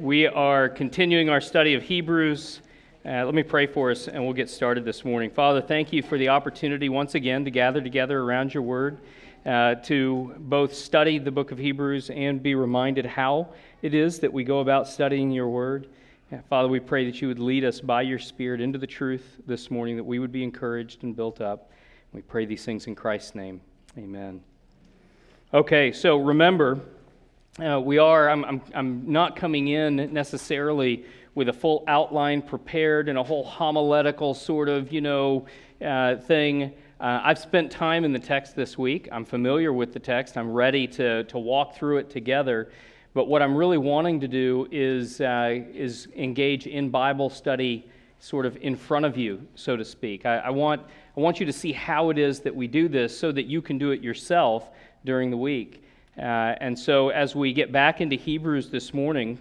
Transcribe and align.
We 0.00 0.28
are 0.28 0.68
continuing 0.68 1.28
our 1.28 1.40
study 1.40 1.74
of 1.74 1.82
Hebrews. 1.82 2.60
Uh, 3.04 3.24
let 3.24 3.34
me 3.34 3.42
pray 3.42 3.66
for 3.66 3.90
us 3.90 4.06
and 4.06 4.22
we'll 4.22 4.32
get 4.32 4.48
started 4.48 4.84
this 4.84 5.04
morning. 5.04 5.28
Father, 5.28 5.60
thank 5.60 5.92
you 5.92 6.04
for 6.04 6.16
the 6.16 6.28
opportunity 6.28 6.88
once 6.88 7.16
again 7.16 7.44
to 7.44 7.50
gather 7.50 7.80
together 7.80 8.20
around 8.20 8.54
your 8.54 8.62
word, 8.62 8.98
uh, 9.44 9.74
to 9.76 10.34
both 10.38 10.72
study 10.72 11.18
the 11.18 11.32
book 11.32 11.50
of 11.50 11.58
Hebrews 11.58 12.10
and 12.10 12.40
be 12.40 12.54
reminded 12.54 13.06
how 13.06 13.48
it 13.82 13.92
is 13.92 14.20
that 14.20 14.32
we 14.32 14.44
go 14.44 14.60
about 14.60 14.86
studying 14.86 15.32
your 15.32 15.48
word. 15.48 15.88
Uh, 16.30 16.36
Father, 16.48 16.68
we 16.68 16.78
pray 16.78 17.04
that 17.04 17.20
you 17.20 17.26
would 17.26 17.40
lead 17.40 17.64
us 17.64 17.80
by 17.80 18.02
your 18.02 18.20
Spirit 18.20 18.60
into 18.60 18.78
the 18.78 18.86
truth 18.86 19.40
this 19.48 19.68
morning, 19.68 19.96
that 19.96 20.04
we 20.04 20.20
would 20.20 20.30
be 20.30 20.44
encouraged 20.44 21.02
and 21.02 21.16
built 21.16 21.40
up. 21.40 21.72
We 22.12 22.22
pray 22.22 22.44
these 22.44 22.64
things 22.64 22.86
in 22.86 22.94
Christ's 22.94 23.34
name. 23.34 23.60
Amen. 23.96 24.44
Okay, 25.52 25.90
so 25.90 26.18
remember, 26.18 26.78
uh, 27.60 27.80
we 27.80 27.98
are, 27.98 28.30
I'm, 28.30 28.44
I'm, 28.44 28.62
I'm 28.74 29.12
not 29.12 29.34
coming 29.34 29.68
in 29.68 30.12
necessarily 30.12 31.04
with 31.34 31.48
a 31.48 31.52
full 31.52 31.84
outline 31.86 32.42
prepared 32.42 33.08
and 33.08 33.18
a 33.18 33.22
whole 33.22 33.44
homiletical 33.44 34.34
sort 34.34 34.68
of, 34.68 34.92
you 34.92 35.00
know, 35.00 35.46
uh, 35.84 36.16
thing. 36.16 36.72
Uh, 37.00 37.20
I've 37.22 37.38
spent 37.38 37.70
time 37.70 38.04
in 38.04 38.12
the 38.12 38.18
text 38.18 38.56
this 38.56 38.76
week. 38.76 39.08
I'm 39.12 39.24
familiar 39.24 39.72
with 39.72 39.92
the 39.92 40.00
text. 40.00 40.36
I'm 40.36 40.52
ready 40.52 40.86
to, 40.88 41.24
to 41.24 41.38
walk 41.38 41.76
through 41.76 41.98
it 41.98 42.10
together. 42.10 42.70
But 43.14 43.28
what 43.28 43.42
I'm 43.42 43.56
really 43.56 43.78
wanting 43.78 44.20
to 44.20 44.28
do 44.28 44.68
is, 44.70 45.20
uh, 45.20 45.62
is 45.72 46.08
engage 46.16 46.66
in 46.66 46.90
Bible 46.90 47.30
study 47.30 47.88
sort 48.20 48.46
of 48.46 48.56
in 48.56 48.76
front 48.76 49.04
of 49.04 49.16
you, 49.16 49.46
so 49.54 49.76
to 49.76 49.84
speak. 49.84 50.26
I, 50.26 50.38
I, 50.38 50.50
want, 50.50 50.82
I 51.16 51.20
want 51.20 51.40
you 51.40 51.46
to 51.46 51.52
see 51.52 51.72
how 51.72 52.10
it 52.10 52.18
is 52.18 52.40
that 52.40 52.54
we 52.54 52.66
do 52.66 52.88
this 52.88 53.16
so 53.16 53.32
that 53.32 53.46
you 53.46 53.62
can 53.62 53.78
do 53.78 53.92
it 53.92 54.02
yourself 54.02 54.70
during 55.04 55.30
the 55.30 55.36
week. 55.36 55.84
Uh, 56.18 56.56
and 56.60 56.76
so, 56.76 57.10
as 57.10 57.36
we 57.36 57.52
get 57.52 57.70
back 57.70 58.00
into 58.00 58.16
Hebrews 58.16 58.70
this 58.70 58.92
morning, 58.92 59.38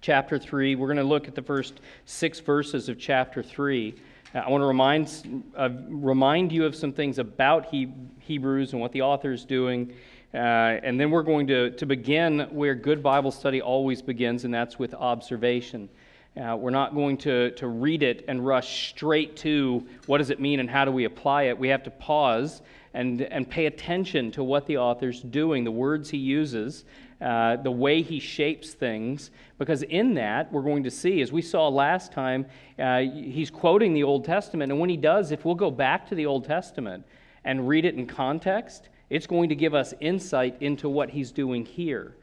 chapter 0.00 0.40
3, 0.40 0.74
we're 0.74 0.88
going 0.88 0.96
to 0.96 1.04
look 1.04 1.28
at 1.28 1.36
the 1.36 1.42
first 1.42 1.80
six 2.04 2.40
verses 2.40 2.88
of 2.88 2.98
chapter 2.98 3.44
3. 3.44 3.94
Uh, 4.34 4.38
I 4.38 4.50
want 4.50 4.62
to 4.62 4.66
remind, 4.66 5.44
uh, 5.56 5.68
remind 5.88 6.50
you 6.50 6.64
of 6.64 6.74
some 6.74 6.92
things 6.92 7.20
about 7.20 7.66
he- 7.66 7.92
Hebrews 8.18 8.72
and 8.72 8.80
what 8.80 8.90
the 8.90 9.02
author 9.02 9.30
is 9.30 9.44
doing. 9.44 9.92
Uh, 10.34 10.36
and 10.82 10.98
then 10.98 11.12
we're 11.12 11.22
going 11.22 11.46
to, 11.46 11.70
to 11.72 11.86
begin 11.86 12.40
where 12.50 12.74
good 12.74 13.04
Bible 13.04 13.30
study 13.30 13.62
always 13.62 14.02
begins, 14.02 14.44
and 14.44 14.52
that's 14.52 14.80
with 14.80 14.94
observation. 14.94 15.88
Uh, 16.36 16.56
we're 16.56 16.70
not 16.70 16.92
going 16.92 17.18
to, 17.18 17.52
to 17.52 17.68
read 17.68 18.02
it 18.02 18.24
and 18.26 18.44
rush 18.44 18.90
straight 18.90 19.36
to 19.36 19.86
what 20.06 20.18
does 20.18 20.30
it 20.30 20.40
mean 20.40 20.58
and 20.58 20.68
how 20.68 20.84
do 20.84 20.90
we 20.90 21.04
apply 21.04 21.44
it. 21.44 21.56
We 21.56 21.68
have 21.68 21.84
to 21.84 21.90
pause 21.90 22.62
and, 22.94 23.22
and 23.22 23.48
pay 23.48 23.66
attention 23.66 24.30
to 24.32 24.42
what 24.42 24.66
the 24.66 24.76
author's 24.76 25.22
doing, 25.22 25.64
the 25.64 25.70
words 25.70 26.10
he 26.10 26.18
uses, 26.18 26.84
uh, 27.20 27.56
the 27.56 27.70
way 27.70 28.02
he 28.02 28.18
shapes 28.18 28.72
things, 28.72 29.30
because 29.58 29.82
in 29.82 30.14
that, 30.14 30.50
we're 30.52 30.62
going 30.62 30.82
to 30.82 30.90
see, 30.90 31.20
as 31.20 31.30
we 31.30 31.42
saw 31.42 31.68
last 31.68 32.12
time, 32.12 32.46
uh, 32.78 33.00
he's 33.00 33.50
quoting 33.50 33.92
the 33.92 34.02
Old 34.02 34.24
Testament. 34.24 34.72
And 34.72 34.80
when 34.80 34.90
he 34.90 34.96
does, 34.96 35.30
if 35.30 35.44
we'll 35.44 35.54
go 35.54 35.70
back 35.70 36.08
to 36.08 36.14
the 36.14 36.26
Old 36.26 36.44
Testament 36.44 37.04
and 37.44 37.68
read 37.68 37.84
it 37.84 37.94
in 37.94 38.06
context, 38.06 38.88
it's 39.10 39.26
going 39.26 39.48
to 39.50 39.54
give 39.54 39.74
us 39.74 39.92
insight 40.00 40.56
into 40.60 40.88
what 40.88 41.10
he's 41.10 41.30
doing 41.30 41.64
here. 41.64 42.16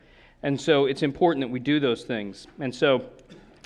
And 0.43 0.59
so 0.59 0.85
it's 0.85 1.03
important 1.03 1.43
that 1.43 1.51
we 1.51 1.59
do 1.59 1.79
those 1.79 2.03
things. 2.03 2.47
And 2.59 2.73
so 2.73 3.05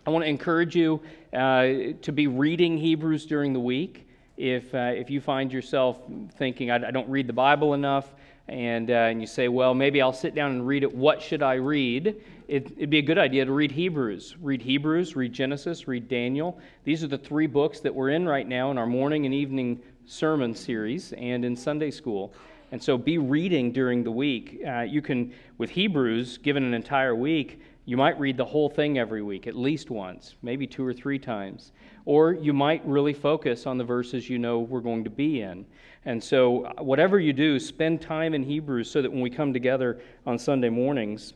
I 0.05 0.09
want 0.09 0.23
to 0.25 0.29
encourage 0.29 0.75
you 0.75 1.01
uh, 1.33 1.97
to 2.01 2.11
be 2.13 2.27
reading 2.27 2.77
Hebrews 2.77 3.25
during 3.25 3.53
the 3.53 3.59
week 3.59 4.07
if, 4.41 4.73
uh, 4.73 4.91
if 4.95 5.11
you 5.11 5.21
find 5.21 5.53
yourself 5.53 5.99
thinking, 6.35 6.71
I, 6.71 6.87
I, 6.87 6.91
don't 6.91 7.07
read 7.07 7.27
the 7.27 7.33
Bible 7.33 7.75
enough, 7.75 8.15
and, 8.47 8.89
uh, 8.89 8.93
and 8.93 9.21
you 9.21 9.27
say, 9.27 9.47
well, 9.47 9.75
maybe 9.75 10.01
I'll 10.01 10.11
sit 10.11 10.33
down 10.33 10.49
and 10.49 10.65
read 10.65 10.81
it, 10.81 10.91
what 10.91 11.21
should 11.21 11.43
I 11.43 11.53
read? 11.53 12.15
It, 12.47 12.75
would 12.79 12.89
be 12.89 12.97
a 12.97 13.03
good 13.03 13.19
idea 13.19 13.45
to 13.45 13.51
read 13.51 13.71
Hebrews. 13.71 14.35
Read 14.41 14.63
Hebrews, 14.63 15.15
read 15.15 15.31
Genesis, 15.31 15.87
read 15.87 16.09
Daniel. 16.09 16.59
These 16.85 17.03
are 17.03 17.07
the 17.07 17.19
three 17.19 17.45
books 17.45 17.81
that 17.81 17.93
we're 17.93 18.09
in 18.09 18.27
right 18.27 18.47
now 18.47 18.71
in 18.71 18.79
our 18.79 18.87
morning 18.87 19.27
and 19.27 19.33
evening 19.33 19.79
sermon 20.07 20.55
series 20.55 21.13
and 21.13 21.45
in 21.45 21.55
Sunday 21.55 21.91
school. 21.91 22.33
And 22.71 22.81
so 22.81 22.97
be 22.97 23.19
reading 23.19 23.71
during 23.71 24.03
the 24.03 24.11
week. 24.11 24.59
Uh, 24.67 24.79
you 24.81 25.03
can, 25.03 25.33
with 25.59 25.69
Hebrews, 25.69 26.39
given 26.39 26.63
an 26.63 26.73
entire 26.73 27.13
week, 27.13 27.61
you 27.91 27.97
might 27.97 28.17
read 28.17 28.37
the 28.37 28.45
whole 28.45 28.69
thing 28.69 28.97
every 28.97 29.21
week, 29.21 29.47
at 29.47 29.53
least 29.53 29.89
once, 29.89 30.35
maybe 30.41 30.65
two 30.65 30.81
or 30.81 30.93
three 30.93 31.19
times. 31.19 31.73
Or 32.05 32.31
you 32.31 32.53
might 32.53 32.81
really 32.87 33.13
focus 33.13 33.65
on 33.67 33.77
the 33.77 33.83
verses 33.83 34.29
you 34.29 34.39
know 34.39 34.59
we're 34.59 34.79
going 34.79 35.03
to 35.03 35.09
be 35.09 35.41
in. 35.41 35.65
And 36.05 36.23
so, 36.23 36.63
uh, 36.63 36.81
whatever 36.81 37.19
you 37.19 37.33
do, 37.33 37.59
spend 37.59 37.99
time 37.99 38.33
in 38.33 38.43
Hebrews 38.43 38.89
so 38.89 39.01
that 39.01 39.11
when 39.11 39.19
we 39.19 39.29
come 39.29 39.51
together 39.51 39.99
on 40.25 40.39
Sunday 40.39 40.69
mornings, 40.69 41.33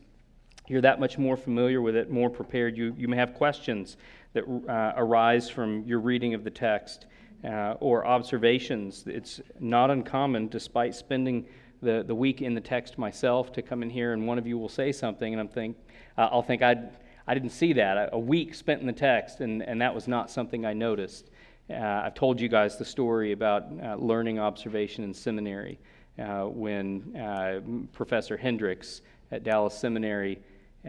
you're 0.66 0.80
that 0.80 0.98
much 0.98 1.18
more 1.18 1.36
familiar 1.36 1.82
with 1.82 1.94
it, 1.94 2.10
more 2.10 2.30
prepared. 2.30 2.74
You, 2.74 2.94
you 2.96 3.06
may 3.06 3.18
have 3.18 3.34
questions 3.34 3.98
that 4.32 4.44
uh, 4.66 4.94
arise 4.96 5.50
from 5.50 5.84
your 5.84 6.00
reading 6.00 6.32
of 6.32 6.42
the 6.42 6.50
text 6.50 7.04
uh, 7.44 7.74
or 7.80 8.06
observations. 8.06 9.04
It's 9.06 9.42
not 9.60 9.90
uncommon, 9.90 10.48
despite 10.48 10.94
spending 10.94 11.44
the, 11.82 12.02
the 12.06 12.14
week 12.14 12.40
in 12.40 12.54
the 12.54 12.62
text 12.62 12.96
myself, 12.96 13.52
to 13.52 13.60
come 13.60 13.82
in 13.82 13.90
here 13.90 14.14
and 14.14 14.26
one 14.26 14.38
of 14.38 14.46
you 14.46 14.56
will 14.56 14.70
say 14.70 14.90
something, 14.90 15.34
and 15.34 15.38
I'm 15.38 15.48
think, 15.48 15.76
uh, 16.16 16.28
I'll 16.30 16.42
think 16.42 16.62
I'd 16.62 16.90
I 17.28 17.34
didn't 17.34 17.50
see 17.50 17.72
that. 17.72 18.10
A 18.12 18.18
week 18.18 18.54
spent 18.54 18.80
in 18.80 18.86
the 18.86 18.92
text, 18.92 19.40
and, 19.40 19.60
and 19.62 19.80
that 19.80 19.92
was 19.92 20.06
not 20.06 20.30
something 20.30 20.64
I 20.64 20.72
noticed. 20.72 21.30
Uh, 21.68 21.74
I've 21.74 22.14
told 22.14 22.40
you 22.40 22.48
guys 22.48 22.78
the 22.78 22.84
story 22.84 23.32
about 23.32 23.64
uh, 23.82 23.96
learning 23.96 24.38
observation 24.38 25.02
in 25.02 25.12
seminary 25.12 25.80
uh, 26.20 26.44
when 26.44 27.16
uh, 27.16 27.60
Professor 27.92 28.36
Hendricks 28.36 29.02
at 29.32 29.42
Dallas 29.42 29.76
Seminary 29.76 30.38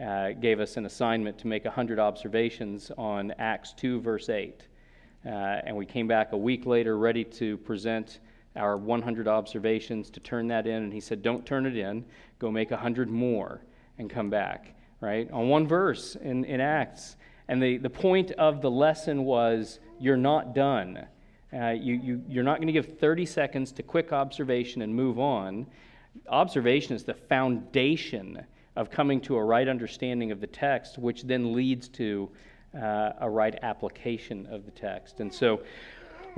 uh, 0.00 0.30
gave 0.30 0.60
us 0.60 0.76
an 0.76 0.86
assignment 0.86 1.36
to 1.38 1.48
make 1.48 1.64
100 1.64 1.98
observations 1.98 2.92
on 2.96 3.34
Acts 3.40 3.72
2, 3.72 4.00
verse 4.00 4.28
8. 4.28 4.62
Uh, 5.26 5.28
and 5.28 5.76
we 5.76 5.84
came 5.84 6.06
back 6.06 6.30
a 6.30 6.36
week 6.36 6.66
later 6.66 6.96
ready 6.96 7.24
to 7.24 7.56
present 7.58 8.20
our 8.54 8.76
100 8.76 9.26
observations 9.26 10.08
to 10.10 10.20
turn 10.20 10.46
that 10.46 10.68
in. 10.68 10.84
And 10.84 10.92
he 10.92 11.00
said, 11.00 11.20
Don't 11.20 11.44
turn 11.44 11.66
it 11.66 11.76
in, 11.76 12.04
go 12.38 12.52
make 12.52 12.70
100 12.70 13.10
more 13.10 13.60
and 13.98 14.08
come 14.08 14.30
back 14.30 14.76
right, 15.00 15.30
on 15.30 15.48
one 15.48 15.66
verse 15.66 16.16
in, 16.16 16.44
in 16.44 16.60
Acts. 16.60 17.16
And 17.48 17.62
the, 17.62 17.78
the 17.78 17.90
point 17.90 18.32
of 18.32 18.60
the 18.60 18.70
lesson 18.70 19.24
was 19.24 19.80
you're 19.98 20.16
not 20.16 20.54
done. 20.54 21.06
Uh, 21.52 21.70
you, 21.70 21.94
you, 21.94 22.22
you're 22.28 22.44
not 22.44 22.58
going 22.58 22.66
to 22.66 22.72
give 22.72 22.98
30 22.98 23.24
seconds 23.24 23.72
to 23.72 23.82
quick 23.82 24.12
observation 24.12 24.82
and 24.82 24.94
move 24.94 25.18
on. 25.18 25.66
Observation 26.28 26.94
is 26.94 27.04
the 27.04 27.14
foundation 27.14 28.44
of 28.76 28.90
coming 28.90 29.20
to 29.20 29.36
a 29.36 29.42
right 29.42 29.66
understanding 29.66 30.30
of 30.30 30.40
the 30.40 30.46
text, 30.46 30.98
which 30.98 31.22
then 31.22 31.52
leads 31.52 31.88
to 31.88 32.30
uh, 32.74 33.12
a 33.20 33.28
right 33.28 33.58
application 33.62 34.46
of 34.50 34.64
the 34.66 34.70
text. 34.70 35.20
And 35.20 35.32
so 35.32 35.60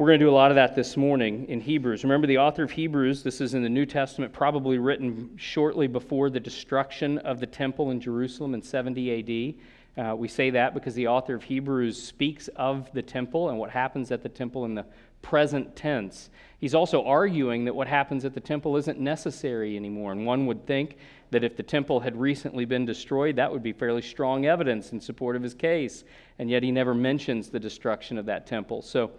we're 0.00 0.06
going 0.06 0.18
to 0.18 0.24
do 0.24 0.30
a 0.30 0.32
lot 0.32 0.50
of 0.50 0.54
that 0.54 0.74
this 0.74 0.96
morning 0.96 1.46
in 1.50 1.60
Hebrews. 1.60 2.04
Remember, 2.04 2.26
the 2.26 2.38
author 2.38 2.62
of 2.62 2.70
Hebrews, 2.70 3.22
this 3.22 3.42
is 3.42 3.52
in 3.52 3.62
the 3.62 3.68
New 3.68 3.84
Testament, 3.84 4.32
probably 4.32 4.78
written 4.78 5.32
shortly 5.36 5.88
before 5.88 6.30
the 6.30 6.40
destruction 6.40 7.18
of 7.18 7.38
the 7.38 7.46
temple 7.46 7.90
in 7.90 8.00
Jerusalem 8.00 8.54
in 8.54 8.62
70 8.62 9.58
AD. 9.98 10.02
Uh, 10.02 10.16
we 10.16 10.26
say 10.26 10.48
that 10.48 10.72
because 10.72 10.94
the 10.94 11.06
author 11.06 11.34
of 11.34 11.42
Hebrews 11.42 12.02
speaks 12.02 12.48
of 12.56 12.90
the 12.94 13.02
temple 13.02 13.50
and 13.50 13.58
what 13.58 13.68
happens 13.68 14.10
at 14.10 14.22
the 14.22 14.30
temple 14.30 14.64
in 14.64 14.74
the 14.74 14.86
present 15.20 15.76
tense. 15.76 16.30
He's 16.58 16.74
also 16.74 17.04
arguing 17.04 17.66
that 17.66 17.74
what 17.74 17.86
happens 17.86 18.24
at 18.24 18.32
the 18.32 18.40
temple 18.40 18.76
isn't 18.78 18.98
necessary 18.98 19.76
anymore. 19.76 20.12
And 20.12 20.24
one 20.24 20.46
would 20.46 20.66
think 20.66 20.96
that 21.30 21.44
if 21.44 21.56
the 21.56 21.62
temple 21.62 22.00
had 22.00 22.18
recently 22.18 22.64
been 22.64 22.84
destroyed, 22.84 23.36
that 23.36 23.52
would 23.52 23.62
be 23.62 23.72
fairly 23.72 24.02
strong 24.02 24.46
evidence 24.46 24.92
in 24.92 25.00
support 25.00 25.36
of 25.36 25.42
his 25.42 25.54
case. 25.54 26.04
And 26.38 26.50
yet 26.50 26.62
he 26.62 26.70
never 26.70 26.94
mentions 26.94 27.50
the 27.50 27.60
destruction 27.60 28.18
of 28.18 28.26
that 28.26 28.46
temple. 28.46 28.82
So 28.82 29.10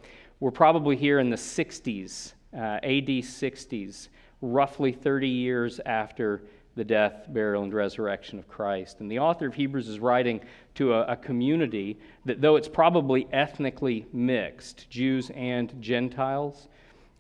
we're 0.42 0.52
probably 0.52 0.98
here 0.98 1.20
in 1.20 1.30
the 1.30 1.38
60s, 1.38 2.34
uh, 2.54 2.58
AD 2.58 3.08
60s, 3.08 4.10
roughly 4.42 4.92
30 4.92 5.28
years 5.28 5.80
after 5.86 6.42
the 6.76 6.84
death, 6.84 7.28
burial, 7.30 7.64
and 7.64 7.72
resurrection 7.72 8.40
of 8.40 8.48
Christ. 8.48 9.02
And 9.02 9.12
the 9.12 9.20
author 9.20 9.46
of 9.46 9.54
Hebrews 9.54 9.88
is 9.88 10.00
writing 10.00 10.42
to 10.76 10.94
a, 10.94 11.04
a, 11.04 11.16
community 11.16 12.00
that, 12.26 12.42
though 12.42 12.56
it's 12.56 12.68
probably 12.68 13.28
ethnically 13.32 14.08
mixed, 14.14 14.90
Jews 14.90 15.30
and 15.36 15.80
Gentiles, 15.80 16.70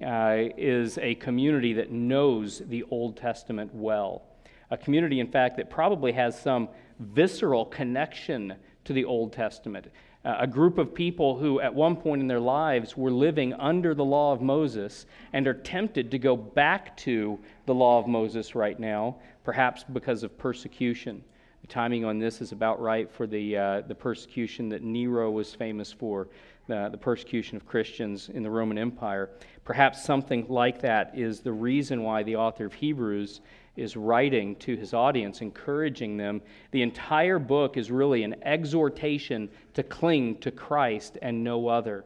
uh, 0.03 0.37
is 0.57 0.97
a 0.97 1.13
community 1.15 1.73
that 1.73 1.91
knows 1.91 2.63
the 2.65 2.83
Old 2.89 3.17
Testament 3.17 3.69
well. 3.71 4.23
A 4.71 4.77
community, 4.77 5.19
in 5.19 5.27
fact, 5.27 5.57
that 5.57 5.69
probably 5.69 6.13
has 6.13 6.39
some 6.41 6.69
visceral 6.97 7.65
connection 7.65 8.55
to 8.85 8.93
the 8.93 9.05
Old 9.05 9.31
Testament 9.31 9.91
a 10.23 10.45
group 10.45 10.77
of 10.77 10.93
people 10.93 11.37
who, 11.37 11.59
at 11.59 11.73
one 11.73 11.95
point 11.95 12.21
in 12.21 12.27
their 12.27 12.39
lives, 12.39 12.95
were 12.95 13.11
living 13.11 13.53
under 13.55 13.95
the 13.95 14.05
law 14.05 14.33
of 14.33 14.41
Moses 14.41 15.05
and 15.33 15.47
are 15.47 15.53
tempted 15.53 16.11
to 16.11 16.19
go 16.19 16.37
back 16.37 16.95
to 16.97 17.39
the 17.65 17.73
law 17.73 17.97
of 17.99 18.07
Moses 18.07 18.53
right 18.53 18.79
now, 18.79 19.15
perhaps 19.43 19.83
because 19.83 20.23
of 20.23 20.37
persecution. 20.37 21.23
The 21.61 21.67
timing 21.67 22.05
on 22.05 22.19
this 22.19 22.41
is 22.41 22.51
about 22.51 22.81
right 22.81 23.11
for 23.11 23.25
the, 23.25 23.57
uh, 23.57 23.81
the 23.81 23.95
persecution 23.95 24.69
that 24.69 24.83
Nero 24.83 25.31
was 25.31 25.55
famous 25.55 25.91
for, 25.91 26.27
the, 26.67 26.89
the 26.91 26.97
persecution 26.97 27.57
of 27.57 27.65
Christians 27.65 28.29
in 28.29 28.43
the 28.43 28.49
Roman 28.49 28.77
Empire. 28.77 29.29
Perhaps 29.65 30.03
something 30.03 30.45
like 30.49 30.81
that 30.81 31.11
is 31.15 31.39
the 31.39 31.51
reason 31.51 32.03
why 32.03 32.23
the 32.23 32.35
author 32.35 32.65
of 32.65 32.73
Hebrews 32.73 33.41
is 33.81 33.97
writing 33.97 34.55
to 34.57 34.75
his 34.75 34.93
audience, 34.93 35.41
encouraging 35.41 36.15
them. 36.15 36.41
The 36.71 36.81
entire 36.81 37.39
book 37.39 37.75
is 37.75 37.91
really 37.91 38.23
an 38.23 38.35
exhortation 38.43 39.49
to 39.73 39.83
cling 39.83 40.37
to 40.39 40.51
Christ 40.51 41.17
and 41.21 41.43
no 41.43 41.67
other. 41.67 42.05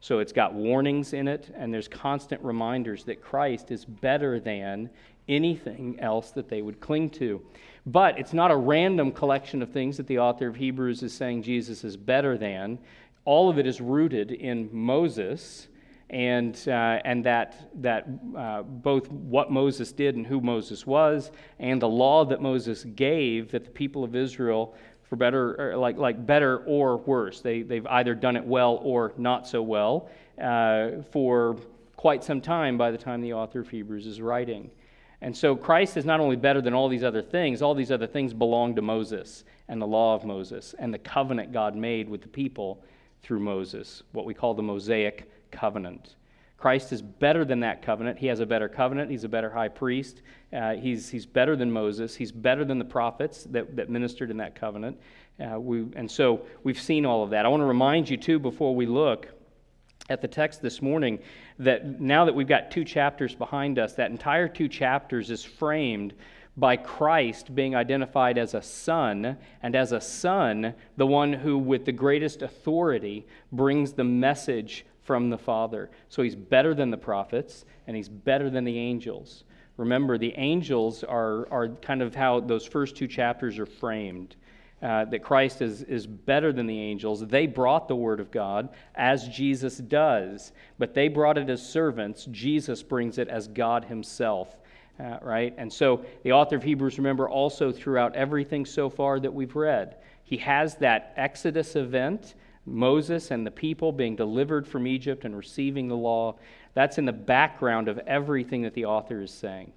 So 0.00 0.18
it's 0.18 0.32
got 0.32 0.52
warnings 0.52 1.12
in 1.12 1.28
it, 1.28 1.54
and 1.56 1.72
there's 1.72 1.86
constant 1.86 2.42
reminders 2.42 3.04
that 3.04 3.22
Christ 3.22 3.70
is 3.70 3.84
better 3.84 4.40
than 4.40 4.90
anything 5.28 5.98
else 6.00 6.32
that 6.32 6.48
they 6.48 6.60
would 6.60 6.80
cling 6.80 7.10
to. 7.10 7.40
But 7.86 8.18
it's 8.18 8.32
not 8.32 8.50
a 8.50 8.56
random 8.56 9.12
collection 9.12 9.62
of 9.62 9.70
things 9.70 9.96
that 9.96 10.08
the 10.08 10.18
author 10.18 10.48
of 10.48 10.56
Hebrews 10.56 11.02
is 11.02 11.12
saying 11.12 11.44
Jesus 11.44 11.84
is 11.84 11.96
better 11.96 12.36
than. 12.36 12.78
All 13.24 13.48
of 13.48 13.58
it 13.58 13.66
is 13.66 13.80
rooted 13.80 14.32
in 14.32 14.68
Moses 14.72 15.68
and, 16.12 16.62
uh, 16.68 17.00
and 17.04 17.24
that, 17.24 17.70
that 17.80 18.06
uh, 18.36 18.62
both 18.62 19.10
what 19.10 19.50
Moses 19.50 19.92
did 19.92 20.14
and 20.14 20.26
who 20.26 20.40
Moses 20.40 20.86
was, 20.86 21.30
and 21.58 21.80
the 21.80 21.88
law 21.88 22.24
that 22.26 22.42
Moses 22.42 22.84
gave 22.84 23.50
that 23.52 23.64
the 23.64 23.70
people 23.70 24.04
of 24.04 24.14
Israel, 24.14 24.74
for 25.02 25.16
better, 25.16 25.74
like, 25.76 25.96
like 25.96 26.24
better 26.26 26.58
or 26.66 26.98
worse, 26.98 27.40
they, 27.40 27.62
they've 27.62 27.86
either 27.86 28.14
done 28.14 28.36
it 28.36 28.44
well 28.44 28.78
or 28.82 29.14
not 29.16 29.48
so 29.48 29.62
well 29.62 30.10
uh, 30.40 31.02
for 31.10 31.56
quite 31.96 32.22
some 32.22 32.40
time 32.40 32.76
by 32.76 32.90
the 32.90 32.98
time 32.98 33.22
the 33.22 33.32
author 33.32 33.60
of 33.60 33.68
Hebrews 33.70 34.06
is 34.06 34.20
writing. 34.20 34.70
And 35.22 35.34
so 35.34 35.54
Christ 35.56 35.96
is 35.96 36.04
not 36.04 36.20
only 36.20 36.36
better 36.36 36.60
than 36.60 36.74
all 36.74 36.88
these 36.88 37.04
other 37.04 37.22
things, 37.22 37.62
all 37.62 37.74
these 37.74 37.92
other 37.92 38.08
things 38.08 38.34
belong 38.34 38.74
to 38.74 38.82
Moses 38.82 39.44
and 39.68 39.80
the 39.80 39.86
law 39.86 40.14
of 40.14 40.24
Moses 40.24 40.74
and 40.78 40.92
the 40.92 40.98
covenant 40.98 41.52
God 41.52 41.76
made 41.76 42.08
with 42.08 42.22
the 42.22 42.28
people 42.28 42.82
through 43.22 43.40
Moses, 43.40 44.02
what 44.12 44.26
we 44.26 44.34
call 44.34 44.52
the 44.52 44.62
Mosaic 44.62 45.30
covenant. 45.52 46.16
Christ 46.56 46.92
is 46.92 47.02
better 47.02 47.44
than 47.44 47.58
that 47.60 47.82
covenant. 47.82 48.18
He 48.18 48.28
has 48.28 48.38
a 48.38 48.46
better 48.46 48.68
covenant. 48.68 49.10
He's 49.10 49.24
a 49.24 49.28
better 49.28 49.50
high 49.50 49.66
priest. 49.66 50.22
Uh, 50.52 50.74
he's, 50.74 51.08
he's 51.08 51.26
better 51.26 51.56
than 51.56 51.72
Moses. 51.72 52.14
He's 52.14 52.30
better 52.30 52.64
than 52.64 52.78
the 52.78 52.84
prophets 52.84 53.44
that, 53.50 53.74
that 53.74 53.90
ministered 53.90 54.30
in 54.30 54.36
that 54.36 54.54
covenant. 54.54 54.96
Uh, 55.40 55.58
we, 55.58 55.86
and 55.96 56.08
so 56.08 56.42
we've 56.62 56.80
seen 56.80 57.04
all 57.04 57.24
of 57.24 57.30
that. 57.30 57.44
I 57.44 57.48
want 57.48 57.62
to 57.62 57.66
remind 57.66 58.08
you, 58.08 58.16
too, 58.16 58.38
before 58.38 58.76
we 58.76 58.86
look 58.86 59.26
at 60.08 60.22
the 60.22 60.28
text 60.28 60.62
this 60.62 60.80
morning, 60.80 61.18
that 61.58 62.00
now 62.00 62.24
that 62.24 62.34
we've 62.34 62.46
got 62.46 62.70
two 62.70 62.84
chapters 62.84 63.34
behind 63.34 63.80
us, 63.80 63.94
that 63.94 64.12
entire 64.12 64.46
two 64.46 64.68
chapters 64.68 65.32
is 65.32 65.42
framed 65.42 66.14
by 66.56 66.76
Christ 66.76 67.54
being 67.54 67.74
identified 67.74 68.38
as 68.38 68.54
a 68.54 68.62
son, 68.62 69.36
and 69.62 69.74
as 69.74 69.90
a 69.90 70.00
son, 70.00 70.74
the 70.96 71.06
one 71.06 71.32
who, 71.32 71.58
with 71.58 71.86
the 71.86 71.92
greatest 71.92 72.42
authority, 72.42 73.26
brings 73.50 73.94
the 73.94 74.04
message 74.04 74.84
from 75.12 75.28
the 75.28 75.36
Father. 75.36 75.90
So 76.08 76.22
he's 76.22 76.34
better 76.34 76.74
than 76.74 76.90
the 76.90 76.96
prophets, 76.96 77.66
and 77.86 77.94
he's 77.94 78.08
better 78.08 78.48
than 78.48 78.64
the 78.64 78.78
angels. 78.78 79.44
Remember, 79.76 80.16
the 80.16 80.32
angels 80.38 81.04
are, 81.04 81.46
are 81.52 81.68
kind 81.68 82.00
of 82.00 82.14
how 82.14 82.40
those 82.40 82.64
first 82.64 82.96
two 82.96 83.06
chapters 83.06 83.58
are 83.58 83.66
framed. 83.66 84.36
Uh, 84.80 85.04
that 85.04 85.22
Christ 85.22 85.60
is, 85.60 85.82
is 85.82 86.06
better 86.06 86.50
than 86.50 86.66
the 86.66 86.80
angels. 86.80 87.26
They 87.26 87.46
brought 87.46 87.88
the 87.88 87.94
Word 87.94 88.20
of 88.20 88.30
God 88.30 88.70
as 88.94 89.28
Jesus 89.28 89.76
does, 89.76 90.52
but 90.78 90.94
they 90.94 91.08
brought 91.08 91.36
it 91.36 91.50
as 91.50 91.64
servants. 91.64 92.26
Jesus 92.30 92.82
brings 92.82 93.18
it 93.18 93.28
as 93.28 93.48
God 93.48 93.84
Himself. 93.84 94.56
Uh, 94.98 95.18
right? 95.20 95.54
And 95.58 95.70
so 95.70 96.06
the 96.22 96.32
author 96.32 96.56
of 96.56 96.62
Hebrews, 96.62 96.96
remember, 96.96 97.28
also 97.28 97.70
throughout 97.70 98.16
everything 98.16 98.64
so 98.64 98.88
far 98.88 99.20
that 99.20 99.32
we've 99.32 99.54
read, 99.54 99.96
he 100.24 100.38
has 100.38 100.76
that 100.76 101.12
Exodus 101.16 101.76
event 101.76 102.34
Moses 102.64 103.30
and 103.30 103.46
the 103.46 103.50
people 103.50 103.92
being 103.92 104.16
delivered 104.16 104.66
from 104.66 104.86
Egypt 104.86 105.24
and 105.24 105.36
receiving 105.36 105.88
the 105.88 105.96
law. 105.96 106.36
That's 106.74 106.98
in 106.98 107.04
the 107.04 107.12
background 107.12 107.88
of 107.88 107.98
everything 108.00 108.62
that 108.62 108.74
the 108.74 108.84
author 108.84 109.20
is 109.22 109.32
saying. 109.32 109.72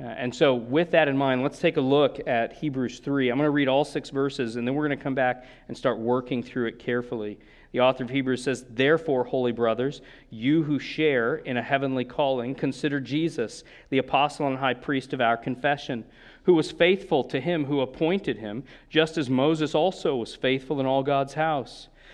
Uh, 0.00 0.04
and 0.04 0.34
so, 0.34 0.54
with 0.54 0.90
that 0.92 1.06
in 1.06 1.16
mind, 1.16 1.42
let's 1.42 1.58
take 1.58 1.76
a 1.76 1.80
look 1.80 2.26
at 2.26 2.54
Hebrews 2.54 3.00
3. 3.00 3.28
I'm 3.28 3.36
going 3.36 3.46
to 3.46 3.50
read 3.50 3.68
all 3.68 3.84
six 3.84 4.08
verses, 4.10 4.56
and 4.56 4.66
then 4.66 4.74
we're 4.74 4.88
going 4.88 4.98
to 4.98 5.02
come 5.02 5.14
back 5.14 5.44
and 5.68 5.76
start 5.76 5.98
working 5.98 6.42
through 6.42 6.66
it 6.66 6.78
carefully. 6.78 7.38
The 7.72 7.80
author 7.80 8.04
of 8.04 8.10
Hebrews 8.10 8.42
says, 8.42 8.64
Therefore, 8.70 9.24
holy 9.24 9.52
brothers, 9.52 10.00
you 10.30 10.62
who 10.62 10.78
share 10.78 11.36
in 11.36 11.56
a 11.56 11.62
heavenly 11.62 12.04
calling, 12.04 12.54
consider 12.54 13.00
Jesus, 13.00 13.64
the 13.90 13.98
apostle 13.98 14.46
and 14.46 14.58
high 14.58 14.74
priest 14.74 15.12
of 15.12 15.20
our 15.20 15.36
confession, 15.36 16.04
who 16.44 16.54
was 16.54 16.72
faithful 16.72 17.22
to 17.24 17.40
him 17.40 17.66
who 17.66 17.80
appointed 17.80 18.38
him, 18.38 18.64
just 18.90 19.16
as 19.16 19.30
Moses 19.30 19.74
also 19.74 20.16
was 20.16 20.34
faithful 20.34 20.80
in 20.80 20.86
all 20.86 21.02
God's 21.02 21.34
house. 21.34 21.88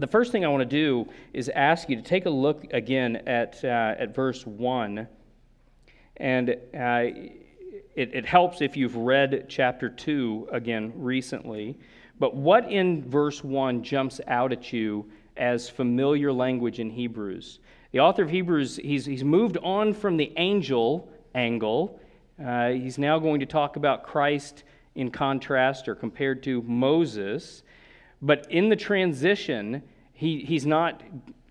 The 0.00 0.06
first 0.06 0.32
thing 0.32 0.46
I 0.46 0.48
want 0.48 0.62
to 0.62 0.64
do 0.64 1.06
is 1.34 1.50
ask 1.50 1.90
you 1.90 1.96
to 1.96 2.00
take 2.00 2.24
a 2.24 2.30
look 2.30 2.64
again 2.72 3.16
at, 3.26 3.62
uh, 3.62 3.96
at 3.98 4.14
verse 4.14 4.46
1. 4.46 5.06
And 6.16 6.50
uh, 6.50 6.54
it, 6.74 8.14
it 8.14 8.24
helps 8.24 8.62
if 8.62 8.78
you've 8.78 8.96
read 8.96 9.44
chapter 9.50 9.90
2 9.90 10.48
again 10.52 10.94
recently. 10.96 11.76
But 12.18 12.34
what 12.34 12.72
in 12.72 13.10
verse 13.10 13.44
1 13.44 13.82
jumps 13.82 14.22
out 14.26 14.52
at 14.52 14.72
you 14.72 15.04
as 15.36 15.68
familiar 15.68 16.32
language 16.32 16.80
in 16.80 16.88
Hebrews? 16.88 17.58
The 17.92 18.00
author 18.00 18.22
of 18.22 18.30
Hebrews, 18.30 18.76
he's, 18.82 19.04
he's 19.04 19.22
moved 19.22 19.58
on 19.58 19.92
from 19.92 20.16
the 20.16 20.32
angel 20.38 21.10
angle. 21.34 22.00
Uh, 22.42 22.70
he's 22.70 22.96
now 22.96 23.18
going 23.18 23.40
to 23.40 23.46
talk 23.46 23.76
about 23.76 24.04
Christ 24.04 24.64
in 24.94 25.10
contrast 25.10 25.88
or 25.88 25.94
compared 25.94 26.42
to 26.44 26.62
Moses. 26.62 27.64
But 28.22 28.50
in 28.50 28.70
the 28.70 28.76
transition, 28.76 29.82
he, 30.20 30.40
he's 30.40 30.66
not 30.66 31.02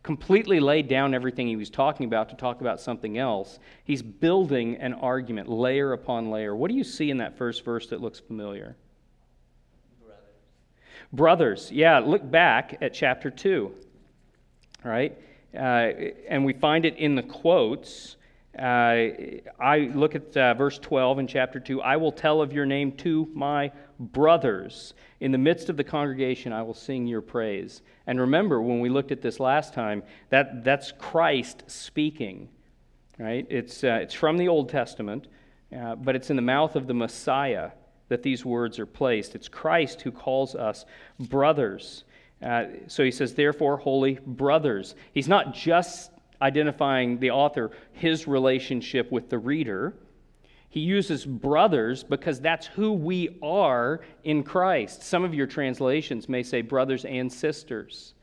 completely 0.03 0.59
laid 0.59 0.87
down 0.87 1.15
everything 1.15 1.47
he 1.47 1.55
was 1.55 1.71
talking 1.71 2.05
about 2.05 2.29
to 2.29 2.35
talk 2.35 2.61
about 2.61 2.79
something 2.79 3.17
else. 3.17 3.57
He's 3.83 4.03
building 4.03 4.75
an 4.75 4.93
argument, 4.93 5.49
layer 5.49 5.91
upon 5.91 6.29
layer. 6.29 6.55
What 6.55 6.69
do 6.69 6.77
you 6.77 6.83
see 6.83 7.09
in 7.09 7.17
that 7.17 7.35
first 7.35 7.65
verse 7.65 7.87
that 7.87 7.99
looks 7.99 8.19
familiar? 8.19 8.77
Brothers. 9.99 10.27
Brothers, 11.11 11.71
yeah, 11.71 11.97
look 11.97 12.29
back 12.29 12.77
at 12.79 12.93
chapter 12.93 13.31
2. 13.31 13.71
All 14.85 14.91
right? 14.91 15.17
Uh, 15.51 15.57
and 16.29 16.45
we 16.45 16.53
find 16.53 16.85
it 16.85 16.95
in 16.97 17.15
the 17.15 17.23
quotes. 17.23 18.17
Uh, 18.57 19.41
I 19.59 19.91
look 19.93 20.15
at 20.15 20.35
uh, 20.35 20.53
verse 20.55 20.79
12 20.79 21.19
in 21.19 21.27
chapter 21.27 21.59
2. 21.59 21.81
I 21.81 21.97
will 21.97 22.11
tell 22.11 22.41
of 22.41 22.51
your 22.51 22.65
name 22.65 22.91
to 22.97 23.29
my 23.33 23.71
brothers. 23.99 24.93
In 25.19 25.31
the 25.31 25.37
midst 25.37 25.69
of 25.69 25.77
the 25.77 25.83
congregation, 25.83 26.51
I 26.51 26.63
will 26.63 26.73
sing 26.73 27.05
your 27.05 27.21
praise. 27.21 27.81
And 28.07 28.19
remember, 28.19 28.61
when 28.61 28.79
we 28.79 28.89
looked 28.89 29.11
at 29.11 29.21
this 29.21 29.39
last 29.39 29.73
time, 29.73 30.01
that, 30.29 30.63
that's 30.63 30.91
Christ 30.91 31.63
speaking, 31.67 32.49
right? 33.19 33.45
It's, 33.49 33.83
uh, 33.83 33.99
it's 34.01 34.15
from 34.15 34.37
the 34.37 34.47
Old 34.47 34.69
Testament, 34.69 35.27
uh, 35.77 35.95
but 35.95 36.15
it's 36.15 36.31
in 36.31 36.35
the 36.35 36.41
mouth 36.41 36.75
of 36.75 36.87
the 36.87 36.93
Messiah 36.93 37.71
that 38.07 38.23
these 38.23 38.43
words 38.43 38.79
are 38.79 38.87
placed. 38.87 39.35
It's 39.35 39.47
Christ 39.47 40.01
who 40.01 40.11
calls 40.11 40.55
us 40.55 40.85
brothers. 41.19 42.03
Uh, 42.41 42.65
so 42.87 43.03
he 43.03 43.11
says, 43.11 43.35
therefore, 43.35 43.77
holy 43.77 44.19
brothers. 44.25 44.95
He's 45.13 45.27
not 45.27 45.53
just 45.53 46.11
identifying 46.41 47.19
the 47.19 47.31
author, 47.31 47.71
his 47.91 48.27
relationship 48.27 49.11
with 49.11 49.29
the 49.29 49.37
reader 49.37 49.93
he 50.69 50.81
uses 50.81 51.25
brothers 51.25 52.03
because 52.03 52.39
that's 52.39 52.67
who 52.67 52.93
we 52.93 53.39
are 53.41 54.01
in 54.23 54.43
Christ. 54.43 55.01
Some 55.01 55.23
of 55.23 55.33
your 55.33 55.47
translations 55.47 56.29
may 56.29 56.43
say 56.43 56.61
brothers 56.61 57.05
and 57.05 57.31
sisters. 57.31 58.13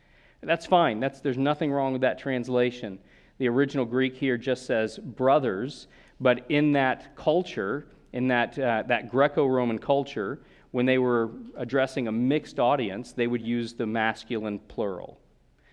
That's 0.42 0.64
fine. 0.64 1.00
That's, 1.00 1.20
there's 1.20 1.38
nothing 1.38 1.72
wrong 1.72 1.92
with 1.92 2.02
that 2.02 2.20
translation. 2.20 3.00
The 3.38 3.48
original 3.48 3.84
Greek 3.84 4.16
here 4.16 4.38
just 4.38 4.64
says 4.64 4.96
brothers, 4.96 5.88
but 6.20 6.46
in 6.48 6.72
that 6.72 7.16
culture, 7.16 7.88
in 8.12 8.28
that, 8.28 8.56
uh, 8.56 8.84
that 8.86 9.10
Greco 9.10 9.44
Roman 9.46 9.80
culture, 9.80 10.38
when 10.70 10.86
they 10.86 10.98
were 10.98 11.30
addressing 11.56 12.06
a 12.06 12.12
mixed 12.12 12.60
audience, 12.60 13.12
they 13.12 13.26
would 13.26 13.42
use 13.42 13.74
the 13.74 13.86
masculine 13.86 14.60
plural. 14.60 15.18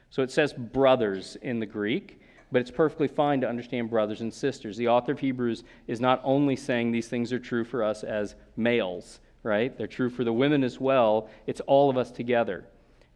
So 0.10 0.24
it 0.24 0.32
says 0.32 0.54
brothers 0.54 1.38
in 1.44 1.60
the 1.60 1.68
Greek 1.68 2.20
but 2.54 2.62
it's 2.62 2.72
perfectly 2.72 3.08
fine 3.08 3.42
to 3.42 3.50
understand 3.50 3.90
brothers 3.90 4.22
and 4.22 4.32
sisters. 4.32 4.78
The 4.78 4.88
author 4.88 5.14
of 5.14 5.20
Hebrews 5.20 5.64
is 5.88 6.00
not 6.00 6.22
only 6.24 6.56
saying 6.56 6.92
these 6.92 7.08
things 7.08 7.34
are 7.34 7.40
true 7.40 7.66
for 7.66 7.84
us 7.84 8.04
as 8.04 8.36
males, 8.56 9.20
right? 9.42 9.76
They're 9.76 9.88
true 9.88 10.12
for 10.12 10.24
the 10.24 10.32
women 10.32 10.64
as 10.64 10.80
well. 10.80 11.30
It's 11.48 11.62
all 11.62 11.90
of 11.90 11.98
us 11.98 12.12
together. 12.12 12.66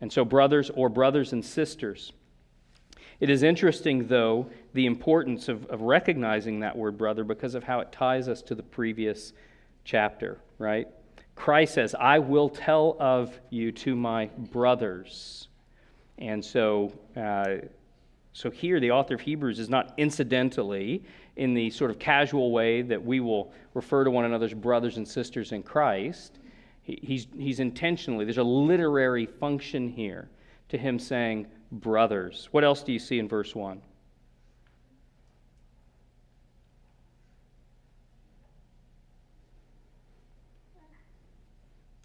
And 0.01 0.11
so, 0.11 0.25
brothers 0.25 0.71
or 0.71 0.89
brothers 0.89 1.33
and 1.33 1.45
sisters. 1.45 2.13
It 3.19 3.29
is 3.29 3.43
interesting, 3.43 4.07
though, 4.07 4.49
the 4.73 4.87
importance 4.87 5.49
of, 5.49 5.67
of 5.67 5.81
recognizing 5.81 6.59
that 6.61 6.75
word 6.75 6.97
brother 6.97 7.23
because 7.23 7.53
of 7.53 7.63
how 7.63 7.79
it 7.79 7.91
ties 7.91 8.27
us 8.27 8.41
to 8.43 8.55
the 8.55 8.63
previous 8.63 9.33
chapter, 9.83 10.39
right? 10.57 10.87
Christ 11.35 11.75
says, 11.75 11.95
I 11.99 12.19
will 12.19 12.49
tell 12.49 12.97
of 12.99 13.39
you 13.51 13.71
to 13.71 13.95
my 13.95 14.31
brothers. 14.37 15.47
And 16.17 16.43
so, 16.43 16.91
uh, 17.15 17.67
so 18.37 18.51
here, 18.51 18.79
the 18.79 18.91
author 18.91 19.15
of 19.15 19.21
Hebrews 19.21 19.57
is 19.57 19.67
not 19.67 19.95
incidentally, 19.97 21.03
in 21.37 21.55
the 21.55 21.71
sort 21.71 21.89
of 21.89 21.97
casual 21.97 22.51
way 22.51 22.83
that 22.83 23.03
we 23.03 23.19
will 23.19 23.51
refer 23.73 24.03
to 24.03 24.11
one 24.11 24.25
another 24.25 24.45
as 24.45 24.53
brothers 24.53 24.97
and 24.97 25.07
sisters 25.07 25.53
in 25.53 25.63
Christ. 25.63 26.37
He's, 26.83 27.25
he's 27.35 27.59
intentionally, 27.59 28.25
there's 28.25 28.37
a 28.37 28.43
literary 28.43 29.25
function 29.25 29.89
here 29.89 30.29
to 30.69 30.77
him 30.77 30.99
saying, 30.99 31.47
brothers. 31.71 32.47
What 32.51 32.63
else 32.63 32.83
do 32.83 32.93
you 32.93 32.99
see 32.99 33.17
in 33.17 33.27
verse 33.27 33.55
1? 33.55 33.81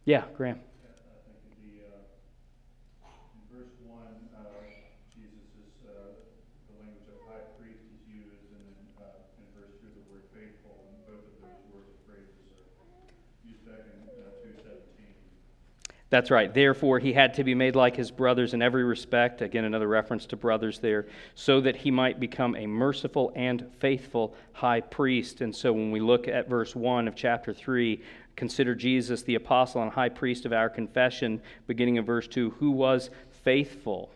Yeah, 0.06 0.24
Graham. 0.34 0.60
That's 16.12 16.30
right. 16.30 16.52
Therefore, 16.52 16.98
he 16.98 17.14
had 17.14 17.32
to 17.34 17.42
be 17.42 17.54
made 17.54 17.74
like 17.74 17.96
his 17.96 18.10
brothers 18.10 18.52
in 18.52 18.60
every 18.60 18.84
respect. 18.84 19.40
Again, 19.40 19.64
another 19.64 19.88
reference 19.88 20.26
to 20.26 20.36
brothers 20.36 20.78
there, 20.78 21.06
so 21.34 21.58
that 21.62 21.74
he 21.74 21.90
might 21.90 22.20
become 22.20 22.54
a 22.54 22.66
merciful 22.66 23.32
and 23.34 23.66
faithful 23.78 24.34
high 24.52 24.82
priest. 24.82 25.40
And 25.40 25.56
so, 25.56 25.72
when 25.72 25.90
we 25.90 26.00
look 26.00 26.28
at 26.28 26.50
verse 26.50 26.76
1 26.76 27.08
of 27.08 27.14
chapter 27.14 27.54
3, 27.54 27.98
consider 28.36 28.74
Jesus 28.74 29.22
the 29.22 29.36
apostle 29.36 29.80
and 29.80 29.90
high 29.90 30.10
priest 30.10 30.44
of 30.44 30.52
our 30.52 30.68
confession, 30.68 31.40
beginning 31.66 31.96
in 31.96 32.04
verse 32.04 32.28
2, 32.28 32.50
who 32.58 32.72
was 32.72 33.08
faithful. 33.42 34.10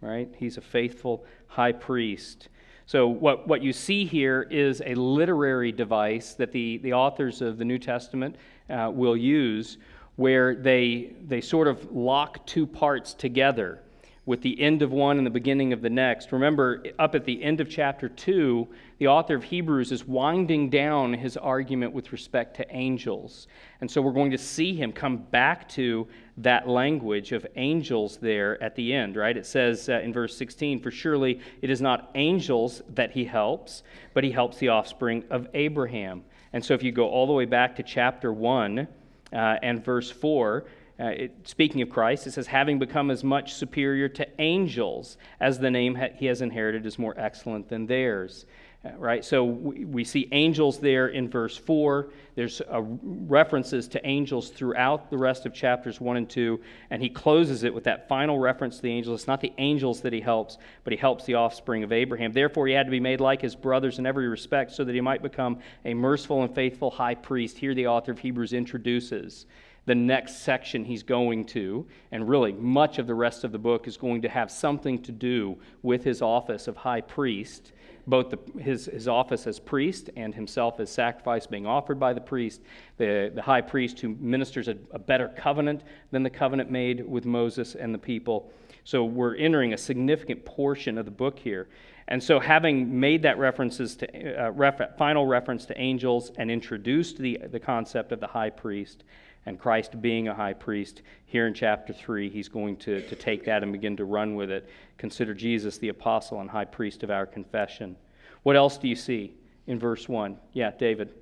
Right? 0.00 0.32
He's 0.38 0.58
a 0.58 0.60
faithful 0.60 1.24
high 1.48 1.72
priest. 1.72 2.50
So, 2.86 3.08
what, 3.08 3.48
what 3.48 3.62
you 3.62 3.72
see 3.72 4.04
here 4.04 4.46
is 4.48 4.80
a 4.86 4.94
literary 4.94 5.72
device 5.72 6.34
that 6.34 6.52
the, 6.52 6.78
the 6.78 6.92
authors 6.92 7.42
of 7.42 7.58
the 7.58 7.64
New 7.64 7.80
Testament 7.80 8.36
uh, 8.70 8.92
will 8.94 9.16
use 9.16 9.78
where 10.16 10.54
they, 10.54 11.12
they 11.26 11.40
sort 11.40 11.68
of 11.68 11.92
lock 11.92 12.46
two 12.46 12.66
parts 12.66 13.14
together 13.14 13.82
with 14.26 14.42
the 14.42 14.60
end 14.60 14.82
of 14.82 14.90
one 14.90 15.18
and 15.18 15.26
the 15.26 15.30
beginning 15.30 15.72
of 15.72 15.80
the 15.80 15.88
next. 15.88 16.32
Remember, 16.32 16.82
up 16.98 17.14
at 17.14 17.24
the 17.24 17.42
end 17.44 17.60
of 17.60 17.70
chapter 17.70 18.08
2, 18.08 18.66
the 18.98 19.06
author 19.06 19.36
of 19.36 19.44
Hebrews 19.44 19.92
is 19.92 20.04
winding 20.04 20.68
down 20.68 21.14
his 21.14 21.36
argument 21.36 21.92
with 21.92 22.10
respect 22.10 22.56
to 22.56 22.66
angels. 22.74 23.46
And 23.80 23.88
so 23.88 24.02
we're 24.02 24.12
going 24.12 24.32
to 24.32 24.38
see 24.38 24.74
him 24.74 24.92
come 24.92 25.18
back 25.18 25.68
to 25.70 26.08
that 26.38 26.68
language 26.68 27.30
of 27.30 27.46
angels 27.54 28.18
there 28.18 28.60
at 28.60 28.74
the 28.74 28.92
end, 28.92 29.14
right? 29.14 29.36
It 29.36 29.46
says 29.46 29.88
uh, 29.88 30.00
in 30.00 30.12
verse 30.12 30.36
16, 30.36 30.80
For 30.80 30.90
surely 30.90 31.40
it 31.62 31.70
is 31.70 31.80
not 31.80 32.10
angels 32.16 32.82
that 32.94 33.12
he 33.12 33.24
helps, 33.24 33.84
but 34.12 34.24
he 34.24 34.32
helps 34.32 34.58
the 34.58 34.70
offspring 34.70 35.22
of 35.30 35.46
Abraham. 35.54 36.24
And 36.52 36.64
so 36.64 36.74
if 36.74 36.82
you 36.82 36.90
go 36.90 37.08
all 37.08 37.28
the 37.28 37.32
way 37.32 37.44
back 37.44 37.76
to 37.76 37.84
chapter 37.84 38.32
1, 38.32 38.88
uh, 39.32 39.56
and 39.62 39.84
verse 39.84 40.10
4, 40.10 40.64
uh, 40.98 41.04
it, 41.04 41.32
speaking 41.44 41.82
of 41.82 41.90
Christ, 41.90 42.26
it 42.26 42.32
says, 42.32 42.46
having 42.46 42.78
become 42.78 43.10
as 43.10 43.22
much 43.22 43.54
superior 43.54 44.08
to 44.10 44.26
angels 44.40 45.18
as 45.40 45.58
the 45.58 45.70
name 45.70 45.94
ha- 45.94 46.14
he 46.16 46.26
has 46.26 46.40
inherited 46.40 46.86
is 46.86 46.98
more 46.98 47.14
excellent 47.18 47.68
than 47.68 47.86
theirs. 47.86 48.46
Uh, 48.84 48.90
right? 48.98 49.24
So 49.24 49.44
we, 49.44 50.04
see 50.04 50.28
angels 50.32 50.78
there 50.78 51.08
in 51.08 51.28
verse 51.28 51.56
4. 51.56 52.08
There's 52.34 52.60
uh, 52.60 52.82
references 52.82 53.88
to 53.88 54.06
angels 54.06 54.50
throughout 54.50 55.10
the 55.10 55.16
rest 55.16 55.46
of 55.46 55.54
chapters 55.54 56.00
1 56.00 56.16
and 56.16 56.28
2, 56.28 56.60
and 56.90 57.02
he 57.02 57.08
closes 57.08 57.64
it 57.64 57.74
with 57.74 57.84
that 57.84 58.08
final 58.08 58.38
reference 58.38 58.76
to 58.76 58.82
the 58.82 58.92
angels. 58.92 59.20
It's 59.20 59.28
not 59.28 59.40
the 59.40 59.52
angels 59.58 60.02
that 60.02 60.12
he 60.12 60.20
helps, 60.20 60.58
but 60.84 60.92
he 60.92 60.98
helps 60.98 61.24
the 61.24 61.34
offspring 61.34 61.82
of 61.82 61.92
Abraham. 61.92 62.32
Therefore, 62.32 62.66
he 62.66 62.74
had 62.74 62.86
to 62.86 62.90
be 62.90 63.00
made 63.00 63.20
like 63.20 63.40
his 63.40 63.56
brothers 63.56 63.98
in 63.98 64.06
every 64.06 64.28
respect 64.28 64.72
so 64.72 64.84
that 64.84 64.94
he 64.94 65.00
might 65.00 65.22
become 65.22 65.58
a 65.84 65.94
merciful 65.94 66.42
and 66.42 66.54
faithful 66.54 66.90
high 66.90 67.14
priest. 67.14 67.58
Here, 67.58 67.74
the 67.74 67.86
author 67.86 68.12
of 68.12 68.18
Hebrews 68.18 68.52
introduces 68.52 69.46
the 69.86 69.94
next 69.94 70.42
section 70.42 70.84
he's 70.84 71.04
going 71.04 71.46
to, 71.46 71.86
and 72.10 72.28
really 72.28 72.52
much 72.52 72.98
of 72.98 73.06
the 73.06 73.14
rest 73.14 73.44
of 73.44 73.52
the 73.52 73.58
book 73.58 73.86
is 73.86 73.96
going 73.96 74.22
to 74.22 74.28
have 74.28 74.50
something 74.50 75.00
to 75.02 75.12
do 75.12 75.56
with 75.82 76.04
his 76.04 76.20
office 76.20 76.68
of 76.68 76.76
high 76.76 77.00
priest 77.00 77.72
both 78.06 78.30
the, 78.30 78.60
his, 78.60 78.86
his 78.86 79.08
office 79.08 79.46
as 79.46 79.58
priest 79.58 80.10
and 80.16 80.34
himself 80.34 80.78
as 80.80 80.90
sacrifice 80.90 81.46
being 81.46 81.66
offered 81.66 81.98
by 81.98 82.12
the 82.12 82.20
priest, 82.20 82.60
the, 82.98 83.32
the 83.34 83.42
high 83.42 83.60
priest 83.60 84.00
who 84.00 84.16
ministers 84.20 84.68
a, 84.68 84.76
a 84.92 84.98
better 84.98 85.28
covenant 85.36 85.82
than 86.10 86.22
the 86.22 86.30
covenant 86.30 86.70
made 86.70 87.06
with 87.06 87.24
Moses 87.24 87.74
and 87.74 87.92
the 87.92 87.98
people. 87.98 88.52
So 88.84 89.04
we're 89.04 89.34
entering 89.34 89.72
a 89.72 89.78
significant 89.78 90.44
portion 90.44 90.96
of 90.98 91.04
the 91.04 91.10
book 91.10 91.38
here. 91.38 91.68
And 92.08 92.22
so, 92.22 92.38
having 92.38 93.00
made 93.00 93.22
that 93.22 93.36
references 93.36 93.96
to, 93.96 94.46
uh, 94.46 94.50
ref, 94.50 94.80
final 94.96 95.26
reference 95.26 95.66
to 95.66 95.80
angels 95.80 96.30
and 96.38 96.52
introduced 96.52 97.18
the, 97.18 97.40
the 97.50 97.58
concept 97.58 98.12
of 98.12 98.20
the 98.20 98.28
high 98.28 98.50
priest 98.50 99.02
and 99.46 99.58
Christ 99.58 100.00
being 100.02 100.28
a 100.28 100.34
high 100.34 100.52
priest, 100.52 101.02
here 101.24 101.46
in 101.46 101.54
chapter 101.54 101.92
3, 101.92 102.28
he's 102.28 102.48
going 102.48 102.76
to, 102.78 103.00
to 103.02 103.14
take 103.14 103.44
that 103.44 103.62
and 103.62 103.72
begin 103.72 103.96
to 103.96 104.04
run 104.04 104.34
with 104.34 104.50
it. 104.50 104.68
Consider 104.98 105.32
Jesus 105.34 105.78
the 105.78 105.88
apostle 105.88 106.40
and 106.40 106.50
high 106.50 106.64
priest 106.64 107.04
of 107.04 107.10
our 107.10 107.26
confession. 107.26 107.96
What 108.42 108.56
else 108.56 108.76
do 108.76 108.88
you 108.88 108.96
see 108.96 109.34
in 109.66 109.78
verse 109.78 110.08
1? 110.08 110.36
Yeah, 110.52 110.72
David. 110.76 111.14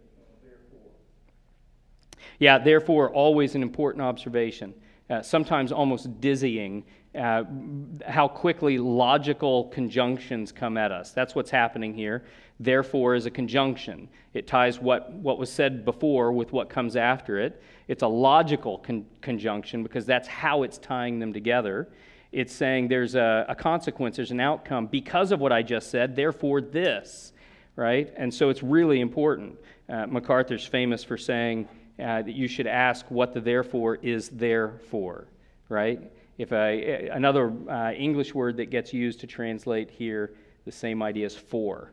Yeah, 2.38 2.58
therefore, 2.58 3.10
always 3.10 3.54
an 3.54 3.62
important 3.62 4.02
observation. 4.02 4.74
Uh, 5.10 5.20
sometimes 5.20 5.70
almost 5.70 6.20
dizzying 6.20 6.84
how 7.14 8.28
quickly 8.28 8.78
logical 8.78 9.64
conjunctions 9.64 10.52
come 10.52 10.76
at 10.76 10.90
us. 10.90 11.12
That's 11.12 11.34
what's 11.34 11.50
happening 11.50 11.94
here. 11.94 12.24
Therefore, 12.60 13.14
is 13.14 13.26
a 13.26 13.30
conjunction. 13.30 14.08
It 14.32 14.46
ties 14.46 14.80
what, 14.80 15.12
what 15.12 15.38
was 15.38 15.50
said 15.50 15.84
before 15.84 16.32
with 16.32 16.52
what 16.52 16.68
comes 16.68 16.96
after 16.96 17.38
it. 17.38 17.62
It's 17.88 18.02
a 18.02 18.08
logical 18.08 18.78
con- 18.78 19.06
conjunction 19.20 19.82
because 19.82 20.06
that's 20.06 20.28
how 20.28 20.62
it's 20.62 20.78
tying 20.78 21.18
them 21.18 21.32
together. 21.32 21.88
It's 22.32 22.52
saying 22.52 22.88
there's 22.88 23.14
a, 23.14 23.46
a 23.48 23.54
consequence, 23.54 24.16
there's 24.16 24.30
an 24.30 24.40
outcome 24.40 24.86
because 24.86 25.30
of 25.30 25.40
what 25.40 25.52
I 25.52 25.62
just 25.62 25.90
said, 25.90 26.16
therefore, 26.16 26.60
this, 26.60 27.32
right? 27.76 28.12
And 28.16 28.32
so 28.32 28.48
it's 28.48 28.62
really 28.62 29.00
important. 29.00 29.58
Uh, 29.88 30.06
MacArthur's 30.06 30.66
famous 30.66 31.04
for 31.04 31.16
saying 31.16 31.68
uh, 31.98 32.22
that 32.22 32.34
you 32.34 32.48
should 32.48 32.66
ask 32.66 33.08
what 33.08 33.34
the 33.34 33.40
therefore 33.40 33.96
is 33.96 34.28
there 34.30 34.80
for, 34.90 35.26
right? 35.68 36.00
If 36.38 36.52
a, 36.52 37.08
another 37.12 37.52
uh, 37.68 37.92
English 37.92 38.34
word 38.34 38.56
that 38.56 38.70
gets 38.70 38.92
used 38.92 39.20
to 39.20 39.26
translate 39.26 39.90
here, 39.90 40.34
the 40.64 40.72
same 40.72 41.02
idea 41.02 41.26
as 41.26 41.36
for. 41.36 41.92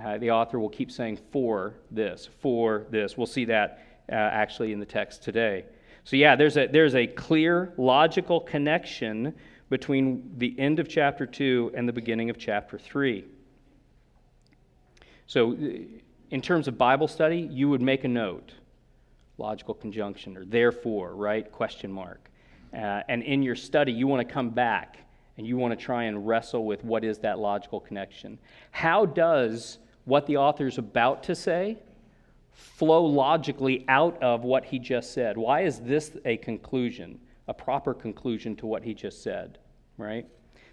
Uh, 0.00 0.18
the 0.18 0.30
author 0.30 0.58
will 0.58 0.68
keep 0.68 0.90
saying 0.90 1.18
for 1.30 1.74
this, 1.90 2.28
for 2.40 2.86
this. 2.90 3.16
We'll 3.16 3.26
see 3.26 3.44
that 3.46 3.84
uh, 4.10 4.14
actually 4.14 4.72
in 4.72 4.80
the 4.80 4.86
text 4.86 5.22
today. 5.22 5.64
So, 6.04 6.16
yeah, 6.16 6.34
there's 6.34 6.56
a, 6.56 6.66
there's 6.66 6.94
a 6.94 7.06
clear 7.06 7.72
logical 7.76 8.40
connection 8.40 9.34
between 9.68 10.34
the 10.38 10.58
end 10.58 10.78
of 10.78 10.88
chapter 10.88 11.26
2 11.26 11.72
and 11.74 11.88
the 11.88 11.92
beginning 11.92 12.30
of 12.30 12.38
chapter 12.38 12.78
3. 12.78 13.24
So, 15.26 15.52
in 15.52 16.40
terms 16.42 16.68
of 16.68 16.78
Bible 16.78 17.08
study, 17.08 17.38
you 17.38 17.68
would 17.68 17.82
make 17.82 18.04
a 18.04 18.08
note 18.08 18.52
logical 19.38 19.74
conjunction 19.74 20.36
or 20.36 20.44
therefore, 20.44 21.14
right? 21.14 21.50
Question 21.50 21.92
mark. 21.92 22.30
Uh, 22.74 23.02
and 23.08 23.22
in 23.22 23.42
your 23.42 23.54
study, 23.54 23.92
you 23.92 24.06
want 24.06 24.26
to 24.26 24.32
come 24.32 24.50
back 24.50 24.98
and 25.36 25.46
you 25.46 25.56
want 25.56 25.78
to 25.78 25.84
try 25.84 26.04
and 26.04 26.26
wrestle 26.26 26.64
with 26.64 26.84
what 26.84 27.04
is 27.04 27.18
that 27.18 27.38
logical 27.38 27.80
connection. 27.80 28.38
How 28.70 29.06
does 29.06 29.78
what 30.04 30.26
the 30.26 30.36
author 30.36 30.66
is 30.66 30.78
about 30.78 31.22
to 31.24 31.34
say 31.34 31.78
flow 32.52 33.04
logically 33.04 33.84
out 33.88 34.22
of 34.22 34.44
what 34.44 34.64
he 34.64 34.78
just 34.78 35.12
said? 35.12 35.36
Why 35.36 35.62
is 35.62 35.80
this 35.80 36.16
a 36.24 36.36
conclusion, 36.38 37.18
a 37.48 37.54
proper 37.54 37.94
conclusion 37.94 38.56
to 38.56 38.66
what 38.66 38.82
he 38.82 38.94
just 38.94 39.22
said, 39.22 39.58
right? 39.96 40.26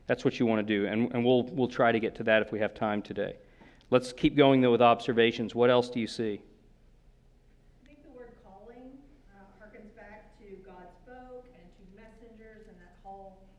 That's 0.08 0.26
what 0.26 0.40
you 0.40 0.46
want 0.46 0.66
to 0.66 0.80
do, 0.80 0.88
and, 0.88 1.14
and 1.14 1.24
we'll, 1.24 1.44
we'll 1.44 1.68
try 1.68 1.92
to 1.92 2.00
get 2.00 2.16
to 2.16 2.24
that 2.24 2.42
if 2.42 2.52
we 2.52 2.60
have 2.60 2.74
time 2.74 3.02
today. 3.02 3.38
Let's 3.92 4.12
keep 4.12 4.36
going, 4.36 4.62
though, 4.62 4.72
with 4.72 4.82
observations. 4.82 5.56
What 5.56 5.70
else 5.70 5.90
do 5.90 6.00
you 6.00 6.08
see? 6.08 6.42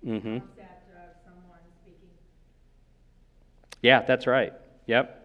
Mm-hmm. 0.05 0.39
Yeah, 3.83 4.03
that's 4.03 4.27
right. 4.27 4.53
Yep. 4.87 5.17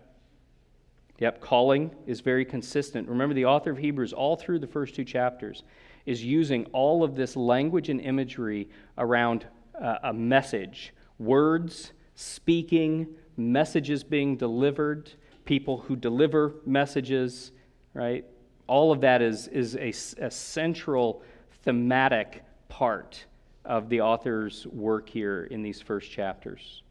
Yep, 1.20 1.42
calling 1.42 1.92
is 2.06 2.20
very 2.20 2.44
consistent. 2.44 3.08
Remember, 3.08 3.34
the 3.34 3.46
author 3.46 3.72
of 3.72 3.78
Hebrews, 3.78 4.12
all 4.12 4.36
through 4.36 4.60
the 4.60 4.68
first 4.68 4.96
two 4.96 5.06
chapters, 5.06 5.64
is 6.06 6.24
using 6.24 6.66
all 6.68 7.04
of 7.04 7.16
this 7.16 7.36
language 7.36 7.90
and 7.90 8.02
imagery 8.02 8.70
around 8.98 9.48
uh, 9.82 9.98
a 10.04 10.14
message 10.14 10.94
words, 11.18 11.94
speaking, 12.16 13.08
messages 13.38 14.04
being 14.04 14.36
delivered, 14.36 15.12
people 15.46 15.78
who 15.78 15.96
deliver 15.96 16.56
messages, 16.66 17.52
right? 17.94 18.26
All 18.68 18.92
of 18.92 19.02
that 19.02 19.22
is, 19.22 19.48
is 19.48 19.76
a, 19.78 19.94
a 20.24 20.32
central 20.32 21.24
thematic 21.64 22.44
part 22.68 23.26
of 23.66 23.90
the 23.90 24.02
author's 24.02 24.68
work 24.68 25.10
here 25.10 25.46
in 25.46 25.62
these 25.62 25.82
first 25.82 26.12
chapters. 26.12 26.84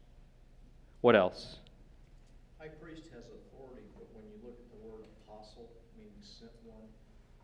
What 1.01 1.15
else? 1.15 1.59
High 2.59 2.67
priest 2.67 3.09
has 3.13 3.23
authority, 3.25 3.85
but 3.95 4.07
when 4.13 4.25
you 4.25 4.37
look 4.43 4.57
at 4.59 4.69
the 4.71 4.87
word 4.87 5.05
apostle, 5.25 5.69
meaning 5.97 6.11
sent 6.21 6.51
one, 6.65 6.87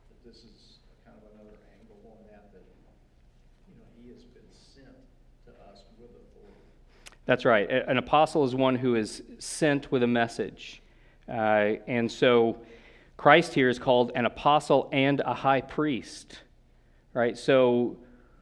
that 0.09 0.27
this 0.27 0.43
is 0.43 0.79
kind 1.05 1.17
of 1.17 1.23
another 1.33 1.57
angle 1.79 1.97
on 2.11 2.17
that, 2.31 2.51
that, 2.53 2.63
you 3.69 3.75
know, 3.77 3.85
he 4.01 4.09
has 4.09 4.23
been 4.23 4.49
sent 4.51 4.97
to 5.45 5.51
us 5.69 5.83
with 5.99 6.09
authority. 6.09 6.65
That's 7.25 7.45
right. 7.45 7.69
An 7.69 7.97
apostle 7.97 8.43
is 8.45 8.55
one 8.55 8.75
who 8.75 8.95
is 8.95 9.23
sent 9.39 9.91
with 9.91 10.03
a 10.03 10.07
message. 10.07 10.81
Uh, 11.29 11.75
and 11.87 12.11
so 12.11 12.57
Christ 13.15 13.53
here 13.53 13.69
is 13.69 13.79
called 13.79 14.11
an 14.15 14.25
apostle 14.25 14.89
and 14.91 15.21
a 15.21 15.33
high 15.33 15.61
priest. 15.61 16.39
Right? 17.13 17.37
So 17.37 17.97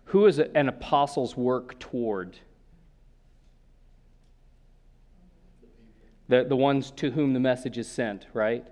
who 0.09 0.25
is 0.25 0.39
an 0.39 0.67
apostle's 0.67 1.37
work 1.37 1.79
toward? 1.79 2.35
The, 6.29 6.43
the 6.43 6.55
ones 6.55 6.89
to 6.91 7.11
whom 7.11 7.33
the 7.33 7.39
message 7.39 7.77
is 7.77 7.87
sent, 7.87 8.25
right? 8.33 8.65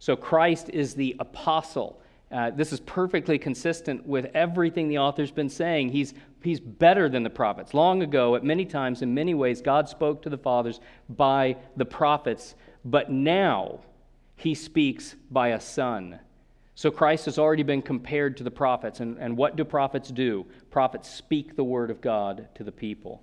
So 0.00 0.16
Christ 0.16 0.68
is 0.70 0.94
the 0.94 1.14
apostle. 1.20 2.00
Uh, 2.32 2.50
this 2.50 2.72
is 2.72 2.80
perfectly 2.80 3.38
consistent 3.38 4.04
with 4.04 4.30
everything 4.34 4.88
the 4.88 4.98
author's 4.98 5.30
been 5.30 5.48
saying. 5.48 5.90
He's, 5.90 6.12
he's 6.42 6.58
better 6.58 7.08
than 7.08 7.22
the 7.22 7.30
prophets. 7.30 7.72
Long 7.72 8.02
ago, 8.02 8.34
at 8.34 8.42
many 8.42 8.64
times, 8.64 9.00
in 9.00 9.14
many 9.14 9.34
ways, 9.34 9.60
God 9.60 9.88
spoke 9.88 10.22
to 10.22 10.28
the 10.28 10.38
fathers 10.38 10.80
by 11.08 11.56
the 11.76 11.84
prophets, 11.84 12.56
but 12.84 13.12
now 13.12 13.78
he 14.34 14.56
speaks 14.56 15.14
by 15.30 15.48
a 15.48 15.60
son. 15.60 16.18
So 16.74 16.90
Christ 16.90 17.26
has 17.26 17.38
already 17.38 17.62
been 17.62 17.82
compared 17.82 18.36
to 18.38 18.44
the 18.44 18.50
prophets. 18.50 19.00
And, 19.00 19.18
and 19.18 19.36
what 19.36 19.56
do 19.56 19.64
prophets 19.64 20.10
do? 20.10 20.46
Prophets 20.70 21.10
speak 21.10 21.56
the 21.56 21.64
word 21.64 21.90
of 21.90 22.00
God 22.00 22.48
to 22.54 22.64
the 22.64 22.72
people. 22.72 23.22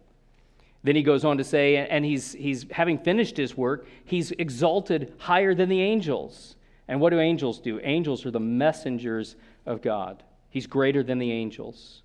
Then 0.83 0.95
he 0.95 1.03
goes 1.03 1.25
on 1.25 1.37
to 1.37 1.43
say, 1.43 1.75
and 1.75 2.05
he's, 2.05 2.33
he's 2.33 2.65
having 2.71 2.97
finished 2.97 3.35
his 3.35 3.57
work, 3.57 3.87
he's 4.05 4.31
exalted 4.31 5.13
higher 5.17 5.55
than 5.55 5.69
the 5.69 5.81
angels. 5.81 6.55
And 6.87 7.01
what 7.01 7.09
do 7.09 7.19
angels 7.19 7.59
do? 7.59 7.79
Angels 7.83 8.25
are 8.25 8.31
the 8.31 8.39
messengers 8.39 9.35
of 9.65 9.81
God. 9.81 10.23
He's 10.49 10.67
greater 10.67 11.03
than 11.03 11.19
the 11.19 11.31
angels. 11.31 12.03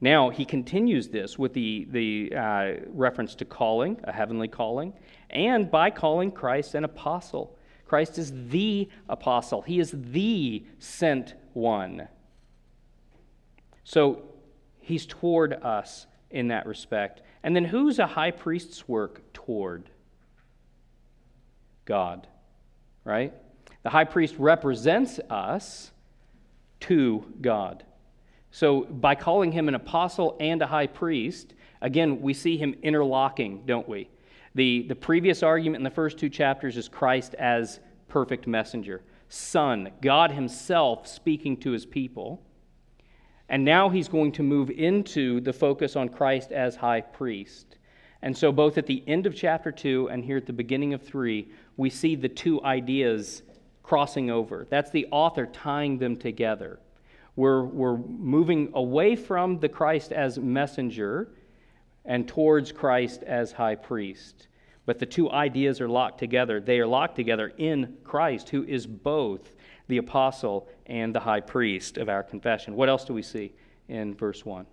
Now, 0.00 0.30
he 0.30 0.44
continues 0.44 1.08
this 1.08 1.38
with 1.38 1.54
the, 1.54 1.86
the 1.90 2.36
uh, 2.36 2.72
reference 2.88 3.34
to 3.36 3.44
calling, 3.44 3.98
a 4.04 4.12
heavenly 4.12 4.48
calling, 4.48 4.92
and 5.30 5.70
by 5.70 5.90
calling 5.90 6.30
Christ 6.30 6.74
an 6.74 6.84
apostle. 6.84 7.56
Christ 7.88 8.18
is 8.18 8.32
the 8.48 8.88
apostle, 9.08 9.62
he 9.62 9.80
is 9.80 9.92
the 9.94 10.64
sent 10.78 11.34
one. 11.54 12.08
So 13.82 14.22
he's 14.80 15.06
toward 15.06 15.54
us 15.54 16.06
in 16.30 16.48
that 16.48 16.66
respect. 16.66 17.22
And 17.42 17.56
then 17.56 17.64
who's 17.64 17.98
a 17.98 18.06
high 18.06 18.30
priest's 18.30 18.86
work 18.86 19.32
toward? 19.32 19.88
God, 21.86 22.26
right? 23.04 23.32
The 23.82 23.90
high 23.90 24.04
priest 24.04 24.34
represents 24.38 25.18
us 25.30 25.90
to 26.80 27.24
God. 27.40 27.84
So 28.50 28.82
by 28.82 29.14
calling 29.14 29.52
him 29.52 29.68
an 29.68 29.74
apostle 29.74 30.36
and 30.40 30.60
a 30.60 30.66
high 30.66 30.86
priest, 30.86 31.54
again, 31.80 32.20
we 32.20 32.34
see 32.34 32.58
him 32.58 32.74
interlocking, 32.82 33.62
don't 33.64 33.88
we? 33.88 34.10
The, 34.58 34.82
the 34.88 34.96
previous 34.96 35.44
argument 35.44 35.82
in 35.82 35.84
the 35.84 35.90
first 35.90 36.18
two 36.18 36.28
chapters 36.28 36.76
is 36.76 36.88
Christ 36.88 37.36
as 37.36 37.78
perfect 38.08 38.48
messenger, 38.48 39.04
Son, 39.28 39.92
God 40.02 40.32
Himself 40.32 41.06
speaking 41.06 41.56
to 41.58 41.70
His 41.70 41.86
people. 41.86 42.42
And 43.48 43.64
now 43.64 43.88
He's 43.88 44.08
going 44.08 44.32
to 44.32 44.42
move 44.42 44.70
into 44.70 45.40
the 45.42 45.52
focus 45.52 45.94
on 45.94 46.08
Christ 46.08 46.50
as 46.50 46.74
high 46.74 47.02
priest. 47.02 47.76
And 48.22 48.36
so, 48.36 48.50
both 48.50 48.78
at 48.78 48.86
the 48.86 49.04
end 49.06 49.26
of 49.26 49.36
chapter 49.36 49.70
2 49.70 50.08
and 50.08 50.24
here 50.24 50.38
at 50.38 50.46
the 50.46 50.52
beginning 50.52 50.92
of 50.92 51.02
3, 51.02 51.48
we 51.76 51.88
see 51.88 52.16
the 52.16 52.28
two 52.28 52.60
ideas 52.64 53.44
crossing 53.84 54.28
over. 54.28 54.66
That's 54.68 54.90
the 54.90 55.06
author 55.12 55.46
tying 55.46 55.98
them 55.98 56.16
together. 56.16 56.80
We're, 57.36 57.62
we're 57.62 57.98
moving 57.98 58.72
away 58.74 59.14
from 59.14 59.60
the 59.60 59.68
Christ 59.68 60.10
as 60.10 60.36
messenger 60.36 61.28
and 62.04 62.26
towards 62.26 62.72
Christ 62.72 63.22
as 63.22 63.52
high 63.52 63.76
priest. 63.76 64.47
But 64.88 64.98
the 64.98 65.04
two 65.04 65.30
ideas 65.30 65.82
are 65.82 65.88
locked 65.88 66.18
together. 66.18 66.60
They 66.60 66.80
are 66.80 66.86
locked 66.86 67.14
together 67.14 67.52
in 67.58 67.98
Christ, 68.04 68.48
who 68.48 68.64
is 68.64 68.86
both 68.86 69.52
the 69.86 69.98
apostle 69.98 70.66
and 70.86 71.14
the 71.14 71.20
high 71.20 71.42
priest 71.42 71.98
of 71.98 72.08
our 72.08 72.22
confession. 72.22 72.74
What 72.74 72.88
else 72.88 73.04
do 73.04 73.12
we 73.12 73.20
see 73.20 73.52
in 73.88 74.14
verse 74.14 74.46
1? 74.46 74.64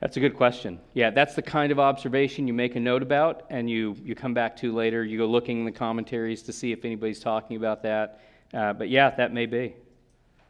That's 0.00 0.16
a 0.16 0.20
good 0.20 0.36
question. 0.36 0.78
Yeah, 0.94 1.10
that's 1.10 1.34
the 1.34 1.42
kind 1.42 1.72
of 1.72 1.80
observation 1.80 2.46
you 2.46 2.54
make 2.54 2.76
a 2.76 2.80
note 2.80 3.02
about 3.02 3.44
and 3.50 3.68
you, 3.68 3.96
you 4.04 4.14
come 4.14 4.32
back 4.32 4.56
to 4.58 4.72
later. 4.72 5.04
You 5.04 5.18
go 5.18 5.26
looking 5.26 5.58
in 5.58 5.64
the 5.64 5.72
commentaries 5.72 6.42
to 6.44 6.52
see 6.52 6.70
if 6.70 6.84
anybody's 6.84 7.18
talking 7.18 7.56
about 7.56 7.82
that. 7.82 8.20
Uh, 8.54 8.72
but 8.74 8.88
yeah, 8.88 9.10
that 9.10 9.32
may 9.32 9.46
be. 9.46 9.74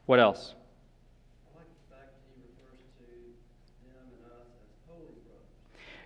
What 0.04 0.20
else? 0.20 0.54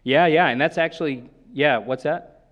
Yeah, 0.04 0.26
yeah, 0.26 0.48
and 0.48 0.60
that's 0.60 0.78
actually, 0.78 1.30
yeah, 1.52 1.78
what's 1.78 2.02
that? 2.02 2.46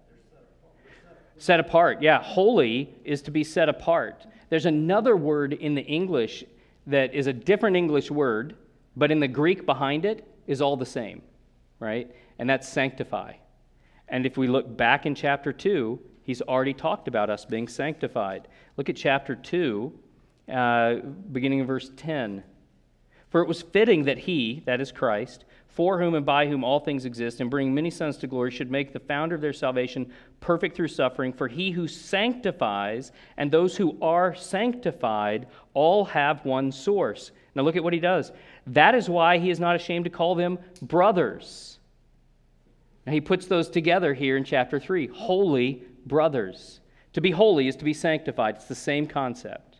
Set 1.39 1.59
apart. 1.59 2.03
Yeah, 2.03 2.23
holy 2.23 2.95
is 3.05 3.23
to 3.23 3.31
be 3.31 3.43
set 3.43 3.69
apart. 3.69 4.27
There's 4.51 4.67
another 4.67 5.17
word 5.17 5.53
in 5.53 5.75
the 5.75 5.83
English 5.83 6.45
that 6.87 7.15
is 7.15 7.27
a 7.27 7.33
different 7.33 7.77
English 7.77 8.11
word, 8.11 8.57
but 8.97 9.11
in 9.11 9.21
the 9.21 9.29
Greek 9.29 9.67
behind 9.67 10.05
it, 10.05 10.27
is 10.51 10.61
all 10.61 10.77
the 10.77 10.85
same, 10.85 11.23
right? 11.79 12.11
And 12.41 12.51
that's 12.51 12.69
sanctify. 12.69 13.35
And 14.09 14.27
if 14.27 14.37
we 14.37 14.49
look 14.49 14.77
back 14.77 15.07
in 15.07 15.15
chapter 15.15 15.53
2, 15.53 16.01
he's 16.25 16.43
already 16.43 16.75
talked 16.75 17.07
about 17.07 17.31
us 17.31 17.45
being 17.45 17.69
sanctified. 17.69 18.49
Look 18.77 18.89
at 18.89 18.97
chapter 18.97 19.37
2, 19.37 19.93
uh, 20.53 20.95
beginning 21.31 21.61
in 21.61 21.67
verse 21.67 21.93
10. 21.97 22.43
For 23.29 23.41
it 23.41 23.47
was 23.47 23.63
fitting 23.63 24.07
that 24.07 24.19
he, 24.19 24.65
that 24.67 24.81
is 24.81 24.91
Christ, 24.91 25.45
for 25.69 26.01
whom 26.01 26.17
and 26.17 26.27
by 26.27 26.49
whom 26.49 26.65
all 26.65 26.81
things 26.81 27.05
exist, 27.05 27.41
and 27.41 27.49
bring 27.49 27.73
many 27.73 27.89
sons 27.89 28.17
to 28.17 28.27
glory, 28.27 28.51
should 28.51 28.73
make 28.73 28.93
the 28.93 28.99
founder 28.99 29.37
of 29.37 29.41
their 29.41 29.53
salvation 29.53 30.13
perfect 30.41 30.75
through 30.75 30.89
suffering. 30.89 31.33
For 31.33 31.47
he 31.47 31.71
who 31.71 31.87
sanctifies 31.87 33.13
and 33.37 33.53
those 33.53 33.77
who 33.77 33.97
are 34.03 34.35
sanctified 34.35 35.47
all 35.75 36.07
have 36.07 36.45
one 36.45 36.73
source. 36.73 37.31
Now 37.55 37.63
look 37.63 37.77
at 37.77 37.85
what 37.85 37.93
he 37.93 38.01
does. 38.01 38.33
That 38.67 38.95
is 38.95 39.09
why 39.09 39.39
he 39.39 39.51
is 39.51 39.61
not 39.61 39.77
ashamed 39.77 40.05
to 40.05 40.11
call 40.11 40.35
them 40.35 40.59
brothers. 40.83 41.79
And 43.07 43.15
he 43.15 43.21
puts 43.21 43.47
those 43.47 43.69
together 43.69 44.15
here 44.15 44.37
in 44.37 44.45
chapter 44.45 44.79
3 44.79 45.09
holy 45.09 45.83
brothers. 46.07 46.81
To 47.15 47.21
be 47.21 47.31
holy 47.31 47.67
is 47.67 47.77
to 47.77 47.85
be 47.85 47.95
sanctified. 47.95 48.57
It's 48.57 48.67
the 48.67 48.75
same 48.75 49.07
concept. 49.07 49.79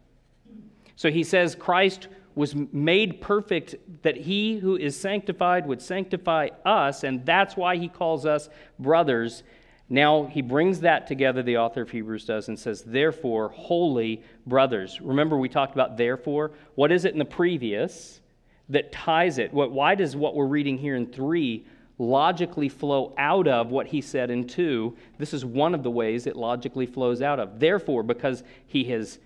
So 0.97 1.11
he 1.11 1.23
says 1.23 1.55
Christ 1.55 2.09
was 2.35 2.55
made 2.73 3.21
perfect 3.21 3.75
that 4.03 4.17
he 4.17 4.59
who 4.59 4.77
is 4.77 4.99
sanctified 4.99 5.67
would 5.67 5.83
sanctify 5.83 6.49
us, 6.65 7.05
and 7.05 7.25
that's 7.27 7.57
why 7.57 7.77
he 7.77 7.89
calls 7.89 8.25
us 8.25 8.49
brothers. 8.79 9.43
Now 9.89 10.27
he 10.27 10.41
brings 10.41 10.81
that 10.81 11.07
together, 11.07 11.43
the 11.43 11.59
author 11.59 11.83
of 11.83 11.91
Hebrews 11.91 12.25
does, 12.25 12.49
and 12.49 12.59
says, 12.59 12.83
Therefore, 12.83 13.49
holy 13.49 14.23
brothers. 14.47 15.01
Remember, 15.01 15.37
we 15.37 15.49
talked 15.49 15.75
about 15.75 15.97
therefore. 15.97 16.53
What 16.77 16.93
is 16.93 17.05
it 17.05 17.13
in 17.13 17.19
the 17.19 17.25
previous 17.25 18.21
that 18.71 18.93
ties 18.93 19.39
it? 19.39 19.53
What, 19.53 19.73
why 19.73 19.95
does 19.95 20.17
what 20.17 20.35
we're 20.35 20.47
reading 20.47 20.79
here 20.79 20.97
in 20.97 21.07
3 21.07 21.67
logically 21.99 22.71
flow 22.71 23.15
out 23.19 23.47
of 23.47 23.71
what 23.71 23.89
he 23.89 24.01
said 24.01 24.31
in 24.31 24.47
2? 24.47 24.97
This 25.19 25.35
is 25.35 25.45
one 25.45 25.75
of 25.75 25.83
the 25.83 25.91
ways 25.91 26.27
it 26.27 26.37
logically 26.37 26.87
flows 26.87 27.21
out 27.21 27.39
of. 27.39 27.61
Therefore, 27.61 28.03
because 28.03 28.43
he 28.67 28.85
has 28.85 29.19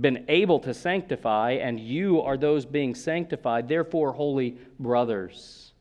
been 0.00 0.24
able 0.28 0.60
to 0.60 0.72
sanctify, 0.72 1.52
and 1.52 1.80
you 1.80 2.20
are 2.22 2.36
those 2.36 2.64
being 2.64 2.94
sanctified, 2.94 3.68
therefore, 3.68 4.12
holy 4.12 4.56
brothers. 4.78 5.72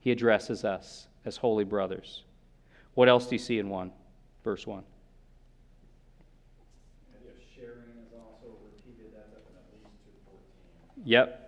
He 0.00 0.10
addresses 0.10 0.64
us 0.64 1.06
as 1.24 1.36
holy 1.36 1.64
brothers. 1.64 2.24
What 2.94 3.08
else 3.08 3.26
do 3.26 3.34
you 3.34 3.38
see 3.38 3.58
in 3.58 3.68
1? 3.68 3.92
Verse 4.42 4.66
1. 4.66 4.82
Yep. 11.06 11.43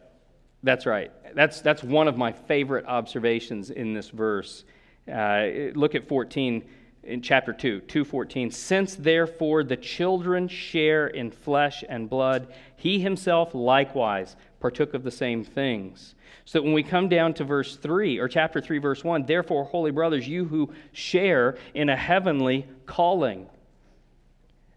That's 0.66 0.84
right. 0.84 1.12
That's, 1.36 1.60
that's 1.60 1.84
one 1.84 2.08
of 2.08 2.16
my 2.16 2.32
favorite 2.32 2.86
observations 2.86 3.70
in 3.70 3.94
this 3.94 4.10
verse. 4.10 4.64
Uh, 5.08 5.70
look 5.74 5.94
at 5.94 6.08
14 6.08 6.64
in 7.04 7.22
chapter 7.22 7.52
2, 7.52 7.82
2:14. 7.82 8.52
Since 8.52 8.96
therefore 8.96 9.62
the 9.62 9.76
children 9.76 10.48
share 10.48 11.06
in 11.06 11.30
flesh 11.30 11.84
and 11.88 12.10
blood, 12.10 12.52
he 12.74 12.98
himself 12.98 13.54
likewise 13.54 14.34
partook 14.58 14.92
of 14.92 15.04
the 15.04 15.10
same 15.12 15.44
things. 15.44 16.16
So 16.44 16.60
when 16.60 16.72
we 16.72 16.82
come 16.82 17.08
down 17.08 17.34
to 17.34 17.44
verse 17.44 17.76
3 17.76 18.18
or 18.18 18.26
chapter 18.26 18.60
3 18.60 18.78
verse 18.78 19.04
1, 19.04 19.24
therefore 19.24 19.66
holy 19.66 19.92
brothers, 19.92 20.26
you 20.26 20.46
who 20.46 20.72
share 20.90 21.58
in 21.74 21.90
a 21.90 21.96
heavenly 21.96 22.66
calling. 22.86 23.46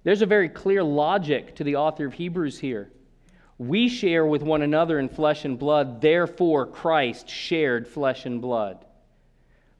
There's 0.04 0.22
a 0.22 0.28
very 0.28 0.50
clear 0.50 0.84
logic 0.84 1.56
to 1.56 1.64
the 1.64 1.78
author 1.78 2.06
of 2.06 2.14
Hebrews 2.14 2.60
here. 2.60 2.92
We 3.60 3.90
share 3.90 4.26
with 4.26 4.42
one 4.42 4.62
another 4.62 4.98
in 4.98 5.10
flesh 5.10 5.44
and 5.44 5.60
blood, 5.60 6.02
therefore 6.02 6.66
Christ 6.66 7.30
shared 7.30 7.88
flesh 7.88 8.26
and 8.26 8.42
blood. 8.42 8.86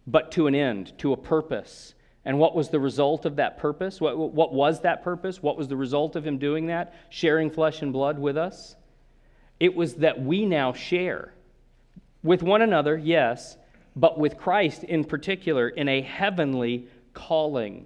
But 0.06 0.34
to 0.34 0.48
an 0.48 0.54
end, 0.54 0.98
to 1.00 1.14
a 1.14 1.18
purpose. 1.18 1.96
And 2.26 2.38
what 2.38 2.56
was 2.56 2.70
the 2.70 2.80
result 2.80 3.26
of 3.26 3.38
that 3.38 3.58
purpose? 3.58 4.02
What, 4.02 4.18
what 4.18 4.54
was 4.54 4.82
that 4.82 5.02
purpose? 5.02 5.42
What 5.42 5.58
was 5.58 5.70
the 5.70 5.78
result 5.78 6.18
of 6.18 6.28
him 6.28 6.38
doing 6.38 6.68
that, 6.68 6.94
sharing 7.10 7.50
flesh 7.50 7.82
and 7.82 7.94
blood 7.94 8.20
with 8.20 8.38
us? 8.38 8.76
It 9.62 9.74
was 9.74 9.96
that 9.96 10.22
we 10.22 10.46
now 10.46 10.74
share 10.74 11.34
with 12.22 12.44
one 12.44 12.62
another, 12.62 12.98
yes, 12.98 13.58
but 13.96 14.20
with 14.20 14.38
Christ 14.38 14.84
in 14.84 15.06
particular 15.06 15.70
in 15.70 15.88
a 15.88 16.02
heavenly 16.02 16.88
calling. 17.14 17.86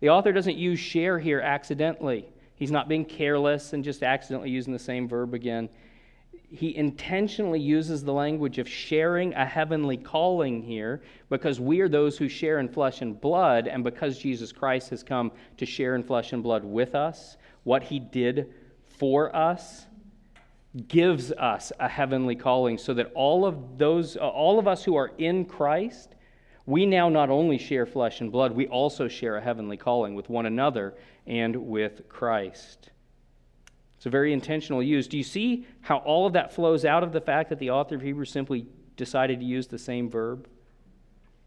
The 0.00 0.08
author 0.08 0.32
doesn't 0.32 0.56
use 0.56 0.80
share 0.80 1.18
here 1.18 1.40
accidentally. 1.40 2.26
He's 2.62 2.70
not 2.70 2.88
being 2.88 3.04
careless 3.04 3.72
and 3.72 3.82
just 3.82 4.04
accidentally 4.04 4.50
using 4.50 4.72
the 4.72 4.78
same 4.78 5.08
verb 5.08 5.34
again. 5.34 5.68
He 6.48 6.76
intentionally 6.76 7.58
uses 7.58 8.04
the 8.04 8.12
language 8.12 8.58
of 8.58 8.68
sharing 8.68 9.34
a 9.34 9.44
heavenly 9.44 9.96
calling 9.96 10.62
here 10.62 11.02
because 11.28 11.58
we 11.58 11.80
are 11.80 11.88
those 11.88 12.16
who 12.16 12.28
share 12.28 12.60
in 12.60 12.68
flesh 12.68 13.02
and 13.02 13.20
blood, 13.20 13.66
and 13.66 13.82
because 13.82 14.16
Jesus 14.16 14.52
Christ 14.52 14.90
has 14.90 15.02
come 15.02 15.32
to 15.56 15.66
share 15.66 15.96
in 15.96 16.04
flesh 16.04 16.32
and 16.32 16.40
blood 16.40 16.64
with 16.64 16.94
us, 16.94 17.36
what 17.64 17.82
he 17.82 17.98
did 17.98 18.54
for 18.86 19.34
us 19.34 19.86
gives 20.86 21.32
us 21.32 21.72
a 21.80 21.88
heavenly 21.88 22.36
calling 22.36 22.78
so 22.78 22.94
that 22.94 23.10
all 23.16 23.44
of 23.44 23.76
those 23.76 24.16
uh, 24.16 24.20
all 24.20 24.60
of 24.60 24.68
us 24.68 24.84
who 24.84 24.94
are 24.94 25.10
in 25.18 25.46
Christ 25.46 26.14
we 26.72 26.86
now 26.86 27.08
not 27.08 27.28
only 27.28 27.58
share 27.58 27.84
flesh 27.84 28.20
and 28.22 28.32
blood, 28.32 28.52
we 28.52 28.66
also 28.66 29.06
share 29.06 29.36
a 29.36 29.42
heavenly 29.42 29.76
calling 29.76 30.14
with 30.14 30.30
one 30.30 30.46
another 30.46 30.94
and 31.26 31.54
with 31.54 32.08
Christ. 32.08 32.90
It's 33.98 34.06
a 34.06 34.10
very 34.10 34.32
intentional 34.32 34.82
use. 34.82 35.06
Do 35.06 35.18
you 35.18 35.22
see 35.22 35.66
how 35.82 35.98
all 35.98 36.26
of 36.26 36.32
that 36.32 36.52
flows 36.52 36.84
out 36.84 37.04
of 37.04 37.12
the 37.12 37.20
fact 37.20 37.50
that 37.50 37.58
the 37.58 37.70
author 37.70 37.94
of 37.94 38.00
Hebrews 38.00 38.32
simply 38.32 38.66
decided 38.96 39.38
to 39.40 39.46
use 39.46 39.66
the 39.66 39.78
same 39.78 40.10
verb? 40.10 40.48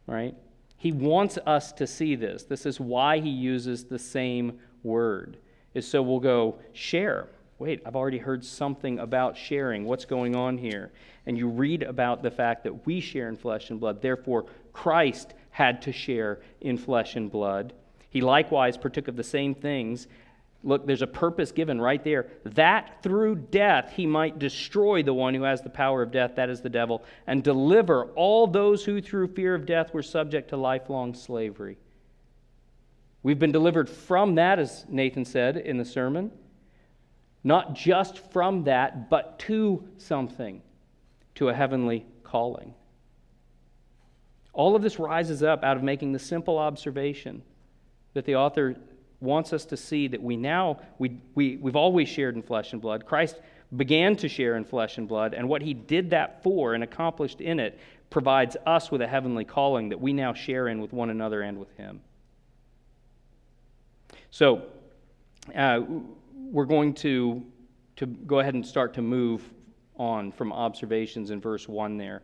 Right? 0.08 0.36
He 0.78 0.92
wants 0.92 1.40
us 1.46 1.72
to 1.74 1.88
see 1.88 2.16
this. 2.16 2.44
This 2.44 2.68
is 2.68 2.80
why 2.80 3.20
he 3.20 3.30
uses 3.30 3.86
the 3.86 4.00
same 4.00 4.60
word. 4.84 5.38
Is 5.74 5.88
so 5.88 6.02
we'll 6.02 6.20
go 6.20 6.60
share. 6.74 7.30
Wait, 7.58 7.82
I've 7.86 7.96
already 7.96 8.18
heard 8.20 8.46
something 8.46 9.00
about 9.00 9.36
sharing. 9.36 9.86
What's 9.86 10.06
going 10.06 10.36
on 10.36 10.58
here? 10.58 10.92
And 11.26 11.38
you 11.38 11.48
read 11.48 11.84
about 11.84 12.22
the 12.22 12.32
fact 12.32 12.64
that 12.66 12.86
we 12.86 13.00
share 13.00 13.28
in 13.28 13.38
flesh 13.38 13.70
and 13.70 13.80
blood. 13.80 14.02
Therefore, 14.02 14.46
Christ 14.76 15.34
had 15.52 15.82
to 15.84 15.94
share 15.94 16.42
in 16.60 16.78
flesh 16.78 17.16
and 17.16 17.32
blood. 17.32 17.72
He 18.10 18.20
likewise 18.20 18.78
partook 18.78 19.08
of 19.08 19.16
the 19.16 19.24
same 19.24 19.56
things. 19.56 20.08
Look, 20.64 20.86
there's 20.86 21.02
a 21.02 21.08
purpose 21.08 21.54
given 21.54 21.80
right 21.80 22.04
there. 22.04 22.28
That 22.44 23.02
through 23.02 23.36
death 23.36 23.94
he 23.96 24.06
might 24.06 24.38
destroy 24.38 25.02
the 25.02 25.14
one 25.14 25.34
who 25.34 25.44
has 25.44 25.62
the 25.62 25.70
power 25.70 26.02
of 26.02 26.12
death, 26.12 26.36
that 26.36 26.50
is 26.50 26.60
the 26.60 26.70
devil, 26.70 27.04
and 27.26 27.42
deliver 27.42 28.08
all 28.16 28.48
those 28.48 28.84
who 28.84 29.00
through 29.00 29.30
fear 29.30 29.56
of 29.56 29.66
death 29.66 29.94
were 29.94 30.04
subject 30.04 30.50
to 30.50 30.58
lifelong 30.58 31.14
slavery. 31.14 31.78
We've 33.24 33.40
been 33.40 33.54
delivered 33.54 33.90
from 33.90 34.36
that, 34.36 34.60
as 34.60 34.86
Nathan 34.90 35.24
said 35.24 35.56
in 35.56 35.78
the 35.78 35.86
sermon. 35.86 36.32
Not 37.46 37.76
just 37.76 38.20
from 38.32 38.66
that, 38.66 39.10
but 39.10 39.40
to 39.40 39.88
something, 39.98 40.62
to 41.36 41.48
a 41.48 41.54
heavenly 41.54 42.06
calling. 42.24 42.74
All 44.56 44.76
of 44.76 44.82
this 44.82 44.98
rises 44.98 45.44
up 45.44 45.64
out 45.64 45.76
of 45.76 45.84
making 45.84 46.14
the 46.14 46.20
simple 46.20 46.58
observation 46.58 47.44
that 48.14 48.24
the 48.26 48.38
author 48.38 48.76
wants 49.20 49.52
us 49.52 49.66
to 49.66 49.78
see 49.78 50.08
that 50.08 50.22
we 50.22 50.38
now, 50.38 50.80
we, 50.98 51.20
we, 51.36 51.58
we've 51.58 51.76
always 51.76 52.08
shared 52.08 52.36
in 52.36 52.42
flesh 52.42 52.72
and 52.72 52.82
blood. 52.82 53.06
Christ 53.06 53.42
began 53.76 54.16
to 54.16 54.30
share 54.30 54.56
in 54.56 54.64
flesh 54.64 54.98
and 54.98 55.08
blood, 55.08 55.34
and 55.34 55.50
what 55.50 55.62
he 55.62 55.74
did 55.74 56.10
that 56.12 56.42
for 56.42 56.74
and 56.74 56.84
accomplished 56.84 57.42
in 57.42 57.60
it 57.60 57.78
provides 58.10 58.56
us 58.66 58.90
with 58.90 59.02
a 59.02 59.08
heavenly 59.08 59.44
calling 59.44 59.90
that 59.90 60.00
we 60.00 60.14
now 60.14 60.34
share 60.34 60.70
in 60.70 60.80
with 60.80 60.94
one 60.94 61.10
another 61.10 61.42
and 61.42 61.60
with 61.60 61.72
him. 61.76 62.00
So, 64.32 64.64
uh, 65.54 65.82
we're 66.34 66.66
going 66.66 66.94
to, 66.94 67.44
to 67.98 68.06
go 68.06 68.40
ahead 68.40 68.54
and 68.54 68.66
start 68.66 68.94
to 68.94 69.02
move 69.02 69.42
on 69.98 70.32
from 70.32 70.54
observations 70.54 71.32
in 71.32 71.42
verse 71.42 71.68
1 71.68 71.98
there. 71.98 72.22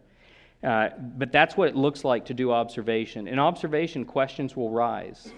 Uh, 0.63 0.89
but 1.17 1.31
that's 1.31 1.57
what 1.57 1.67
it 1.67 1.75
looks 1.75 2.03
like 2.03 2.25
to 2.25 2.33
do 2.33 2.51
observation. 2.51 3.27
In 3.27 3.39
observation, 3.39 4.05
questions 4.05 4.55
will 4.55 4.69
rise. 4.69 5.33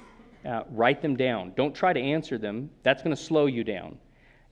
Uh, 0.46 0.64
write 0.72 1.02
them 1.02 1.16
down. 1.16 1.54
Don't 1.56 1.74
try 1.74 1.94
to 1.94 2.00
answer 2.00 2.38
them, 2.38 2.70
that's 2.84 3.02
going 3.02 3.16
to 3.16 3.22
slow 3.22 3.46
you 3.46 3.64
down. 3.64 3.98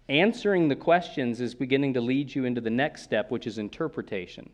Answering 0.07 0.69
the 0.69 0.75
questions 0.75 1.41
is 1.41 1.53
beginning 1.53 1.93
to 1.95 2.01
lead 2.01 2.34
you 2.34 2.45
into 2.45 2.62
the 2.62 2.69
next 2.69 3.03
step, 3.03 3.29
which 3.29 3.47
is 3.47 3.57
interpretation. 3.57 4.49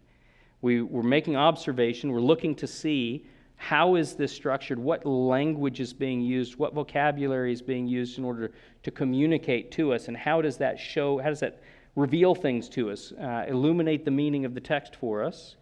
We, 0.61 0.81
we're 0.81 1.03
making 1.03 1.35
observation, 1.35 2.11
we're 2.11 2.19
looking 2.19 2.55
to 2.55 2.67
see 2.67 3.27
how 3.55 3.95
is 3.95 4.15
this 4.15 4.31
structured, 4.31 4.79
what 4.79 5.05
language 5.05 5.79
is 5.79 5.93
being 5.93 6.21
used, 6.21 6.57
what 6.57 6.73
vocabulary 6.73 7.53
is 7.53 7.61
being 7.61 7.87
used 7.87 8.17
in 8.17 8.23
order 8.23 8.51
to 8.81 8.91
communicate 8.91 9.71
to 9.73 9.93
us, 9.93 10.07
and 10.07 10.17
how 10.17 10.41
does 10.41 10.57
that 10.57 10.79
show, 10.79 11.19
how 11.19 11.29
does 11.29 11.39
that 11.39 11.61
reveal 11.95 12.33
things 12.33 12.69
to 12.69 12.89
us, 12.89 13.11
uh, 13.13 13.45
illuminate 13.47 14.05
the 14.05 14.11
meaning 14.11 14.45
of 14.45 14.55
the 14.55 14.61
text 14.61 14.95
for 14.95 15.23
us 15.23 15.55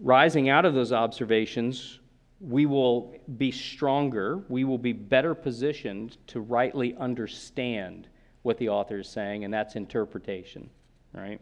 rising 0.00 0.48
out 0.48 0.64
of 0.64 0.74
those 0.74 0.92
observations, 0.92 2.00
we 2.40 2.66
will 2.66 3.14
be 3.36 3.50
stronger, 3.50 4.42
we 4.48 4.64
will 4.64 4.78
be 4.78 4.92
better 4.92 5.34
positioned 5.34 6.16
to 6.28 6.40
rightly 6.40 6.96
understand 6.96 8.08
what 8.42 8.56
the 8.58 8.68
author 8.68 9.00
is 9.00 9.08
saying, 9.08 9.44
and 9.44 9.52
that's 9.52 9.76
interpretation, 9.76 10.70
right? 11.12 11.40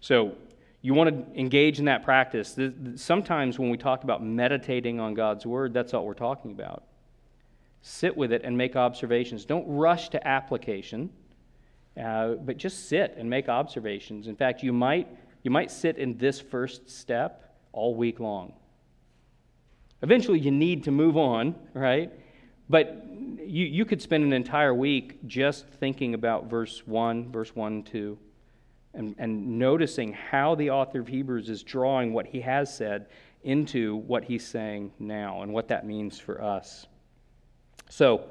So, 0.00 0.32
you 0.82 0.94
want 0.94 1.10
to 1.10 1.40
engage 1.40 1.80
in 1.80 1.86
that 1.86 2.04
practice. 2.04 2.56
Sometimes 2.94 3.58
when 3.58 3.70
we 3.70 3.76
talk 3.76 4.04
about 4.04 4.22
meditating 4.22 5.00
on 5.00 5.14
God's 5.14 5.44
word, 5.44 5.74
that's 5.74 5.92
all 5.92 6.06
we're 6.06 6.14
talking 6.14 6.52
about. 6.52 6.84
Sit 7.82 8.16
with 8.16 8.32
it 8.32 8.42
and 8.44 8.56
make 8.56 8.76
observations. 8.76 9.44
Don't 9.44 9.66
rush 9.66 10.10
to 10.10 10.26
application, 10.26 11.10
uh, 12.00 12.34
but 12.34 12.56
just 12.56 12.88
sit 12.88 13.16
and 13.18 13.28
make 13.28 13.48
observations. 13.48 14.28
In 14.28 14.36
fact, 14.36 14.62
you 14.62 14.72
might, 14.72 15.08
you 15.42 15.50
might 15.50 15.72
sit 15.72 15.98
in 15.98 16.16
this 16.18 16.40
first 16.40 16.88
step 16.88 17.45
all 17.76 17.94
week 17.94 18.18
long. 18.18 18.52
Eventually, 20.02 20.40
you 20.40 20.50
need 20.50 20.84
to 20.84 20.90
move 20.90 21.16
on, 21.16 21.54
right? 21.74 22.10
But 22.68 23.06
you, 23.38 23.64
you 23.64 23.84
could 23.84 24.02
spend 24.02 24.24
an 24.24 24.32
entire 24.32 24.74
week 24.74 25.24
just 25.26 25.68
thinking 25.68 26.14
about 26.14 26.50
verse 26.50 26.82
1, 26.86 27.30
verse 27.30 27.54
1, 27.54 27.84
2, 27.84 28.18
and, 28.94 29.14
and 29.18 29.58
noticing 29.58 30.12
how 30.12 30.54
the 30.54 30.70
author 30.70 31.00
of 31.00 31.08
Hebrews 31.08 31.48
is 31.48 31.62
drawing 31.62 32.12
what 32.12 32.26
he 32.26 32.40
has 32.40 32.74
said 32.74 33.06
into 33.44 33.96
what 33.96 34.24
he's 34.24 34.44
saying 34.44 34.92
now 34.98 35.42
and 35.42 35.52
what 35.52 35.68
that 35.68 35.86
means 35.86 36.18
for 36.18 36.42
us. 36.42 36.86
So, 37.88 38.24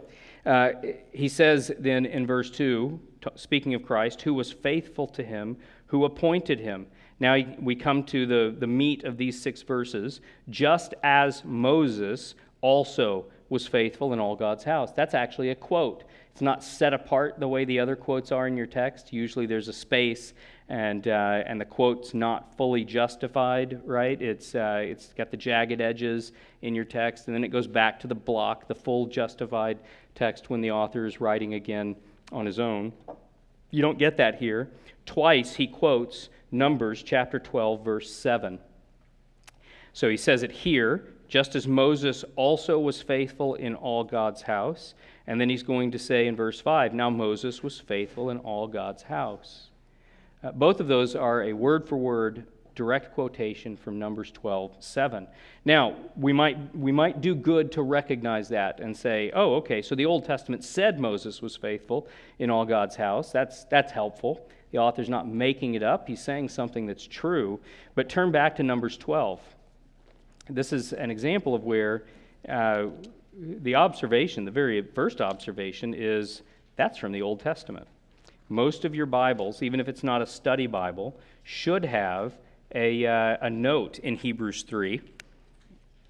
uh, 0.45 0.71
he 1.11 1.29
says 1.29 1.71
then 1.79 2.05
in 2.05 2.27
verse 2.27 2.51
2, 2.51 2.99
t- 3.21 3.29
speaking 3.35 3.73
of 3.73 3.83
Christ, 3.83 4.21
who 4.21 4.33
was 4.33 4.51
faithful 4.51 5.07
to 5.07 5.23
him, 5.23 5.57
who 5.87 6.05
appointed 6.05 6.59
him. 6.59 6.87
Now 7.19 7.37
we 7.59 7.75
come 7.75 8.03
to 8.05 8.25
the, 8.25 8.55
the 8.57 8.67
meat 8.67 9.03
of 9.03 9.17
these 9.17 9.41
six 9.41 9.61
verses. 9.61 10.21
Just 10.49 10.93
as 11.03 11.43
Moses 11.45 12.35
also 12.61 13.25
was 13.49 13.67
faithful 13.67 14.11
in 14.13 14.19
all 14.19 14.35
God's 14.35 14.63
house. 14.63 14.91
That's 14.91 15.13
actually 15.13 15.49
a 15.51 15.55
quote. 15.55 16.03
It's 16.31 16.41
not 16.41 16.63
set 16.63 16.93
apart 16.93 17.39
the 17.39 17.47
way 17.47 17.63
the 17.63 17.79
other 17.79 17.95
quotes 17.95 18.31
are 18.31 18.47
in 18.47 18.57
your 18.57 18.65
text. 18.65 19.13
Usually 19.13 19.45
there's 19.45 19.67
a 19.67 19.73
space 19.73 20.33
and, 20.67 21.07
uh, 21.07 21.43
and 21.45 21.61
the 21.61 21.65
quote's 21.65 22.13
not 22.13 22.57
fully 22.57 22.83
justified, 22.83 23.79
right? 23.85 24.19
It's, 24.21 24.55
uh, 24.55 24.81
it's 24.83 25.13
got 25.13 25.31
the 25.31 25.37
jagged 25.37 25.79
edges 25.79 26.31
in 26.63 26.73
your 26.73 26.85
text, 26.85 27.27
and 27.27 27.35
then 27.35 27.43
it 27.43 27.49
goes 27.49 27.67
back 27.67 27.99
to 28.01 28.07
the 28.07 28.15
block, 28.15 28.67
the 28.67 28.75
full 28.75 29.05
justified 29.05 29.77
text 30.15 30.49
when 30.49 30.61
the 30.61 30.71
author 30.71 31.05
is 31.05 31.21
writing 31.21 31.53
again 31.53 31.95
on 32.31 32.45
his 32.45 32.59
own. 32.59 32.91
You 33.69 33.81
don't 33.81 33.99
get 33.99 34.17
that 34.17 34.35
here. 34.35 34.71
Twice 35.05 35.55
he 35.55 35.67
quotes 35.67 36.29
Numbers 36.51 37.03
chapter 37.03 37.39
12, 37.39 37.83
verse 37.83 38.13
7. 38.13 38.59
So 39.93 40.09
he 40.09 40.17
says 40.17 40.43
it 40.43 40.51
here, 40.51 41.13
just 41.27 41.55
as 41.55 41.67
Moses 41.67 42.25
also 42.35 42.79
was 42.79 43.01
faithful 43.01 43.55
in 43.55 43.75
all 43.75 44.03
God's 44.03 44.43
house. 44.43 44.93
And 45.27 45.39
then 45.39 45.49
he's 45.49 45.63
going 45.63 45.91
to 45.91 45.99
say 45.99 46.27
in 46.27 46.35
verse 46.35 46.59
5, 46.59 46.93
now 46.93 47.09
Moses 47.09 47.63
was 47.63 47.79
faithful 47.79 48.29
in 48.29 48.37
all 48.39 48.67
God's 48.67 49.03
house. 49.03 49.69
Uh, 50.43 50.51
both 50.51 50.79
of 50.79 50.87
those 50.87 51.15
are 51.15 51.43
a 51.43 51.53
word 51.53 51.87
for 51.87 51.97
word 51.97 52.45
direct 52.75 53.13
quotation 53.13 53.77
from 53.77 53.97
Numbers 53.97 54.31
12, 54.31 54.75
7. 54.79 55.27
Now, 55.63 55.95
we 56.17 56.33
might, 56.33 56.75
we 56.75 56.91
might 56.91 57.21
do 57.21 57.33
good 57.33 57.71
to 57.71 57.81
recognize 57.81 58.49
that 58.49 58.79
and 58.81 58.95
say, 58.95 59.31
oh, 59.33 59.55
okay, 59.55 59.81
so 59.81 59.95
the 59.95 60.05
Old 60.05 60.25
Testament 60.25 60.63
said 60.63 60.99
Moses 60.99 61.41
was 61.41 61.55
faithful 61.55 62.07
in 62.37 62.49
all 62.49 62.65
God's 62.65 62.97
house. 62.97 63.31
That's, 63.31 63.63
that's 63.65 63.91
helpful. 63.91 64.47
The 64.75 64.81
author's 64.81 65.07
not 65.07 65.25
making 65.25 65.75
it 65.75 65.83
up, 65.83 66.05
he's 66.09 66.21
saying 66.21 66.49
something 66.49 66.85
that's 66.85 67.07
true. 67.07 67.61
But 67.95 68.09
turn 68.09 68.33
back 68.33 68.57
to 68.57 68.63
Numbers 68.63 68.97
12. 68.97 69.39
This 70.49 70.73
is 70.73 70.91
an 70.91 71.09
example 71.09 71.55
of 71.55 71.63
where 71.63 72.03
uh, 72.49 72.87
the 73.39 73.75
observation, 73.75 74.43
the 74.43 74.51
very 74.51 74.81
first 74.81 75.21
observation, 75.21 75.93
is 75.93 76.41
that's 76.75 76.97
from 76.97 77.13
the 77.13 77.21
Old 77.21 77.39
Testament. 77.39 77.87
Most 78.49 78.83
of 78.83 78.93
your 78.93 79.05
Bibles, 79.05 79.61
even 79.61 79.79
if 79.79 79.87
it's 79.87 80.03
not 80.03 80.21
a 80.21 80.27
study 80.27 80.67
Bible, 80.67 81.17
should 81.43 81.85
have 81.85 82.33
a, 82.73 83.05
uh, 83.05 83.37
a 83.43 83.49
note 83.49 83.99
in 83.99 84.17
Hebrews 84.17 84.63
3. 84.63 84.99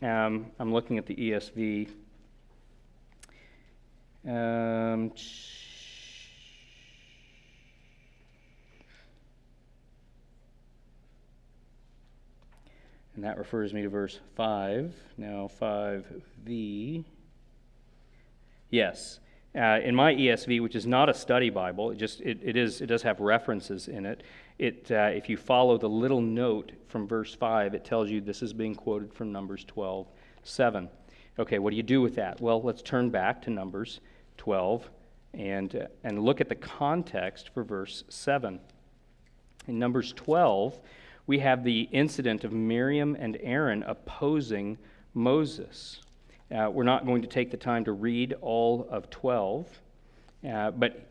Um, 0.02 0.48
I'm 0.58 0.74
looking 0.74 0.98
at 0.98 1.06
the 1.06 1.16
ESV. 1.16 1.90
Um, 4.28 5.12
and 13.16 13.24
that 13.24 13.38
refers 13.38 13.74
me 13.74 13.82
to 13.82 13.90
verse 13.90 14.20
5. 14.36 14.94
Now, 15.18 15.50
5v. 15.62 17.06
Yes. 18.70 19.20
Uh, 19.56 19.80
in 19.84 19.96
my 19.96 20.14
ESV, 20.14 20.62
which 20.62 20.76
is 20.76 20.86
not 20.86 21.08
a 21.08 21.14
study 21.14 21.50
Bible, 21.50 21.92
it 21.92 21.96
just 21.96 22.20
it, 22.20 22.40
it 22.44 22.58
is 22.58 22.82
it 22.82 22.88
does 22.88 23.02
have 23.04 23.22
references 23.22 23.88
in 23.88 24.06
it. 24.06 24.24
It 24.60 24.92
uh, 24.92 25.12
if 25.14 25.30
you 25.30 25.38
follow 25.38 25.78
the 25.78 25.88
little 25.88 26.20
note 26.20 26.74
from 26.90 27.08
verse 27.08 27.34
five, 27.34 27.74
it 27.74 27.86
tells 27.86 28.10
you 28.10 28.20
this 28.20 28.42
is 28.42 28.52
being 28.52 28.76
quoted 28.76 29.14
from 29.14 29.32
Numbers 29.32 29.64
12, 29.64 30.08
7. 30.44 30.90
Okay, 31.40 31.60
what 31.60 31.70
do 31.70 31.78
you 31.78 31.84
do 31.84 32.02
with 32.02 32.16
that? 32.16 32.42
Well, 32.42 32.62
let's 32.62 32.82
turn 32.82 33.10
back 33.10 33.42
to 33.44 33.50
Numbers 33.50 34.02
12 34.38 34.90
and 35.34 35.74
uh, 35.74 35.88
and 36.04 36.22
look 36.22 36.42
at 36.42 36.50
the 36.50 36.56
context 36.56 37.52
for 37.54 37.64
verse 37.64 38.04
7. 38.10 38.60
In 39.68 39.80
Numbers 39.80 40.12
12, 40.18 40.82
we 41.28 41.40
have 41.40 41.64
the 41.64 41.82
incident 41.92 42.44
of 42.44 42.54
Miriam 42.54 43.16
and 43.20 43.38
Aaron 43.42 43.84
opposing 43.84 44.78
Moses. 45.14 46.02
Uh, 46.56 46.70
we're 46.72 46.84
not 46.84 47.06
going 47.06 47.22
to 47.22 47.28
take 47.28 47.50
the 47.50 47.58
time 47.58 47.84
to 47.86 47.92
read 47.92 48.36
all 48.42 48.88
of 48.92 49.10
12, 49.10 49.68
uh, 50.48 50.72
but 50.72 51.08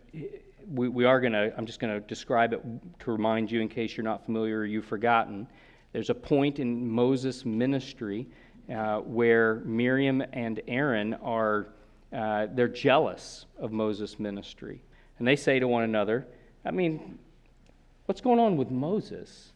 we, 0.71 0.89
we 0.89 1.05
are 1.05 1.21
going 1.21 1.33
to, 1.33 1.53
I'm 1.57 1.67
just 1.67 1.81
going 1.81 1.93
to 1.93 2.07
describe 2.07 2.53
it 2.53 2.63
to 3.01 3.11
remind 3.11 3.51
you 3.51 3.61
in 3.61 3.69
case 3.69 3.97
you're 3.97 4.05
not 4.05 4.25
familiar 4.25 4.61
or 4.61 4.67
you've 4.67 4.85
forgotten. 4.85 5.49
There's 5.93 6.11
a 6.11 6.15
point 6.15 6.61
in 6.61 6.89
Moses' 6.89 7.45
ministry 7.45 8.29
uh, 8.73 8.99
where 8.99 9.57
Miriam 9.65 10.23
and 10.33 10.61
Aaron 10.69 11.15
are, 11.15 11.69
uh, 12.13 12.47
they're 12.55 12.69
jealous 12.69 13.47
of 13.59 13.73
Moses' 13.73 14.21
ministry. 14.21 14.81
And 15.19 15.27
they 15.27 15.37
say 15.37 15.59
to 15.59 15.67
one 15.67 15.83
another, 15.83 16.27
I 16.65 16.71
mean, 16.71 17.19
what's 18.07 18.21
going 18.21 18.39
on 18.39 18.57
with 18.57 18.71
Moses? 18.71 19.54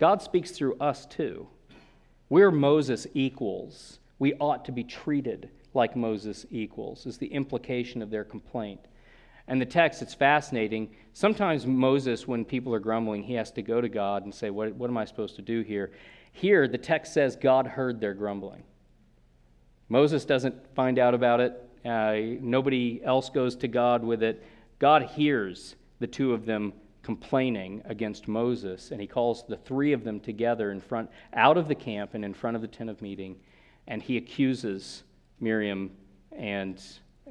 God 0.00 0.20
speaks 0.20 0.50
through 0.50 0.76
us 0.78 1.06
too. 1.06 1.46
We're 2.28 2.50
Moses 2.50 3.06
equals 3.14 4.00
we 4.20 4.34
ought 4.34 4.64
to 4.66 4.72
be 4.72 4.84
treated 4.84 5.50
like 5.74 5.96
Moses 5.96 6.46
equals, 6.50 7.06
is 7.06 7.18
the 7.18 7.26
implication 7.26 8.02
of 8.02 8.10
their 8.10 8.22
complaint. 8.22 8.80
And 9.48 9.60
the 9.60 9.66
text, 9.66 10.02
it's 10.02 10.14
fascinating. 10.14 10.90
Sometimes 11.14 11.66
Moses, 11.66 12.28
when 12.28 12.44
people 12.44 12.72
are 12.74 12.80
grumbling, 12.80 13.22
he 13.24 13.34
has 13.34 13.50
to 13.52 13.62
go 13.62 13.80
to 13.80 13.88
God 13.88 14.24
and 14.24 14.32
say, 14.32 14.50
What, 14.50 14.74
what 14.74 14.90
am 14.90 14.98
I 14.98 15.06
supposed 15.06 15.36
to 15.36 15.42
do 15.42 15.62
here? 15.62 15.90
Here, 16.32 16.68
the 16.68 16.78
text 16.78 17.14
says 17.14 17.34
God 17.34 17.66
heard 17.66 18.00
their 18.00 18.14
grumbling. 18.14 18.62
Moses 19.88 20.24
doesn't 20.24 20.54
find 20.74 20.98
out 20.98 21.14
about 21.14 21.40
it, 21.40 21.68
uh, 21.84 22.14
nobody 22.40 23.00
else 23.02 23.30
goes 23.30 23.56
to 23.56 23.68
God 23.68 24.04
with 24.04 24.22
it. 24.22 24.44
God 24.78 25.02
hears 25.02 25.74
the 25.98 26.06
two 26.06 26.32
of 26.32 26.46
them 26.46 26.72
complaining 27.10 27.82
against 27.86 28.28
Moses, 28.28 28.92
and 28.92 29.00
he 29.00 29.06
calls 29.08 29.42
the 29.48 29.56
three 29.56 29.92
of 29.92 30.04
them 30.04 30.20
together 30.20 30.70
in 30.70 30.80
front, 30.80 31.10
out 31.32 31.56
of 31.56 31.66
the 31.66 31.74
camp 31.74 32.14
and 32.14 32.24
in 32.24 32.32
front 32.32 32.54
of 32.54 32.62
the 32.62 32.68
tent 32.68 32.88
of 32.88 33.02
meeting, 33.02 33.34
and 33.88 34.00
he 34.00 34.16
accuses 34.16 35.02
Miriam 35.40 35.90
and 36.30 36.80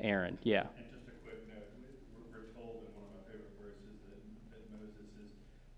Aaron. 0.02 0.38
Yeah. 0.44 0.64
And 0.76 0.86
just 0.92 1.08
a 1.08 1.12
quick 1.24 1.48
note, 1.48 1.64
we're 2.30 2.52
told 2.60 2.84
in 2.84 2.92
one 3.00 3.08
of 3.08 3.12
my 3.16 3.32
favorite 3.32 3.56
verses 3.64 3.96
that, 4.10 4.20
that 4.52 4.64
Moses 4.70 5.08
is 5.16 5.32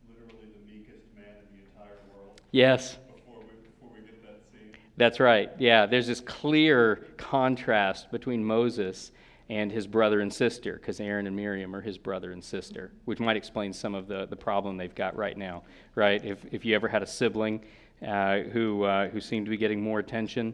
literally 0.10 0.50
the 0.50 0.74
meekest 0.74 1.06
man 1.16 1.38
in 1.46 1.60
the 1.60 1.64
entire 1.70 2.00
world. 2.12 2.42
Yes. 2.50 2.98
Before 3.06 3.44
we, 3.44 3.54
before 3.70 3.90
we 3.94 4.02
get 4.02 4.24
that 4.24 4.42
scene. 4.52 4.76
That's 4.98 5.20
right. 5.20 5.52
Yeah, 5.60 5.86
there's 5.86 6.08
this 6.08 6.22
clear 6.22 7.06
contrast 7.18 8.10
between 8.10 8.44
Moses 8.44 9.12
and 9.52 9.70
his 9.70 9.86
brother 9.86 10.22
and 10.22 10.34
sister, 10.34 10.76
because 10.76 11.02
Aaron 11.02 11.28
and 11.28 11.36
Miriam 11.36 11.76
are 11.76 11.82
his 11.82 11.98
brother 11.98 12.32
and 12.32 12.42
sister, 12.42 12.94
which 13.04 13.20
might 13.20 13.36
explain 13.36 13.74
some 13.74 13.94
of 13.94 14.08
the, 14.08 14.26
the 14.28 14.36
problem 14.36 14.78
they've 14.78 14.96
got 14.96 15.14
right 15.18 15.38
now, 15.38 15.64
right? 15.94 16.24
If, 16.24 16.46
if 16.54 16.64
you 16.64 16.74
ever 16.74 16.88
had 16.88 17.04
a 17.04 17.06
sibling 17.06 17.60
uh, 18.08 18.44
who, 18.54 18.84
uh, 18.84 19.10
who 19.10 19.20
seemed 19.20 19.48
to 19.48 19.50
be 19.50 19.58
getting 19.58 19.82
more 19.82 20.00
attention. 20.00 20.54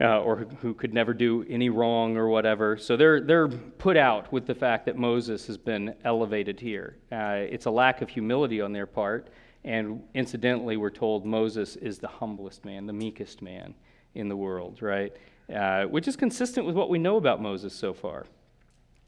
Uh, 0.00 0.20
or 0.20 0.36
who, 0.36 0.44
who, 0.60 0.74
could 0.74 0.94
never 0.94 1.12
do 1.12 1.44
any 1.48 1.70
wrong 1.70 2.16
or 2.16 2.28
whatever. 2.28 2.76
So 2.76 2.96
they're, 2.96 3.20
they're 3.20 3.48
put 3.48 3.96
out 3.96 4.32
with 4.32 4.46
the 4.46 4.54
fact 4.54 4.86
that 4.86 4.96
Moses 4.96 5.44
has 5.48 5.58
been 5.58 5.92
elevated 6.04 6.60
here. 6.60 6.98
Uh, 7.10 7.42
it's 7.50 7.66
a 7.66 7.70
lack 7.72 8.00
of 8.00 8.08
humility 8.08 8.60
on 8.60 8.72
their 8.72 8.86
part. 8.86 9.26
And 9.64 10.04
incidentally, 10.14 10.76
we're 10.76 10.90
told 10.90 11.26
Moses 11.26 11.74
is 11.74 11.98
the 11.98 12.06
humblest 12.06 12.64
man, 12.64 12.86
the 12.86 12.92
meekest 12.92 13.42
man 13.42 13.74
in 14.14 14.28
the 14.28 14.36
world, 14.36 14.82
right? 14.82 15.12
Uh, 15.54 15.84
which 15.84 16.06
is 16.06 16.14
consistent 16.14 16.66
with 16.66 16.76
what 16.76 16.90
we 16.90 16.98
know 16.98 17.16
about 17.16 17.40
Moses 17.40 17.72
so 17.72 17.94
far. 17.94 18.26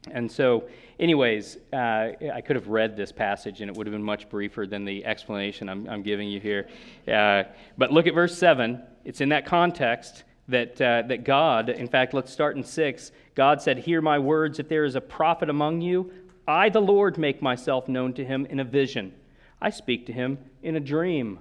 And 0.09 0.31
so, 0.31 0.67
anyways, 0.99 1.57
uh, 1.71 2.11
I 2.33 2.41
could 2.43 2.55
have 2.55 2.67
read 2.67 2.97
this 2.97 3.11
passage 3.11 3.61
and 3.61 3.69
it 3.69 3.77
would 3.77 3.85
have 3.85 3.91
been 3.91 4.01
much 4.01 4.27
briefer 4.27 4.65
than 4.65 4.83
the 4.83 5.05
explanation 5.05 5.69
I'm, 5.69 5.87
I'm 5.87 6.01
giving 6.01 6.27
you 6.27 6.39
here. 6.39 6.67
Uh, 7.07 7.43
but 7.77 7.91
look 7.91 8.07
at 8.07 8.15
verse 8.15 8.35
7. 8.35 8.81
It's 9.05 9.21
in 9.21 9.29
that 9.29 9.45
context 9.45 10.23
that, 10.47 10.81
uh, 10.81 11.03
that 11.07 11.23
God, 11.23 11.69
in 11.69 11.87
fact, 11.87 12.15
let's 12.15 12.31
start 12.31 12.57
in 12.57 12.63
6. 12.63 13.11
God 13.35 13.61
said, 13.61 13.77
Hear 13.77 14.01
my 14.01 14.17
words. 14.17 14.57
If 14.57 14.67
there 14.67 14.85
is 14.85 14.95
a 14.95 15.01
prophet 15.01 15.49
among 15.49 15.81
you, 15.81 16.11
I, 16.47 16.69
the 16.69 16.81
Lord, 16.81 17.19
make 17.19 17.41
myself 17.41 17.87
known 17.87 18.13
to 18.13 18.25
him 18.25 18.47
in 18.47 18.59
a 18.59 18.63
vision. 18.63 19.13
I 19.61 19.69
speak 19.69 20.07
to 20.07 20.13
him 20.13 20.39
in 20.63 20.75
a 20.75 20.79
dream. 20.79 21.39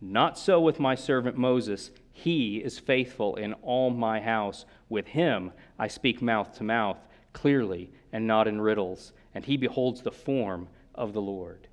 Not 0.00 0.38
so 0.38 0.60
with 0.60 0.78
my 0.78 0.94
servant 0.94 1.38
Moses. 1.38 1.90
He 2.18 2.56
is 2.56 2.80
faithful 2.80 3.36
in 3.36 3.52
all 3.62 3.90
my 3.90 4.18
house. 4.18 4.66
With 4.88 5.06
him 5.06 5.52
I 5.78 5.86
speak 5.86 6.20
mouth 6.20 6.52
to 6.56 6.64
mouth 6.64 6.98
clearly 7.32 7.92
and 8.12 8.26
not 8.26 8.48
in 8.48 8.60
riddles, 8.60 9.12
and 9.36 9.44
he 9.44 9.56
beholds 9.56 10.02
the 10.02 10.10
form 10.10 10.66
of 10.96 11.12
the 11.12 11.20
Lord. 11.20 11.68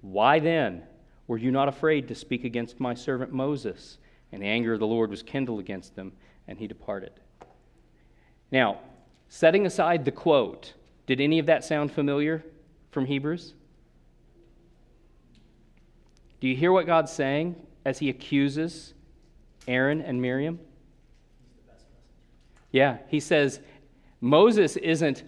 Why 0.00 0.38
then 0.38 0.84
were 1.26 1.36
you 1.36 1.50
not 1.50 1.68
afraid 1.68 2.08
to 2.08 2.14
speak 2.14 2.44
against 2.44 2.80
my 2.80 2.94
servant 2.94 3.30
Moses? 3.30 3.98
And 4.32 4.42
the 4.42 4.46
anger 4.46 4.72
of 4.72 4.80
the 4.80 4.86
Lord 4.86 5.10
was 5.10 5.22
kindled 5.22 5.60
against 5.60 5.94
them, 5.94 6.12
and 6.46 6.58
he 6.58 6.66
departed. 6.66 7.12
Now, 8.50 8.78
setting 9.28 9.66
aside 9.66 10.06
the 10.06 10.12
quote, 10.12 10.72
did 11.06 11.20
any 11.20 11.38
of 11.38 11.46
that 11.46 11.62
sound 11.62 11.92
familiar 11.92 12.42
from 12.90 13.04
Hebrews? 13.04 13.52
Do 16.40 16.48
you 16.48 16.56
hear 16.56 16.72
what 16.72 16.86
God's 16.86 17.12
saying 17.12 17.56
as 17.84 17.98
he 17.98 18.08
accuses 18.08 18.94
Aaron 19.68 20.00
and 20.00 20.20
Miriam? 20.20 20.58
Yeah, 22.72 22.98
he 23.08 23.20
says, 23.20 23.60
Moses 24.20 24.76
isn't 24.76 25.22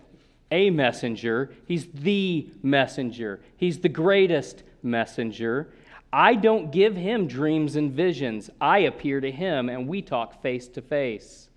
a 0.50 0.70
messenger, 0.70 1.52
he's 1.66 1.86
the 1.86 2.50
messenger. 2.62 3.40
He's 3.56 3.78
the 3.78 3.88
greatest 3.88 4.64
messenger. 4.82 5.72
I 6.12 6.34
don't 6.34 6.72
give 6.72 6.96
him 6.96 7.28
dreams 7.28 7.76
and 7.76 7.92
visions. 7.92 8.50
I 8.60 8.80
appear 8.80 9.20
to 9.20 9.30
him 9.30 9.68
and 9.68 9.86
we 9.86 10.02
talk 10.02 10.42
face 10.42 10.66
to 10.68 10.82
face. 10.82 11.48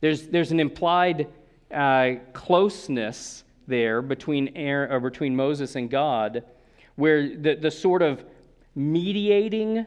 There's, 0.00 0.26
there's 0.26 0.50
an 0.50 0.58
implied 0.58 1.28
uh, 1.72 2.14
closeness 2.32 3.44
there 3.68 4.02
between, 4.02 4.52
Aaron, 4.56 4.90
or 4.90 5.00
between 5.00 5.36
Moses 5.36 5.76
and 5.76 5.88
God, 5.88 6.42
where 6.96 7.36
the, 7.36 7.54
the 7.54 7.70
sort 7.70 8.02
of 8.02 8.24
mediating 8.74 9.86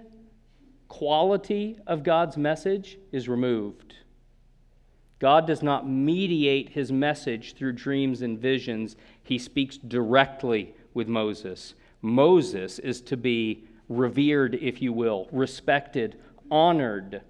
quality 0.90 1.78
of 1.88 2.04
God's 2.04 2.36
message 2.36 2.98
is 3.14 3.30
removed. 3.30 3.96
God 5.20 5.48
does 5.48 5.62
not 5.62 5.88
mediate 5.88 6.70
his 6.70 6.92
message 6.92 7.56
through 7.56 7.74
dreams 7.74 8.22
and 8.22 8.40
visions, 8.40 8.96
he 9.24 9.38
speaks 9.38 9.78
directly 9.78 10.74
with 10.94 11.08
Moses. 11.08 11.76
Moses 12.02 12.80
is 12.80 13.02
to 13.02 13.18
be 13.18 13.66
revered, 13.88 14.56
if 14.56 14.82
you 14.82 14.92
will, 14.94 15.28
respected, 15.32 16.20
honored 16.50 17.22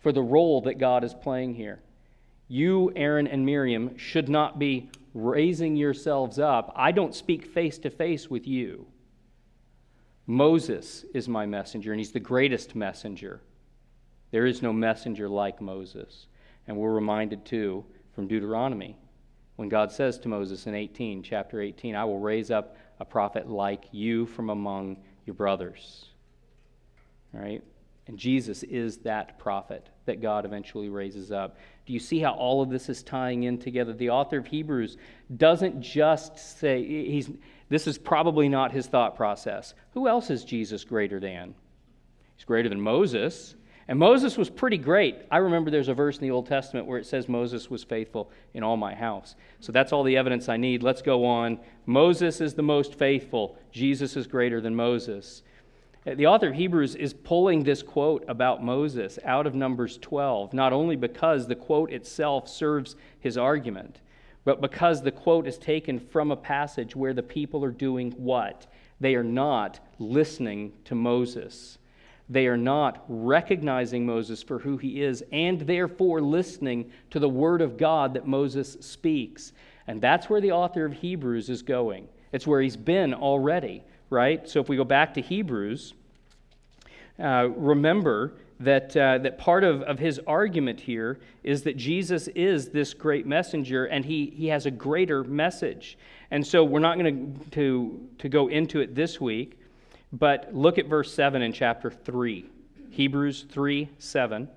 for 0.00 0.12
the 0.12 0.22
role 0.22 0.60
that 0.62 0.78
God 0.78 1.04
is 1.04 1.14
playing 1.14 1.54
here. 1.54 1.80
You, 2.48 2.92
Aaron 2.96 3.26
and 3.26 3.44
Miriam, 3.44 3.96
should 3.98 4.28
not 4.28 4.58
be 4.58 4.90
raising 5.12 5.76
yourselves 5.76 6.38
up. 6.38 6.72
I 6.74 6.92
don't 6.92 7.14
speak 7.14 7.44
face 7.46 7.78
to 7.78 7.90
face 7.90 8.30
with 8.30 8.46
you. 8.46 8.86
Moses 10.28 11.06
is 11.14 11.26
my 11.26 11.46
messenger, 11.46 11.90
and 11.90 11.98
he's 11.98 12.12
the 12.12 12.20
greatest 12.20 12.76
messenger. 12.76 13.40
There 14.30 14.44
is 14.44 14.60
no 14.60 14.74
messenger 14.74 15.26
like 15.26 15.60
Moses. 15.60 16.26
And 16.66 16.76
we're 16.76 16.92
reminded, 16.92 17.46
too, 17.46 17.84
from 18.14 18.28
Deuteronomy, 18.28 18.98
when 19.56 19.70
God 19.70 19.90
says 19.90 20.18
to 20.18 20.28
Moses 20.28 20.66
in 20.66 20.74
18, 20.74 21.22
chapter 21.22 21.62
18, 21.62 21.96
I 21.96 22.04
will 22.04 22.18
raise 22.20 22.50
up 22.50 22.76
a 23.00 23.06
prophet 23.06 23.48
like 23.48 23.86
you 23.90 24.26
from 24.26 24.50
among 24.50 24.98
your 25.24 25.32
brothers. 25.32 26.10
All 27.34 27.40
right? 27.40 27.64
And 28.06 28.18
Jesus 28.18 28.62
is 28.64 28.98
that 28.98 29.38
prophet 29.38 29.88
that 30.04 30.20
God 30.20 30.44
eventually 30.44 30.90
raises 30.90 31.32
up. 31.32 31.56
Do 31.86 31.92
you 31.92 31.98
see 31.98 32.18
how 32.20 32.32
all 32.32 32.60
of 32.60 32.68
this 32.68 32.88
is 32.88 33.02
tying 33.02 33.44
in 33.44 33.58
together? 33.58 33.94
The 33.94 34.10
author 34.10 34.38
of 34.38 34.46
Hebrews 34.46 34.98
doesn't 35.36 35.80
just 35.80 36.58
say, 36.58 36.84
he's, 36.84 37.30
this 37.68 37.86
is 37.86 37.98
probably 37.98 38.48
not 38.48 38.72
his 38.72 38.86
thought 38.86 39.16
process. 39.16 39.74
Who 39.92 40.08
else 40.08 40.30
is 40.30 40.44
Jesus 40.44 40.84
greater 40.84 41.20
than? 41.20 41.54
He's 42.36 42.44
greater 42.44 42.68
than 42.68 42.80
Moses. 42.80 43.54
And 43.88 43.98
Moses 43.98 44.36
was 44.36 44.50
pretty 44.50 44.76
great. 44.76 45.16
I 45.30 45.38
remember 45.38 45.70
there's 45.70 45.88
a 45.88 45.94
verse 45.94 46.18
in 46.18 46.22
the 46.22 46.30
Old 46.30 46.46
Testament 46.46 46.86
where 46.86 46.98
it 46.98 47.06
says 47.06 47.26
Moses 47.26 47.70
was 47.70 47.82
faithful 47.82 48.30
in 48.52 48.62
all 48.62 48.76
my 48.76 48.94
house. 48.94 49.34
So 49.60 49.72
that's 49.72 49.92
all 49.92 50.04
the 50.04 50.18
evidence 50.18 50.48
I 50.50 50.58
need. 50.58 50.82
Let's 50.82 51.00
go 51.00 51.24
on. 51.24 51.58
Moses 51.86 52.42
is 52.42 52.52
the 52.52 52.62
most 52.62 52.94
faithful. 52.94 53.58
Jesus 53.72 54.14
is 54.14 54.26
greater 54.26 54.60
than 54.60 54.76
Moses. 54.76 55.42
The 56.04 56.26
author 56.26 56.48
of 56.48 56.54
Hebrews 56.54 56.94
is 56.96 57.14
pulling 57.14 57.64
this 57.64 57.82
quote 57.82 58.24
about 58.28 58.62
Moses 58.62 59.18
out 59.24 59.46
of 59.46 59.54
Numbers 59.54 59.98
12, 59.98 60.52
not 60.52 60.72
only 60.72 60.96
because 60.96 61.46
the 61.46 61.56
quote 61.56 61.90
itself 61.90 62.48
serves 62.48 62.94
his 63.18 63.36
argument, 63.38 64.00
but 64.48 64.62
because 64.62 65.02
the 65.02 65.12
quote 65.12 65.46
is 65.46 65.58
taken 65.58 66.00
from 66.00 66.30
a 66.30 66.36
passage 66.36 66.96
where 66.96 67.12
the 67.12 67.22
people 67.22 67.62
are 67.62 67.70
doing 67.70 68.12
what? 68.12 68.66
They 68.98 69.14
are 69.14 69.22
not 69.22 69.78
listening 69.98 70.72
to 70.86 70.94
Moses. 70.94 71.76
They 72.30 72.46
are 72.46 72.56
not 72.56 73.04
recognizing 73.08 74.06
Moses 74.06 74.42
for 74.42 74.58
who 74.58 74.78
he 74.78 75.02
is 75.02 75.22
and 75.32 75.60
therefore 75.60 76.22
listening 76.22 76.90
to 77.10 77.18
the 77.18 77.28
word 77.28 77.60
of 77.60 77.76
God 77.76 78.14
that 78.14 78.26
Moses 78.26 78.78
speaks. 78.80 79.52
And 79.86 80.00
that's 80.00 80.30
where 80.30 80.40
the 80.40 80.52
author 80.52 80.86
of 80.86 80.94
Hebrews 80.94 81.50
is 81.50 81.60
going. 81.60 82.08
It's 82.32 82.46
where 82.46 82.62
he's 82.62 82.74
been 82.74 83.12
already, 83.12 83.84
right? 84.08 84.48
So 84.48 84.60
if 84.60 84.70
we 84.70 84.76
go 84.78 84.84
back 84.84 85.12
to 85.12 85.20
Hebrews, 85.20 85.92
uh, 87.22 87.50
remember 87.54 88.32
that, 88.60 88.96
uh, 88.96 89.18
that 89.18 89.38
part 89.38 89.64
of, 89.64 89.82
of 89.82 89.98
his 89.98 90.20
argument 90.26 90.80
here 90.80 91.18
is 91.44 91.62
that 91.62 91.76
Jesus 91.76 92.28
is 92.28 92.70
this 92.70 92.92
great 92.92 93.26
messenger 93.26 93.86
and 93.86 94.04
he, 94.04 94.32
he 94.36 94.48
has 94.48 94.66
a 94.66 94.70
greater 94.70 95.22
message. 95.24 95.96
And 96.30 96.46
so 96.46 96.64
we're 96.64 96.80
not 96.80 96.98
going 96.98 97.40
to, 97.52 98.08
to 98.18 98.28
go 98.28 98.48
into 98.48 98.80
it 98.80 98.94
this 98.94 99.20
week. 99.20 99.58
But 100.12 100.54
look 100.54 100.78
at 100.78 100.86
verse 100.86 101.12
7 101.12 101.42
in 101.42 101.52
chapter 101.52 101.90
3. 101.90 102.46
Hebrews 102.90 103.44
3 103.50 103.88
7. 103.98 104.48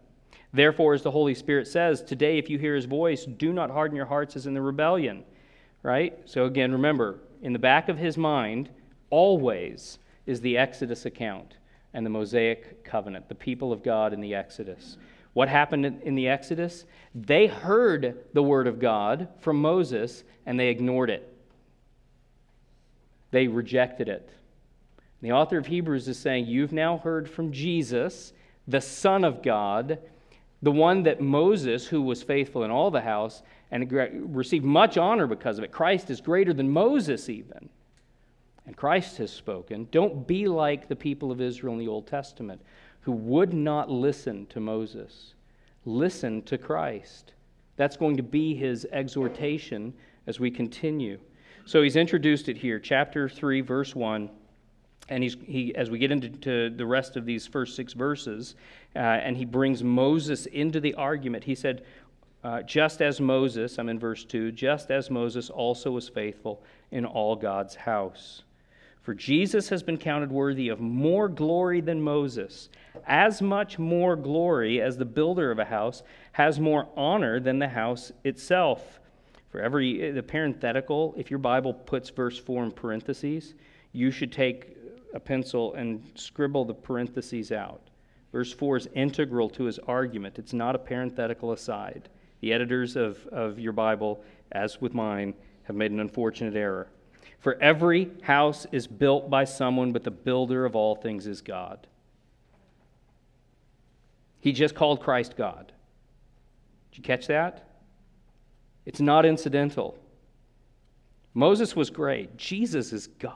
Therefore, 0.53 0.93
as 0.93 1.01
the 1.01 1.11
Holy 1.11 1.35
Spirit 1.35 1.67
says, 1.67 2.01
today, 2.01 2.37
if 2.37 2.49
you 2.49 2.57
hear 2.57 2.75
his 2.75 2.85
voice, 2.85 3.25
do 3.25 3.53
not 3.53 3.69
harden 3.69 3.95
your 3.95 4.05
hearts 4.05 4.35
as 4.35 4.47
in 4.47 4.53
the 4.53 4.61
rebellion. 4.61 5.23
Right? 5.83 6.17
So, 6.25 6.45
again, 6.45 6.71
remember, 6.71 7.19
in 7.41 7.53
the 7.53 7.59
back 7.59 7.89
of 7.89 7.97
his 7.97 8.17
mind, 8.17 8.69
always 9.09 9.99
is 10.25 10.41
the 10.41 10.57
Exodus 10.57 11.05
account 11.05 11.55
and 11.93 12.05
the 12.05 12.09
Mosaic 12.09 12.83
covenant, 12.83 13.27
the 13.27 13.35
people 13.35 13.71
of 13.71 13.83
God 13.83 14.13
in 14.13 14.21
the 14.21 14.35
Exodus. 14.35 14.97
What 15.33 15.49
happened 15.49 15.85
in 15.85 16.15
the 16.15 16.27
Exodus? 16.27 16.85
They 17.15 17.47
heard 17.47 18.17
the 18.33 18.43
word 18.43 18.67
of 18.67 18.79
God 18.79 19.29
from 19.39 19.61
Moses 19.61 20.23
and 20.45 20.59
they 20.59 20.69
ignored 20.69 21.09
it. 21.09 21.27
They 23.31 23.47
rejected 23.47 24.09
it. 24.09 24.29
The 25.21 25.31
author 25.31 25.57
of 25.57 25.67
Hebrews 25.67 26.07
is 26.07 26.17
saying, 26.17 26.47
You've 26.47 26.73
now 26.73 26.97
heard 26.97 27.29
from 27.29 27.51
Jesus, 27.51 28.33
the 28.67 28.81
Son 28.81 29.23
of 29.23 29.41
God, 29.41 29.99
the 30.61 30.71
one 30.71 31.03
that 31.03 31.21
Moses, 31.21 31.87
who 31.87 32.01
was 32.01 32.23
faithful 32.23 32.63
in 32.63 32.71
all 32.71 32.91
the 32.91 33.01
house 33.01 33.41
and 33.71 33.89
received 34.35 34.65
much 34.65 34.97
honor 34.97 35.27
because 35.27 35.57
of 35.57 35.63
it, 35.63 35.71
Christ 35.71 36.09
is 36.09 36.19
greater 36.19 36.53
than 36.53 36.69
Moses, 36.69 37.29
even. 37.29 37.69
And 38.65 38.77
Christ 38.77 39.17
has 39.17 39.31
spoken. 39.31 39.87
Don't 39.91 40.27
be 40.27 40.47
like 40.47 40.87
the 40.87 40.95
people 40.95 41.31
of 41.31 41.41
Israel 41.41 41.73
in 41.73 41.79
the 41.79 41.87
Old 41.87 42.07
Testament 42.07 42.61
who 43.01 43.11
would 43.11 43.53
not 43.53 43.89
listen 43.89 44.45
to 44.47 44.59
Moses. 44.59 45.33
Listen 45.85 46.41
to 46.43 46.57
Christ. 46.57 47.33
That's 47.75 47.97
going 47.97 48.17
to 48.17 48.23
be 48.23 48.53
his 48.53 48.85
exhortation 48.91 49.93
as 50.27 50.39
we 50.39 50.51
continue. 50.51 51.19
So 51.65 51.81
he's 51.81 51.95
introduced 51.95 52.49
it 52.49 52.57
here, 52.57 52.79
chapter 52.79 53.27
3, 53.27 53.61
verse 53.61 53.95
1 53.95 54.29
and 55.11 55.23
he's, 55.23 55.35
he, 55.45 55.75
as 55.75 55.89
we 55.89 55.99
get 55.99 56.11
into 56.11 56.69
the 56.69 56.85
rest 56.85 57.17
of 57.17 57.25
these 57.25 57.45
first 57.45 57.75
six 57.75 57.91
verses, 57.91 58.55
uh, 58.95 58.99
and 58.99 59.35
he 59.35 59.43
brings 59.43 59.83
Moses 59.83 60.45
into 60.45 60.79
the 60.79 60.93
argument, 60.93 61.43
he 61.43 61.53
said, 61.53 61.83
uh, 62.45 62.61
just 62.61 63.01
as 63.01 63.19
Moses, 63.19 63.77
I'm 63.77 63.89
in 63.89 63.99
verse 63.99 64.23
2, 64.23 64.53
just 64.53 64.89
as 64.89 65.09
Moses 65.11 65.49
also 65.49 65.91
was 65.91 66.07
faithful 66.07 66.63
in 66.91 67.05
all 67.05 67.35
God's 67.35 67.75
house. 67.75 68.43
For 69.01 69.15
Jesus 69.15 69.69
has 69.69 69.81
been 69.81 69.97
counted 69.97 70.31
worthy 70.31 70.69
of 70.69 70.79
more 70.79 71.27
glory 71.27 71.81
than 71.81 72.01
Moses, 72.01 72.69
as 73.07 73.41
much 73.41 73.79
more 73.79 74.15
glory 74.15 74.79
as 74.79 74.95
the 74.95 75.05
builder 75.05 75.49
of 75.49 75.57
a 75.57 75.65
house 75.65 76.03
has 76.33 76.59
more 76.59 76.87
honor 76.95 77.39
than 77.39 77.57
the 77.57 77.67
house 77.67 78.11
itself. 78.23 78.99
For 79.49 79.59
every 79.59 80.11
the 80.11 80.21
parenthetical, 80.21 81.15
if 81.17 81.31
your 81.31 81.39
Bible 81.39 81.73
puts 81.73 82.09
verse 82.11 82.37
4 82.37 82.65
in 82.65 82.71
parentheses, 82.71 83.55
you 83.91 84.11
should 84.11 84.31
take 84.31 84.77
a 85.13 85.19
pencil 85.19 85.73
and 85.73 86.03
scribble 86.15 86.63
the 86.63 86.73
parentheses 86.73 87.51
out. 87.51 87.81
Verse 88.31 88.53
4 88.53 88.77
is 88.77 88.87
integral 88.93 89.49
to 89.49 89.63
his 89.63 89.79
argument, 89.79 90.37
it's 90.37 90.53
not 90.53 90.75
a 90.75 90.79
parenthetical 90.79 91.51
aside. 91.51 92.07
The 92.39 92.53
editors 92.53 92.95
of, 92.95 93.25
of 93.27 93.59
your 93.59 93.73
Bible, 93.73 94.23
as 94.51 94.79
with 94.79 94.93
mine, 94.93 95.33
have 95.63 95.75
made 95.75 95.91
an 95.91 95.99
unfortunate 95.99 96.55
error. 96.55 96.87
For 97.39 97.55
every 97.61 98.11
house 98.21 98.67
is 98.71 98.87
built 98.87 99.29
by 99.29 99.45
someone, 99.45 99.91
but 99.91 100.03
the 100.03 100.11
builder 100.11 100.65
of 100.65 100.75
all 100.75 100.95
things 100.95 101.27
is 101.27 101.41
God. 101.41 101.87
He 104.39 104.51
just 104.51 104.75
called 104.75 105.01
Christ 105.01 105.35
God. 105.37 105.71
Did 106.91 106.97
you 106.97 107.03
catch 107.03 107.27
that? 107.27 107.67
It's 108.85 108.99
not 108.99 109.25
incidental. 109.25 109.97
Moses 111.33 111.75
was 111.75 111.89
great. 111.89 112.37
Jesus 112.37 112.91
is 112.91 113.07
God. 113.07 113.35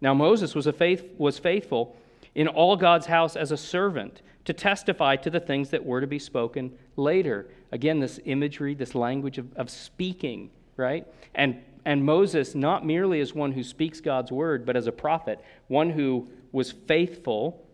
Now, 0.00 0.14
Moses 0.14 0.54
was, 0.54 0.66
a 0.66 0.72
faith, 0.72 1.04
was 1.18 1.38
faithful 1.38 1.96
in 2.34 2.48
all 2.48 2.76
God's 2.76 3.06
house 3.06 3.36
as 3.36 3.52
a 3.52 3.56
servant 3.56 4.22
to 4.46 4.52
testify 4.52 5.16
to 5.16 5.30
the 5.30 5.40
things 5.40 5.70
that 5.70 5.84
were 5.84 6.00
to 6.00 6.06
be 6.06 6.18
spoken 6.18 6.72
later. 6.96 7.48
Again, 7.72 8.00
this 8.00 8.18
imagery, 8.24 8.74
this 8.74 8.94
language 8.94 9.36
of, 9.36 9.52
of 9.56 9.68
speaking, 9.68 10.50
right? 10.80 11.06
And, 11.34 11.62
and 11.84 12.04
Moses, 12.04 12.54
not 12.54 12.84
merely 12.84 13.20
as 13.20 13.34
one 13.34 13.52
who 13.52 13.62
speaks 13.62 14.00
God's 14.00 14.32
word, 14.32 14.66
but 14.66 14.76
as 14.76 14.88
a 14.88 14.92
prophet, 14.92 15.38
one 15.68 15.90
who 15.90 16.28
was 16.50 16.72
faithful 16.72 17.64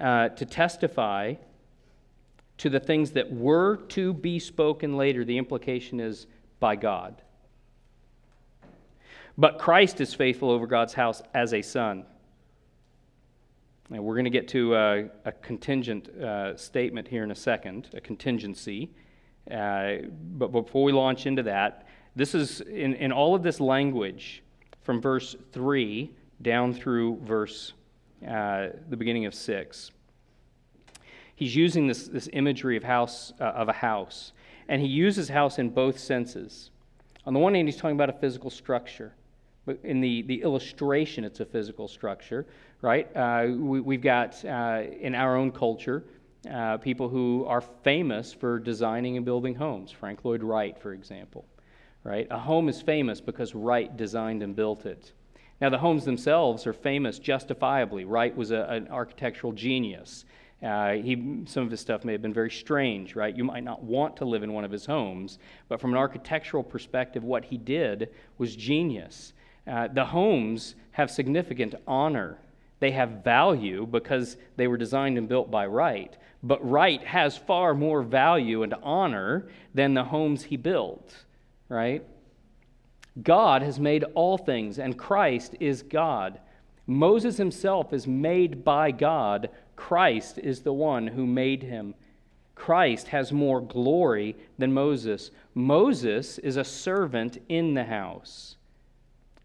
uh, 0.00 0.28
to 0.28 0.46
testify 0.46 1.34
to 2.58 2.68
the 2.68 2.80
things 2.80 3.12
that 3.12 3.32
were 3.32 3.76
to 3.88 4.12
be 4.12 4.38
spoken 4.38 4.96
later. 4.96 5.24
The 5.24 5.38
implication 5.38 5.98
is 5.98 6.26
by 6.60 6.76
God. 6.76 7.22
But 9.36 9.58
Christ 9.58 10.00
is 10.00 10.12
faithful 10.12 10.50
over 10.50 10.66
God's 10.66 10.94
house 10.94 11.22
as 11.32 11.54
a 11.54 11.62
son. 11.62 12.04
And 13.90 14.04
we're 14.04 14.14
going 14.14 14.24
to 14.24 14.30
get 14.30 14.48
to 14.48 14.74
a, 14.74 15.04
a 15.24 15.32
contingent 15.32 16.08
uh, 16.08 16.56
statement 16.56 17.08
here 17.08 17.22
in 17.22 17.30
a 17.30 17.36
second, 17.36 17.88
a 17.94 18.00
contingency. 18.00 18.90
Uh, 19.50 20.08
but 20.36 20.52
before 20.52 20.84
we 20.84 20.92
launch 20.92 21.26
into 21.26 21.42
that, 21.42 21.86
this 22.16 22.34
is 22.34 22.60
in, 22.60 22.94
in 22.94 23.12
all 23.12 23.34
of 23.34 23.42
this 23.42 23.60
language 23.60 24.42
from 24.82 25.00
verse 25.00 25.36
3 25.52 26.10
down 26.42 26.72
through 26.72 27.18
verse, 27.22 27.72
uh, 28.26 28.68
the 28.88 28.96
beginning 28.96 29.26
of 29.26 29.34
6. 29.34 29.90
He's 31.34 31.54
using 31.54 31.86
this, 31.86 32.08
this 32.08 32.28
imagery 32.32 32.76
of, 32.76 32.82
house, 32.82 33.32
uh, 33.40 33.44
of 33.44 33.68
a 33.68 33.72
house, 33.72 34.32
and 34.68 34.82
he 34.82 34.88
uses 34.88 35.28
house 35.28 35.58
in 35.58 35.70
both 35.70 35.98
senses. 35.98 36.70
On 37.26 37.32
the 37.32 37.40
one 37.40 37.54
hand, 37.54 37.68
he's 37.68 37.76
talking 37.76 37.96
about 37.96 38.10
a 38.10 38.18
physical 38.18 38.50
structure 38.50 39.14
but 39.68 39.78
in 39.84 40.00
the, 40.00 40.22
the 40.22 40.40
illustration, 40.40 41.24
it's 41.24 41.40
a 41.40 41.44
physical 41.44 41.88
structure, 41.88 42.46
right? 42.80 43.06
Uh, 43.14 43.48
we, 43.54 43.96
have 43.96 44.02
got 44.02 44.42
uh, 44.46 44.84
in 44.98 45.14
our 45.14 45.36
own 45.36 45.52
culture 45.52 46.04
uh, 46.52 46.78
people 46.78 47.08
who 47.08 47.44
are 47.46 47.60
famous 47.60 48.32
for 48.32 48.58
designing 48.58 49.16
and 49.16 49.24
building 49.24 49.54
homes. 49.54 49.90
Frank 49.90 50.24
Lloyd 50.24 50.42
Wright, 50.42 50.78
for 50.78 50.92
example, 50.92 51.44
right? 52.04 52.26
A 52.30 52.38
home 52.38 52.68
is 52.68 52.80
famous 52.80 53.20
because 53.20 53.54
Wright 53.54 53.96
designed 53.96 54.42
and 54.42 54.56
built 54.56 54.86
it. 54.86 55.12
Now, 55.60 55.70
the 55.70 55.78
homes 55.78 56.04
themselves 56.04 56.66
are 56.66 56.72
famous 56.72 57.18
justifiably. 57.18 58.04
Wright 58.04 58.36
was 58.36 58.52
a, 58.52 58.62
an 58.70 58.88
architectural 58.88 59.52
genius. 59.52 60.24
Uh, 60.62 60.92
he, 60.92 61.42
some 61.46 61.64
of 61.64 61.70
his 61.70 61.80
stuff 61.80 62.04
may 62.04 62.12
have 62.12 62.22
been 62.22 62.34
very 62.34 62.50
strange, 62.50 63.14
right? 63.14 63.36
You 63.36 63.44
might 63.44 63.64
not 63.64 63.82
want 63.82 64.16
to 64.16 64.24
live 64.24 64.42
in 64.42 64.52
one 64.52 64.64
of 64.64 64.70
his 64.70 64.86
homes, 64.86 65.38
but 65.68 65.80
from 65.80 65.92
an 65.92 65.98
architectural 65.98 66.62
perspective, 66.62 67.22
what 67.24 67.44
he 67.44 67.56
did 67.56 68.10
was 68.38 68.56
genius. 68.56 69.32
Uh, 69.66 69.88
the 69.88 70.04
homes 70.04 70.74
have 70.92 71.10
significant 71.10 71.74
honor. 71.86 72.38
They 72.80 72.92
have 72.92 73.24
value 73.24 73.86
because 73.86 74.36
they 74.56 74.66
were 74.66 74.76
designed 74.76 75.18
and 75.18 75.28
built 75.28 75.50
by 75.50 75.66
Wright. 75.66 76.16
But 76.42 76.68
Wright 76.68 77.02
has 77.04 77.36
far 77.36 77.74
more 77.74 78.02
value 78.02 78.62
and 78.62 78.74
honor 78.82 79.48
than 79.74 79.94
the 79.94 80.04
homes 80.04 80.44
he 80.44 80.56
built, 80.56 81.14
right? 81.68 82.04
God 83.22 83.62
has 83.62 83.80
made 83.80 84.04
all 84.14 84.38
things, 84.38 84.78
and 84.78 84.98
Christ 84.98 85.56
is 85.58 85.82
God. 85.82 86.38
Moses 86.86 87.36
himself 87.36 87.92
is 87.92 88.06
made 88.06 88.64
by 88.64 88.90
God. 88.92 89.50
Christ 89.76 90.38
is 90.38 90.60
the 90.60 90.72
one 90.72 91.08
who 91.08 91.26
made 91.26 91.62
him. 91.62 91.94
Christ 92.54 93.08
has 93.08 93.32
more 93.32 93.60
glory 93.60 94.36
than 94.58 94.72
Moses. 94.72 95.30
Moses 95.54 96.38
is 96.38 96.56
a 96.56 96.64
servant 96.64 97.38
in 97.48 97.74
the 97.74 97.84
house. 97.84 98.56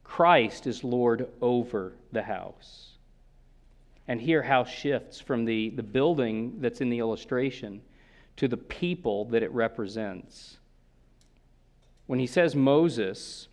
Christ 0.04 0.68
is 0.68 0.84
Lord 0.84 1.28
over 1.42 1.94
the 2.12 2.24
house. 2.24 2.93
And 4.08 4.20
here, 4.22 4.44
how 4.44 4.66
shifts 4.66 5.20
from 5.20 5.46
the, 5.46 5.70
the 5.72 5.84
building 5.84 6.60
that's 6.60 6.82
in 6.82 6.90
the 6.90 7.00
illustration 7.00 7.82
to 8.38 8.48
the 8.48 8.58
people 8.58 9.26
that 9.26 9.44
it 9.44 9.52
represents. 9.52 10.58
When 12.08 12.20
he 12.20 12.28
says 12.28 12.56
Moses 12.56 13.48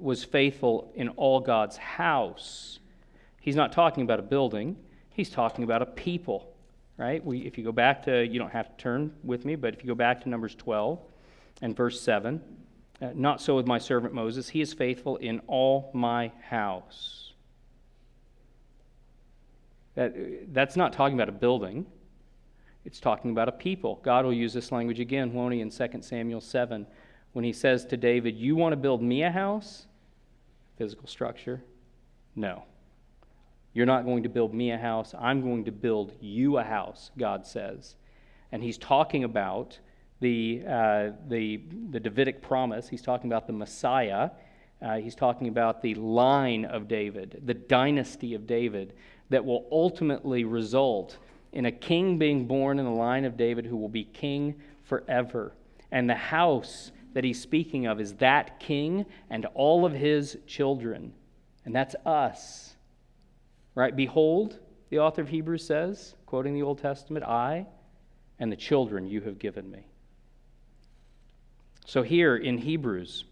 was 0.00 0.24
faithful 0.24 0.90
in 0.94 1.10
all 1.10 1.40
God's 1.40 1.76
house, 1.76 2.80
he's 3.40 3.54
not 3.54 3.72
talking 3.72 4.02
about 4.02 4.18
a 4.18 4.22
building, 4.22 4.76
he's 5.10 5.30
talking 5.30 5.62
about 5.62 5.82
a 5.82 5.86
people, 5.86 6.52
right? 6.96 7.24
We, 7.24 7.40
if 7.40 7.56
you 7.56 7.62
go 7.62 7.72
back 7.72 8.02
to, 8.04 8.26
you 8.26 8.38
don't 8.38 8.52
have 8.52 8.76
to 8.76 8.82
turn 8.82 9.14
with 9.22 9.44
me, 9.44 9.54
but 9.54 9.74
if 9.74 9.82
you 9.82 9.88
go 9.88 9.94
back 9.94 10.22
to 10.22 10.28
Numbers 10.28 10.54
12 10.56 10.98
and 11.62 11.76
verse 11.76 12.00
7, 12.00 12.40
uh, 13.00 13.10
not 13.14 13.40
so 13.40 13.54
with 13.54 13.66
my 13.66 13.78
servant 13.78 14.14
Moses. 14.14 14.48
He 14.48 14.60
is 14.60 14.72
faithful 14.72 15.16
in 15.16 15.40
all 15.46 15.90
my 15.92 16.32
house. 16.48 17.32
That, 19.96 20.14
that's 20.54 20.76
not 20.76 20.92
talking 20.92 21.16
about 21.16 21.28
a 21.28 21.32
building, 21.32 21.86
it's 22.84 23.00
talking 23.00 23.32
about 23.32 23.48
a 23.48 23.52
people. 23.52 24.00
God 24.04 24.24
will 24.24 24.32
use 24.32 24.52
this 24.52 24.70
language 24.70 25.00
again, 25.00 25.32
won't 25.32 25.52
he, 25.52 25.60
in 25.60 25.70
2 25.70 25.86
Samuel 26.02 26.40
7, 26.40 26.86
when 27.32 27.44
he 27.44 27.52
says 27.52 27.84
to 27.86 27.96
David, 27.96 28.36
You 28.36 28.54
want 28.54 28.72
to 28.72 28.76
build 28.76 29.02
me 29.02 29.24
a 29.24 29.30
house? 29.30 29.86
Physical 30.78 31.08
structure? 31.08 31.62
No. 32.36 32.62
You're 33.72 33.86
not 33.86 34.04
going 34.04 34.22
to 34.22 34.28
build 34.28 34.54
me 34.54 34.70
a 34.70 34.78
house. 34.78 35.14
I'm 35.18 35.42
going 35.42 35.64
to 35.64 35.72
build 35.72 36.12
you 36.20 36.58
a 36.58 36.62
house, 36.62 37.10
God 37.18 37.46
says. 37.46 37.96
And 38.52 38.62
he's 38.62 38.78
talking 38.78 39.24
about 39.24 39.78
the, 40.20 40.62
uh, 40.66 41.10
the, 41.28 41.60
the 41.90 42.00
Davidic 42.00 42.40
promise. 42.40 42.88
He's 42.88 43.02
talking 43.02 43.30
about 43.30 43.46
the 43.46 43.52
Messiah. 43.52 44.30
Uh, 44.80 44.96
he's 44.96 45.14
talking 45.14 45.48
about 45.48 45.82
the 45.82 45.94
line 45.94 46.64
of 46.66 46.86
David, 46.86 47.42
the 47.44 47.54
dynasty 47.54 48.34
of 48.34 48.46
David 48.46 48.94
that 49.30 49.44
will 49.44 49.66
ultimately 49.70 50.44
result 50.44 51.18
in 51.52 51.66
a 51.66 51.72
king 51.72 52.18
being 52.18 52.46
born 52.46 52.78
in 52.78 52.84
the 52.84 52.90
line 52.90 53.24
of 53.24 53.36
David 53.36 53.66
who 53.66 53.76
will 53.76 53.88
be 53.88 54.04
king 54.04 54.54
forever. 54.84 55.52
And 55.90 56.08
the 56.08 56.14
house 56.14 56.92
that 57.14 57.24
he's 57.24 57.40
speaking 57.40 57.86
of 57.86 58.00
is 58.00 58.14
that 58.14 58.60
king 58.60 59.06
and 59.30 59.46
all 59.54 59.84
of 59.84 59.92
his 59.92 60.36
children. 60.46 61.12
And 61.64 61.74
that's 61.74 61.96
us. 62.04 62.76
Right? 63.74 63.94
Behold, 63.94 64.58
the 64.90 64.98
author 64.98 65.22
of 65.22 65.28
Hebrews 65.28 65.66
says, 65.66 66.14
quoting 66.26 66.54
the 66.54 66.62
Old 66.62 66.78
Testament, 66.78 67.24
I 67.24 67.66
and 68.38 68.52
the 68.52 68.56
children 68.56 69.06
you 69.06 69.22
have 69.22 69.38
given 69.38 69.70
me. 69.70 69.86
So 71.86 72.02
here 72.02 72.36
in 72.36 72.58
Hebrews, 72.58 73.24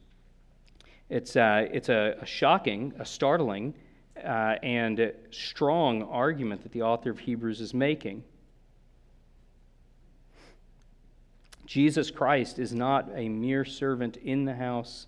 it's, 1.11 1.37
uh, 1.37 1.67
it's 1.71 1.89
a, 1.89 2.17
a, 2.21 2.27
shocking, 2.27 2.95
a 2.99 3.05
startling, 3.05 3.75
uh, 4.23 4.57
and 4.63 5.13
strong 5.31 6.03
argument 6.03 6.63
that 6.63 6.73
the 6.73 6.83
author 6.83 7.11
of 7.11 7.19
Hebrews 7.19 7.61
is 7.61 7.75
making. 7.75 8.23
Jesus 11.67 12.11
Christ 12.11 12.59
is 12.59 12.75
not 12.75 13.09
a 13.15 13.29
mere 13.29 13.65
servant 13.65 14.17
in 14.19 14.45
the 14.45 14.55
house, 14.55 15.07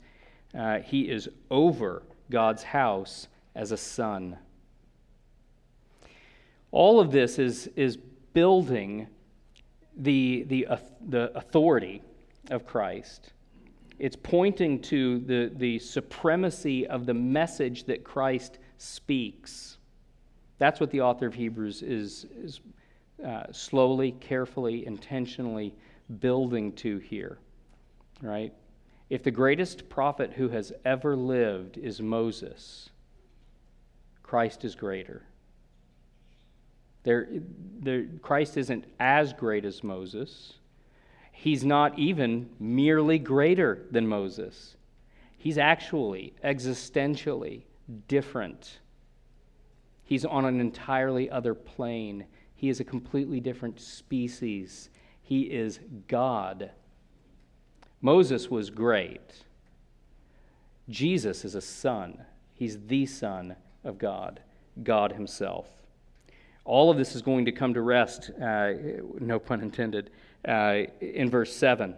uh, 0.56 0.78
he 0.78 1.02
is 1.02 1.28
over 1.50 2.02
God's 2.30 2.62
house 2.62 3.28
as 3.54 3.72
a 3.72 3.76
son. 3.76 4.38
All 6.72 6.98
of 6.98 7.10
this 7.10 7.38
is, 7.38 7.68
is 7.76 7.96
building 8.32 9.06
the, 9.96 10.44
the, 10.48 10.66
uh, 10.66 10.76
the 11.08 11.36
authority 11.36 12.02
of 12.50 12.66
Christ. 12.66 13.32
It's 13.98 14.16
pointing 14.16 14.82
to 14.82 15.20
the, 15.20 15.50
the 15.54 15.78
supremacy 15.78 16.86
of 16.86 17.06
the 17.06 17.14
message 17.14 17.84
that 17.84 18.04
Christ 18.04 18.58
speaks. 18.78 19.78
That's 20.58 20.80
what 20.80 20.90
the 20.90 21.02
author 21.02 21.26
of 21.26 21.34
Hebrews 21.34 21.82
is, 21.82 22.26
is 22.42 22.60
uh, 23.24 23.44
slowly, 23.52 24.12
carefully, 24.12 24.86
intentionally 24.86 25.74
building 26.20 26.72
to 26.72 26.98
here, 26.98 27.38
right? 28.22 28.52
If 29.08 29.22
the 29.22 29.30
greatest 29.30 29.88
prophet 29.88 30.32
who 30.32 30.48
has 30.48 30.72
ever 30.84 31.16
lived 31.16 31.78
is 31.78 32.00
Moses, 32.00 32.90
Christ 34.22 34.64
is 34.64 34.74
greater. 34.74 35.22
There, 37.04 37.28
there, 37.80 38.06
Christ 38.20 38.56
isn't 38.56 38.84
as 38.98 39.32
great 39.32 39.64
as 39.64 39.84
Moses. 39.84 40.54
He's 41.30 41.64
not 41.64 41.96
even 41.98 42.48
merely 42.58 43.18
greater 43.20 43.86
than 43.92 44.08
Moses. 44.08 44.76
He's 45.38 45.58
actually 45.58 46.34
existentially 46.42 47.62
different. 48.08 48.78
He's 50.04 50.24
on 50.24 50.44
an 50.44 50.60
entirely 50.60 51.30
other 51.30 51.54
plane. 51.54 52.26
He 52.54 52.68
is 52.68 52.80
a 52.80 52.84
completely 52.84 53.40
different 53.40 53.80
species. 53.80 54.90
He 55.22 55.42
is 55.42 55.80
God. 56.08 56.70
Moses 58.00 58.50
was 58.50 58.70
great. 58.70 59.44
Jesus 60.88 61.44
is 61.44 61.54
a 61.54 61.60
son. 61.60 62.24
He's 62.54 62.78
the 62.86 63.06
Son 63.06 63.56
of 63.84 63.98
God, 63.98 64.40
God 64.82 65.12
Himself. 65.12 65.66
All 66.64 66.90
of 66.90 66.96
this 66.96 67.14
is 67.14 67.22
going 67.22 67.44
to 67.44 67.52
come 67.52 67.74
to 67.74 67.80
rest, 67.80 68.30
uh, 68.40 68.72
no 69.18 69.38
pun 69.38 69.60
intended, 69.60 70.10
uh, 70.46 70.82
in 71.00 71.30
verse 71.30 71.54
7. 71.54 71.94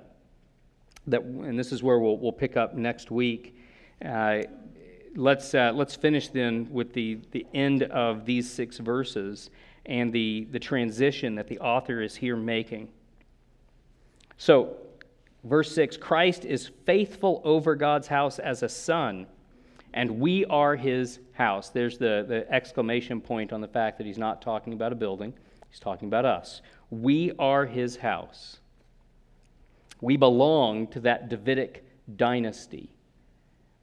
That, 1.07 1.23
and 1.23 1.59
this 1.59 1.73
is 1.73 1.83
where 1.83 1.99
we'll, 1.99 2.19
we'll 2.19 2.33
pick 2.33 2.57
up 2.57 2.75
next 2.75 3.11
week. 3.11 3.57
Uh, 4.05 4.43
let's, 5.17 5.55
uh, 5.55 5.73
let's 5.75 5.97
finish 5.97 6.29
then 6.29 6.69
with 6.71 6.93
the, 6.93 7.19
the 7.33 7.47
end 7.55 7.85
of 7.85 8.25
these 8.25 8.51
six 8.51 8.79
verses 8.79 9.51
and 9.87 10.13
the, 10.13 10.47
the 10.51 10.59
transition 10.59 11.35
that 11.37 11.49
the 11.49 11.59
author 11.59 12.03
is 12.03 12.15
here 12.15 12.37
making. 12.37 12.89
So, 14.37 14.77
verse 15.45 15.73
6 15.75 15.97
Christ 15.97 16.45
is 16.45 16.71
faithful 16.85 17.41
over 17.45 17.75
God's 17.75 18.07
house 18.07 18.39
as 18.39 18.63
a 18.63 18.69
son, 18.69 19.27
and 19.95 20.21
we 20.21 20.45
are 20.47 20.77
his 20.77 21.19
house. 21.33 21.71
There's 21.71 21.99
the, 21.99 22.25
the 22.29 22.47
exclamation 22.53 23.21
point 23.21 23.53
on 23.53 23.61
the 23.61 23.69
fact 23.69 23.99
that 23.99 24.07
he's 24.07 24.19
not 24.19 24.43
talking 24.43 24.73
about 24.73 24.93
a 24.93 24.97
building, 24.97 25.33
he's 25.69 25.81
talking 25.81 26.09
about 26.09 26.25
us. 26.25 26.63
We 26.91 27.33
are 27.39 27.67
his 27.67 27.97
house. 27.97 28.59
We 30.01 30.17
belong 30.17 30.87
to 30.89 31.01
that 31.01 31.29
Davidic 31.29 31.85
dynasty. 32.17 32.91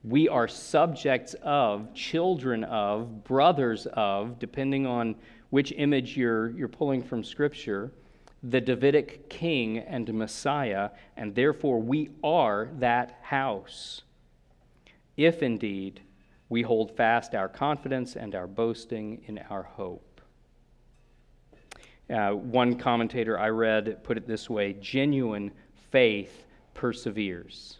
We 0.08 0.30
are 0.30 0.47
subjects 0.47 1.36
of, 1.41 1.91
children 1.95 2.64
of, 2.64 3.24
brothers 3.24 3.88
of, 3.93 4.38
depending 4.38 4.86
on 4.86 5.16
which 5.49 5.74
image 5.76 6.16
you're, 6.16 6.51
you're 6.51 6.68
pulling 6.68 7.01
from 7.01 7.24
Scripture, 7.24 7.91
the 8.43 8.62
Davidic 8.62 9.30
king 9.30 9.80
and 9.80 10.14
Messiah, 10.14 10.91
and 11.18 11.34
therefore 11.34 11.82
we 11.82 12.12
are 12.24 12.70
that 12.78 13.18
house. 13.24 14.03
If 15.18 15.41
indeed 15.41 16.01
we 16.49 16.62
hold 16.62 16.95
fast 16.95 17.34
our 17.34 17.49
confidence 17.49 18.16
and 18.16 18.36
our 18.36 18.45
boasting 18.45 19.24
in 19.26 19.39
our 19.49 19.64
hope. 19.64 20.22
Uh, 22.08 22.34
one 22.34 22.78
commentator 22.78 23.39
I 23.39 23.49
read 23.49 24.03
put 24.03 24.18
it 24.18 24.28
this 24.28 24.51
way 24.51 24.74
genuine 24.74 25.51
faith 25.89 26.45
perseveres. 26.76 27.80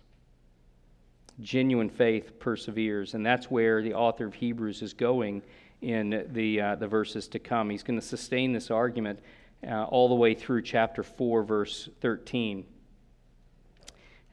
Genuine 1.42 1.90
faith 1.90 2.40
perseveres. 2.40 3.14
And 3.14 3.26
that's 3.26 3.52
where 3.52 3.82
the 3.82 3.94
author 3.94 4.26
of 4.26 4.34
Hebrews 4.34 4.82
is 4.82 4.94
going 4.94 5.42
in 5.82 6.28
the, 6.32 6.62
uh, 6.62 6.76
the 6.76 6.88
verses 6.88 7.28
to 7.30 7.40
come. 7.40 7.70
He's 7.70 7.84
going 7.84 8.00
to 8.00 8.06
sustain 8.06 8.54
this 8.54 8.72
argument 8.72 9.20
uh, 9.68 9.84
all 9.84 10.10
the 10.10 10.16
way 10.16 10.34
through 10.34 10.62
chapter 10.62 11.04
4, 11.04 11.44
verse 11.44 11.90
13, 12.02 12.66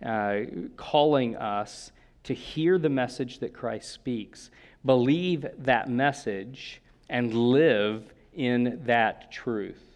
uh, 0.05 0.41
calling 0.77 1.37
us 1.37 1.93
to 2.25 2.35
hear 2.35 2.79
the 2.79 2.89
message 2.89 3.41
that 3.41 3.53
Christ 3.53 3.91
speaks, 3.91 4.51
believe 4.85 5.47
that 5.59 5.89
message, 5.89 6.81
and 7.09 7.35
live 7.35 8.13
in 8.33 8.81
that 8.85 9.33
truth. 9.33 9.92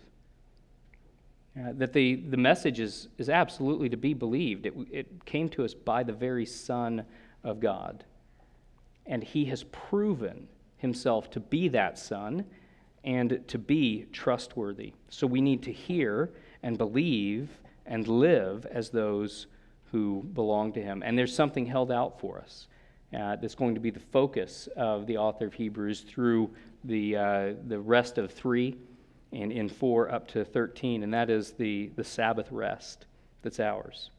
Uh, 1.59 1.73
that 1.73 1.93
the, 1.95 2.17
the 2.17 2.37
message 2.37 2.81
is, 2.81 3.09
is 3.17 3.31
absolutely 3.31 3.89
to 3.89 3.97
be 3.97 4.13
believed. 4.13 4.67
It, 4.67 4.75
it 4.91 5.25
came 5.25 5.49
to 5.51 5.65
us 5.65 5.73
by 5.73 6.03
the 6.03 6.13
very 6.13 6.45
Son 6.45 7.05
of 7.45 7.61
God. 7.61 8.05
and 9.07 9.23
he 9.23 9.47
has 9.47 9.63
proven 9.65 10.49
himself 10.77 11.31
to 11.31 11.41
be 11.41 11.69
that 11.69 11.99
Son 11.99 12.45
and 13.05 13.43
to 13.47 13.59
be 13.59 14.07
trustworthy. 14.13 14.93
So 15.09 15.27
we 15.27 15.41
need 15.41 15.63
to 15.63 15.73
hear 15.73 16.31
and 16.63 16.77
believe 16.77 17.49
and 17.87 18.07
live 18.09 18.67
as 18.67 18.91
those 18.91 19.47
who 19.93 20.25
belong 20.35 20.73
to 20.73 20.83
him. 20.83 21.03
And 21.05 21.17
there's 21.17 21.35
something 21.35 21.67
held 21.67 21.93
out 21.93 22.21
for 22.21 22.39
us 22.39 22.67
uh, 23.17 23.37
that's 23.37 23.55
going 23.55 23.75
to 23.75 23.81
be 23.81 23.91
the 23.91 24.01
focus 24.01 24.69
of 24.77 25.07
the 25.07 25.17
author 25.17 25.47
of 25.47 25.55
Hebrews 25.55 26.01
through 26.01 26.51
the, 26.85 27.17
uh, 27.17 27.53
the 27.69 27.79
rest 27.79 28.19
of 28.19 28.33
3 28.33 28.77
and 29.37 29.53
in 29.53 29.69
4 29.69 30.11
up 30.11 30.27
to 30.29 30.45
13, 30.45 31.03
and 31.03 31.13
that 31.13 31.31
is 31.31 31.53
the, 31.53 31.91
the 31.97 32.05
Sabbath 32.05 32.51
rest 32.51 33.07
that's 33.43 33.61
ours. 33.61 34.11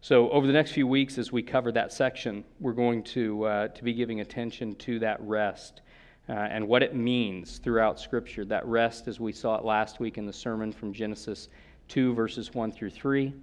So, 0.00 0.30
over 0.30 0.46
the 0.46 0.52
next 0.52 0.72
few 0.72 0.86
weeks, 0.86 1.18
as 1.18 1.30
we 1.30 1.42
cover 1.42 1.72
that 1.72 1.92
section, 1.92 2.44
we're 2.58 2.72
going 2.72 3.02
to, 3.04 3.44
uh, 3.44 3.68
to 3.68 3.84
be 3.84 3.92
giving 3.92 4.20
attention 4.20 4.74
to 4.76 4.98
that 5.00 5.20
rest 5.20 5.82
uh, 6.28 6.32
and 6.32 6.66
what 6.66 6.82
it 6.82 6.94
means 6.94 7.58
throughout 7.58 8.00
Scripture. 8.00 8.44
That 8.46 8.64
rest, 8.64 9.08
as 9.08 9.20
we 9.20 9.32
saw 9.32 9.58
it 9.58 9.64
last 9.64 10.00
week 10.00 10.16
in 10.16 10.24
the 10.24 10.32
sermon 10.32 10.72
from 10.72 10.94
Genesis 10.94 11.48
2, 11.88 12.14
verses 12.14 12.54
1 12.54 12.72
through 12.72 12.90
3, 12.90 13.34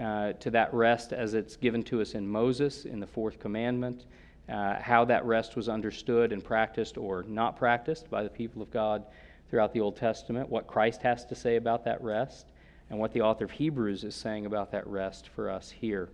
uh, 0.00 0.32
to 0.34 0.50
that 0.50 0.72
rest 0.72 1.12
as 1.12 1.34
it's 1.34 1.56
given 1.56 1.82
to 1.82 2.00
us 2.00 2.14
in 2.14 2.26
Moses 2.26 2.84
in 2.84 3.00
the 3.00 3.06
fourth 3.06 3.38
commandment, 3.38 4.06
uh, 4.48 4.80
how 4.80 5.04
that 5.04 5.24
rest 5.26 5.56
was 5.56 5.68
understood 5.68 6.32
and 6.32 6.42
practiced 6.42 6.96
or 6.96 7.24
not 7.24 7.56
practiced 7.56 8.08
by 8.08 8.22
the 8.22 8.30
people 8.30 8.62
of 8.62 8.70
God 8.70 9.04
throughout 9.50 9.72
the 9.72 9.80
Old 9.80 9.96
Testament, 9.96 10.48
what 10.48 10.66
Christ 10.66 11.02
has 11.02 11.24
to 11.26 11.34
say 11.34 11.56
about 11.56 11.84
that 11.84 12.02
rest, 12.02 12.46
and 12.90 12.98
what 12.98 13.12
the 13.12 13.20
author 13.20 13.44
of 13.44 13.50
Hebrews 13.50 14.04
is 14.04 14.14
saying 14.14 14.46
about 14.46 14.70
that 14.72 14.86
rest 14.86 15.28
for 15.34 15.50
us 15.50 15.70
here. 15.70 16.08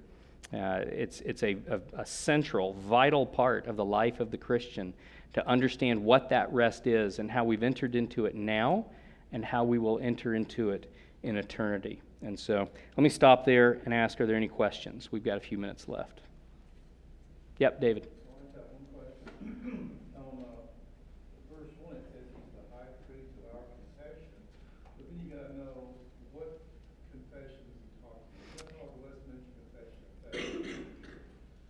Uh, 0.52 0.82
it's 0.86 1.20
it's 1.22 1.42
a, 1.42 1.56
a, 1.68 1.80
a, 2.00 2.06
central, 2.06 2.74
vital 2.74 3.24
part 3.26 3.66
of 3.66 3.76
the 3.76 3.84
life 3.84 4.20
of 4.20 4.30
the 4.30 4.36
Christian 4.36 4.92
to 5.32 5.46
understand 5.48 6.02
what 6.02 6.28
that 6.28 6.52
rest 6.52 6.86
is 6.86 7.18
and 7.18 7.30
how 7.30 7.44
we've 7.44 7.62
entered 7.62 7.94
into 7.94 8.26
it 8.26 8.34
now 8.34 8.84
and 9.32 9.44
how 9.44 9.64
we 9.64 9.78
will 9.78 9.98
enter 10.00 10.34
into 10.34 10.70
it 10.70 10.92
in 11.22 11.36
eternity. 11.36 12.00
And 12.22 12.38
so 12.38 12.68
let 12.96 13.02
me 13.02 13.08
stop 13.08 13.44
there 13.44 13.80
and 13.84 13.92
ask 13.92 14.20
are 14.20 14.26
there 14.26 14.36
any 14.36 14.48
questions? 14.48 15.10
We've 15.10 15.24
got 15.24 15.38
a 15.38 15.40
few 15.40 15.58
minutes 15.58 15.88
left. 15.88 16.20
Yep, 17.58 17.80
David. 17.80 18.08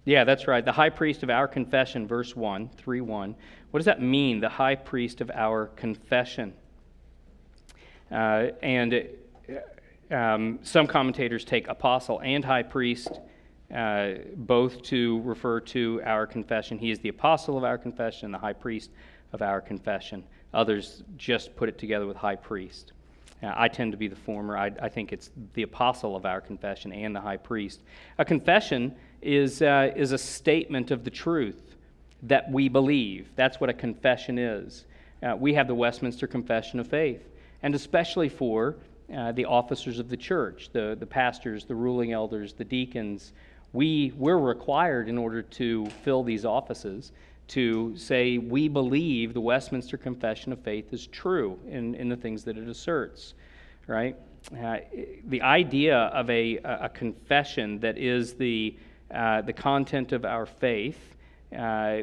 Yeah, 0.04 0.24
that's 0.24 0.46
right. 0.46 0.64
The 0.64 0.72
high 0.72 0.90
priest 0.90 1.22
of 1.22 1.30
our 1.30 1.48
confession, 1.48 2.06
verse 2.06 2.36
1, 2.36 2.70
3 2.76 3.00
1. 3.00 3.34
What 3.70 3.78
does 3.78 3.86
that 3.86 4.02
mean, 4.02 4.40
the 4.40 4.48
high 4.48 4.74
priest 4.74 5.20
of 5.20 5.30
our 5.34 5.66
confession? 5.68 6.52
Uh, 8.10 8.48
and 8.62 9.08
um, 10.10 10.58
some 10.62 10.86
commentators 10.86 11.44
take 11.44 11.68
apostle 11.68 12.20
and 12.20 12.44
high 12.44 12.62
priest 12.62 13.20
uh, 13.74 14.12
both 14.36 14.82
to 14.82 15.20
refer 15.22 15.58
to 15.58 16.00
our 16.04 16.26
confession. 16.26 16.78
He 16.78 16.90
is 16.90 16.98
the 16.98 17.08
apostle 17.08 17.56
of 17.56 17.64
our 17.64 17.78
confession, 17.78 18.30
the 18.30 18.38
high 18.38 18.52
priest 18.52 18.90
of 19.32 19.42
our 19.42 19.60
confession. 19.60 20.22
Others 20.52 21.02
just 21.16 21.56
put 21.56 21.68
it 21.68 21.78
together 21.78 22.06
with 22.06 22.16
high 22.16 22.36
priest. 22.36 22.92
Uh, 23.42 23.52
I 23.56 23.68
tend 23.68 23.92
to 23.92 23.98
be 23.98 24.06
the 24.06 24.16
former. 24.16 24.56
I, 24.56 24.70
I, 24.80 24.88
think 24.88 25.12
it's 25.12 25.30
the 25.54 25.62
apostle 25.62 26.14
of 26.14 26.24
our 26.24 26.40
confession 26.40 26.92
and 26.92 27.16
the 27.16 27.20
high 27.20 27.36
priest. 27.36 27.82
A 28.18 28.24
confession 28.24 28.94
is, 29.24 29.62
uh, 29.62 29.90
is 29.96 30.12
a 30.12 30.18
statement 30.18 30.90
of 30.90 31.04
the 31.04 31.10
truth 31.10 31.76
that 32.22 32.50
we 32.50 32.68
believe. 32.68 33.28
That's 33.36 33.60
what 33.60 33.70
a 33.70 33.74
confession 33.74 34.38
is. 34.38 34.84
Uh, 35.22 35.36
we 35.36 35.54
have 35.54 35.66
the 35.66 35.74
Westminster 35.74 36.26
Confession 36.26 36.78
of 36.80 36.86
Faith, 36.86 37.22
and 37.62 37.74
especially 37.74 38.28
for 38.28 38.76
uh, 39.14 39.32
the 39.32 39.44
officers 39.44 39.98
of 39.98 40.08
the 40.08 40.16
church, 40.16 40.70
the, 40.72 40.96
the 40.98 41.06
pastors, 41.06 41.64
the 41.64 41.74
ruling 41.74 42.12
elders, 42.12 42.52
the 42.52 42.64
deacons, 42.64 43.32
we, 43.72 44.12
we're 44.16 44.38
required 44.38 45.08
in 45.08 45.18
order 45.18 45.42
to 45.42 45.86
fill 46.04 46.22
these 46.22 46.44
offices 46.44 47.12
to 47.48 47.94
say 47.96 48.38
we 48.38 48.68
believe 48.68 49.34
the 49.34 49.40
Westminster 49.40 49.96
Confession 49.96 50.52
of 50.52 50.60
Faith 50.60 50.92
is 50.92 51.06
true 51.08 51.58
in, 51.68 51.94
in 51.94 52.08
the 52.08 52.16
things 52.16 52.44
that 52.44 52.56
it 52.56 52.68
asserts, 52.68 53.34
right? 53.86 54.16
Uh, 54.58 54.78
the 55.26 55.42
idea 55.42 55.96
of 55.96 56.28
a, 56.30 56.56
a 56.58 56.88
confession 56.88 57.80
that 57.80 57.98
is 57.98 58.34
the, 58.34 58.76
uh, 59.10 59.42
the 59.42 59.52
content 59.52 60.12
of 60.12 60.24
our 60.24 60.46
faith 60.46 61.14
uh, 61.56 61.98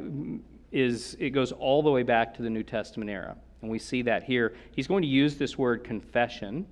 is 0.72 1.18
it 1.20 1.32
goes 1.32 1.52
all 1.52 1.84
the 1.84 1.92
way 1.92 2.04
back 2.04 2.34
to 2.36 2.42
the 2.42 2.50
New 2.50 2.64
Testament 2.64 3.10
era. 3.10 3.36
And 3.62 3.70
we 3.70 3.80
see 3.80 4.02
that 4.04 4.24
here. 4.24 4.54
He's 4.72 4.88
going 4.88 5.04
to 5.04 5.08
use 5.08 5.36
this 5.36 5.58
word 5.58 5.84
confession 5.84 6.66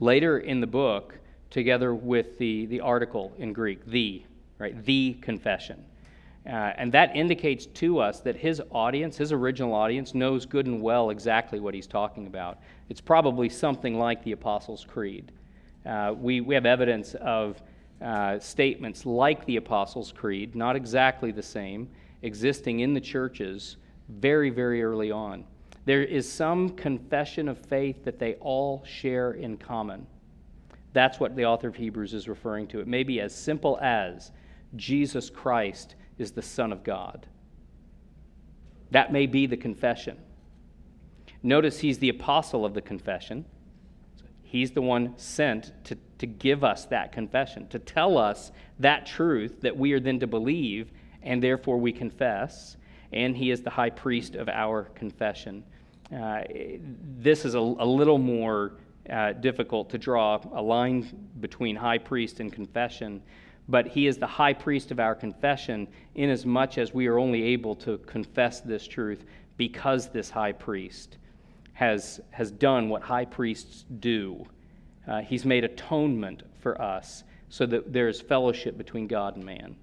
later 0.00 0.38
in 0.38 0.60
the 0.60 0.66
book 0.66 1.18
together 1.50 1.94
with 1.94 2.38
the, 2.38 2.66
the 2.66 2.80
article 2.80 3.32
in 3.38 3.52
Greek, 3.52 3.84
the, 3.86 4.24
right? 4.58 4.84
The 4.84 5.16
confession. 5.20 5.84
Uh, 6.46 6.72
and 6.76 6.92
that 6.92 7.14
indicates 7.16 7.66
to 7.66 7.98
us 8.00 8.20
that 8.20 8.36
his 8.36 8.60
audience, 8.70 9.16
his 9.16 9.32
original 9.32 9.72
audience, 9.72 10.14
knows 10.14 10.44
good 10.44 10.66
and 10.66 10.82
well 10.82 11.10
exactly 11.10 11.60
what 11.60 11.72
he's 11.72 11.86
talking 11.86 12.26
about. 12.26 12.58
It's 12.88 13.00
probably 13.00 13.48
something 13.48 13.98
like 13.98 14.22
the 14.24 14.32
Apostles' 14.32 14.84
Creed. 14.84 15.32
Uh, 15.86 16.14
we, 16.16 16.40
we 16.40 16.54
have 16.54 16.66
evidence 16.66 17.14
of 17.14 17.62
uh, 18.04 18.38
statements 18.38 19.06
like 19.06 19.44
the 19.46 19.56
Apostles' 19.56 20.12
Creed, 20.12 20.54
not 20.54 20.76
exactly 20.76 21.32
the 21.32 21.42
same, 21.42 21.88
existing 22.22 22.80
in 22.80 22.92
the 22.92 23.00
churches 23.00 23.78
very, 24.08 24.50
very 24.50 24.82
early 24.82 25.10
on. 25.10 25.44
There 25.86 26.02
is 26.02 26.30
some 26.30 26.70
confession 26.70 27.48
of 27.48 27.58
faith 27.58 28.04
that 28.04 28.18
they 28.18 28.34
all 28.34 28.84
share 28.84 29.32
in 29.32 29.56
common. 29.56 30.06
That's 30.92 31.18
what 31.18 31.34
the 31.34 31.46
author 31.46 31.68
of 31.68 31.76
Hebrews 31.76 32.14
is 32.14 32.28
referring 32.28 32.68
to. 32.68 32.80
It 32.80 32.86
may 32.86 33.02
be 33.02 33.20
as 33.20 33.34
simple 33.34 33.78
as 33.80 34.30
Jesus 34.76 35.30
Christ 35.30 35.94
is 36.18 36.32
the 36.32 36.42
Son 36.42 36.72
of 36.72 36.84
God. 36.84 37.26
That 38.90 39.12
may 39.12 39.26
be 39.26 39.46
the 39.46 39.56
confession. 39.56 40.16
Notice 41.42 41.80
he's 41.80 41.98
the 41.98 42.10
apostle 42.10 42.64
of 42.64 42.74
the 42.74 42.80
confession. 42.80 43.44
He's 44.54 44.70
the 44.70 44.82
one 44.82 45.14
sent 45.16 45.72
to, 45.86 45.98
to 46.18 46.28
give 46.28 46.62
us 46.62 46.84
that 46.84 47.10
confession, 47.10 47.66
to 47.70 47.80
tell 47.80 48.16
us 48.16 48.52
that 48.78 49.04
truth 49.04 49.62
that 49.62 49.76
we 49.76 49.92
are 49.94 49.98
then 49.98 50.20
to 50.20 50.28
believe, 50.28 50.92
and 51.24 51.42
therefore 51.42 51.76
we 51.78 51.90
confess. 51.90 52.76
And 53.12 53.36
he 53.36 53.50
is 53.50 53.62
the 53.62 53.70
high 53.70 53.90
priest 53.90 54.36
of 54.36 54.48
our 54.48 54.84
confession. 54.84 55.64
Uh, 56.16 56.42
this 57.18 57.44
is 57.44 57.56
a, 57.56 57.58
a 57.58 57.84
little 57.84 58.18
more 58.18 58.74
uh, 59.10 59.32
difficult 59.32 59.90
to 59.90 59.98
draw 59.98 60.40
a 60.52 60.62
line 60.62 61.28
between 61.40 61.74
high 61.74 61.98
priest 61.98 62.38
and 62.38 62.52
confession, 62.52 63.22
but 63.68 63.88
he 63.88 64.06
is 64.06 64.18
the 64.18 64.26
high 64.28 64.54
priest 64.54 64.92
of 64.92 65.00
our 65.00 65.16
confession 65.16 65.88
inasmuch 66.14 66.78
as 66.78 66.94
we 66.94 67.08
are 67.08 67.18
only 67.18 67.42
able 67.42 67.74
to 67.74 67.98
confess 67.98 68.60
this 68.60 68.86
truth 68.86 69.24
because 69.56 70.10
this 70.10 70.30
high 70.30 70.52
priest 70.52 71.18
has, 71.74 72.20
has 72.30 72.50
done 72.50 72.88
what 72.88 73.02
high 73.02 73.24
priests 73.24 73.84
do. 74.00 74.44
Uh, 75.06 75.20
he's 75.20 75.44
made 75.44 75.64
atonement 75.64 76.42
for 76.60 76.80
us 76.80 77.24
so 77.48 77.66
that 77.66 77.92
there 77.92 78.08
is 78.08 78.20
fellowship 78.20 78.78
between 78.78 79.06
God 79.06 79.36
and 79.36 79.44
man. 79.44 79.76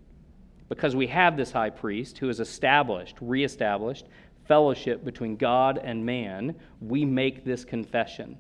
Because 0.67 0.95
we 0.95 1.07
have 1.07 1.37
this 1.37 1.51
high 1.51 1.69
priest 1.69 2.17
who 2.17 2.27
has 2.27 2.39
established, 2.39 3.17
reestablished 3.21 4.07
fellowship 4.47 5.05
between 5.05 5.35
God 5.35 5.77
and 5.77 6.05
man, 6.05 6.55
we 6.81 7.05
make 7.05 7.45
this 7.45 7.63
confession. 7.63 8.37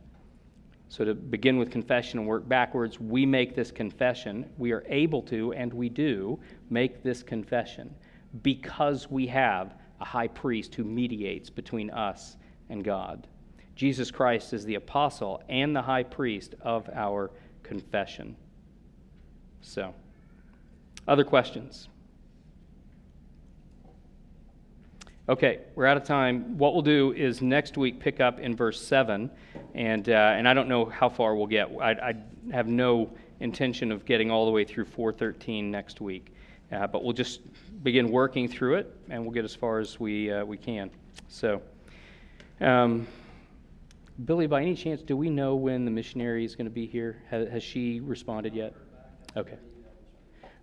So, 0.89 1.05
to 1.05 1.13
begin 1.13 1.57
with 1.57 1.71
confession 1.71 2.19
and 2.19 2.27
work 2.27 2.47
backwards, 2.49 2.99
we 2.99 3.25
make 3.25 3.55
this 3.55 3.71
confession. 3.71 4.49
We 4.57 4.73
are 4.73 4.83
able 4.87 5.21
to, 5.23 5.53
and 5.53 5.73
we 5.73 5.87
do, 5.87 6.37
make 6.69 7.01
this 7.03 7.23
confession 7.23 7.95
because 8.43 9.09
we 9.09 9.27
have 9.27 9.75
a 10.01 10.05
high 10.05 10.27
priest 10.27 10.75
who 10.75 10.83
mediates 10.83 11.49
between 11.49 11.89
us 11.91 12.35
and 12.69 12.83
God. 12.83 13.27
Jesus 13.81 14.11
Christ 14.11 14.53
is 14.53 14.63
the 14.63 14.75
apostle 14.75 15.41
and 15.49 15.75
the 15.75 15.81
high 15.81 16.03
priest 16.03 16.53
of 16.61 16.87
our 16.93 17.31
confession. 17.63 18.35
So, 19.61 19.95
other 21.07 21.23
questions? 21.23 21.89
Okay, 25.27 25.61
we're 25.73 25.87
out 25.87 25.97
of 25.97 26.03
time. 26.03 26.59
What 26.59 26.73
we'll 26.73 26.83
do 26.83 27.11
is 27.13 27.41
next 27.41 27.75
week 27.75 27.99
pick 27.99 28.19
up 28.19 28.37
in 28.37 28.55
verse 28.55 28.79
7, 28.79 29.31
and, 29.73 30.09
uh, 30.09 30.11
and 30.11 30.47
I 30.47 30.53
don't 30.53 30.69
know 30.69 30.85
how 30.85 31.09
far 31.09 31.35
we'll 31.35 31.47
get. 31.47 31.71
I, 31.81 31.91
I, 31.93 32.13
have 32.51 32.67
no 32.67 33.09
intention 33.39 33.91
of 33.91 34.05
getting 34.05 34.29
all 34.29 34.45
the 34.45 34.51
way 34.51 34.63
through 34.63 34.85
413 34.85 35.71
next 35.71 36.01
week, 36.01 36.35
uh, 36.71 36.85
but 36.85 37.03
we'll 37.03 37.13
just 37.13 37.39
begin 37.81 38.11
working 38.11 38.47
through 38.47 38.75
it, 38.75 38.95
and 39.09 39.23
we'll 39.23 39.33
get 39.33 39.43
as 39.43 39.55
far 39.55 39.79
as 39.79 39.99
we, 39.99 40.31
uh, 40.31 40.45
we 40.45 40.57
can. 40.57 40.91
So, 41.29 41.63
um, 42.59 43.07
Billy, 44.25 44.45
by 44.45 44.61
any 44.61 44.75
chance, 44.75 45.01
do 45.01 45.15
we 45.15 45.29
know 45.29 45.55
when 45.55 45.85
the 45.85 45.91
missionary 45.91 46.45
is 46.45 46.55
going 46.55 46.65
to 46.65 46.71
be 46.71 46.85
here? 46.85 47.23
Has, 47.29 47.47
has 47.49 47.63
she 47.63 48.01
responded 48.01 48.53
yet? 48.53 48.73
Okay. 49.35 49.57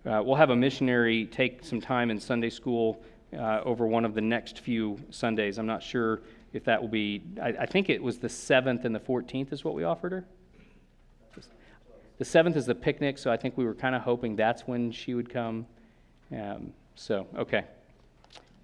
Uh, 0.05 0.21
we'll 0.23 0.35
have 0.35 0.51
a 0.51 0.55
missionary 0.55 1.25
take 1.25 1.65
some 1.65 1.81
time 1.81 2.09
in 2.09 2.19
Sunday 2.19 2.49
school 2.49 3.01
uh, 3.37 3.61
over 3.65 3.85
one 3.85 4.05
of 4.05 4.13
the 4.13 4.21
next 4.21 4.59
few 4.59 4.97
Sundays. 5.09 5.57
I'm 5.57 5.65
not 5.65 5.83
sure 5.83 6.21
if 6.53 6.63
that 6.65 6.81
will 6.81 6.89
be, 6.89 7.21
I, 7.41 7.49
I 7.49 7.65
think 7.65 7.89
it 7.89 8.01
was 8.01 8.17
the 8.19 8.27
7th 8.27 8.85
and 8.85 8.95
the 8.95 8.99
14th 8.99 9.51
is 9.51 9.63
what 9.63 9.73
we 9.73 9.83
offered 9.83 10.11
her. 10.11 10.25
The 12.17 12.25
7th 12.25 12.55
is 12.55 12.65
the 12.65 12.75
picnic, 12.75 13.17
so 13.17 13.31
I 13.31 13.37
think 13.37 13.57
we 13.57 13.65
were 13.65 13.75
kind 13.75 13.95
of 13.95 14.01
hoping 14.01 14.35
that's 14.35 14.63
when 14.63 14.91
she 14.91 15.13
would 15.13 15.29
come. 15.29 15.65
Um, 16.31 16.73
so, 16.95 17.27
okay. 17.37 17.65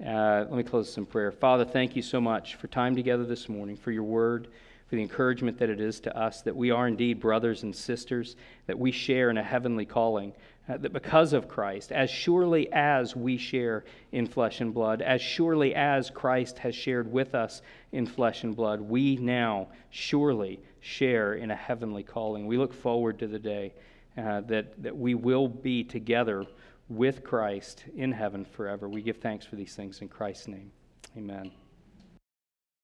Uh, 0.05 0.45
let 0.49 0.51
me 0.51 0.63
close 0.63 0.97
in 0.97 1.05
prayer. 1.05 1.31
Father, 1.31 1.63
thank 1.63 1.95
you 1.95 2.01
so 2.01 2.19
much 2.19 2.55
for 2.55 2.67
time 2.67 2.95
together 2.95 3.23
this 3.23 3.47
morning, 3.47 3.77
for 3.77 3.91
your 3.91 4.03
word, 4.03 4.49
for 4.87 4.95
the 4.95 5.01
encouragement 5.01 5.57
that 5.57 5.69
it 5.69 5.81
is 5.81 5.99
to 6.01 6.17
us 6.17 6.41
that 6.43 6.55
we 6.55 6.71
are 6.71 6.87
indeed 6.87 7.19
brothers 7.19 7.63
and 7.63 7.75
sisters, 7.75 8.35
that 8.67 8.77
we 8.77 8.91
share 8.91 9.29
in 9.29 9.37
a 9.37 9.43
heavenly 9.43 9.85
calling, 9.85 10.33
uh, 10.67 10.77
that 10.77 10.93
because 10.93 11.33
of 11.33 11.47
Christ, 11.47 11.91
as 11.91 12.09
surely 12.09 12.71
as 12.71 13.15
we 13.15 13.37
share 13.37 13.83
in 14.11 14.27
flesh 14.27 14.61
and 14.61 14.73
blood, 14.73 15.01
as 15.01 15.21
surely 15.21 15.75
as 15.75 16.09
Christ 16.09 16.59
has 16.59 16.75
shared 16.75 17.11
with 17.11 17.35
us 17.35 17.61
in 17.91 18.05
flesh 18.05 18.43
and 18.43 18.55
blood, 18.55 18.81
we 18.81 19.17
now 19.17 19.67
surely 19.89 20.59
share 20.81 21.33
in 21.33 21.51
a 21.51 21.55
heavenly 21.55 22.03
calling. 22.03 22.45
We 22.45 22.57
look 22.57 22.73
forward 22.73 23.19
to 23.19 23.27
the 23.27 23.39
day 23.39 23.73
uh, 24.17 24.41
that, 24.41 24.81
that 24.81 24.95
we 24.95 25.15
will 25.15 25.47
be 25.47 25.83
together 25.83 26.45
with 26.89 27.23
Christ 27.23 27.83
in 27.95 28.11
heaven 28.11 28.45
forever. 28.45 28.87
We 28.87 29.01
give 29.01 29.17
thanks 29.17 29.45
for 29.45 29.55
these 29.55 29.75
things 29.75 30.01
in 30.01 30.07
Christ's 30.07 30.47
name. 30.47 30.71
Amen. 31.17 31.51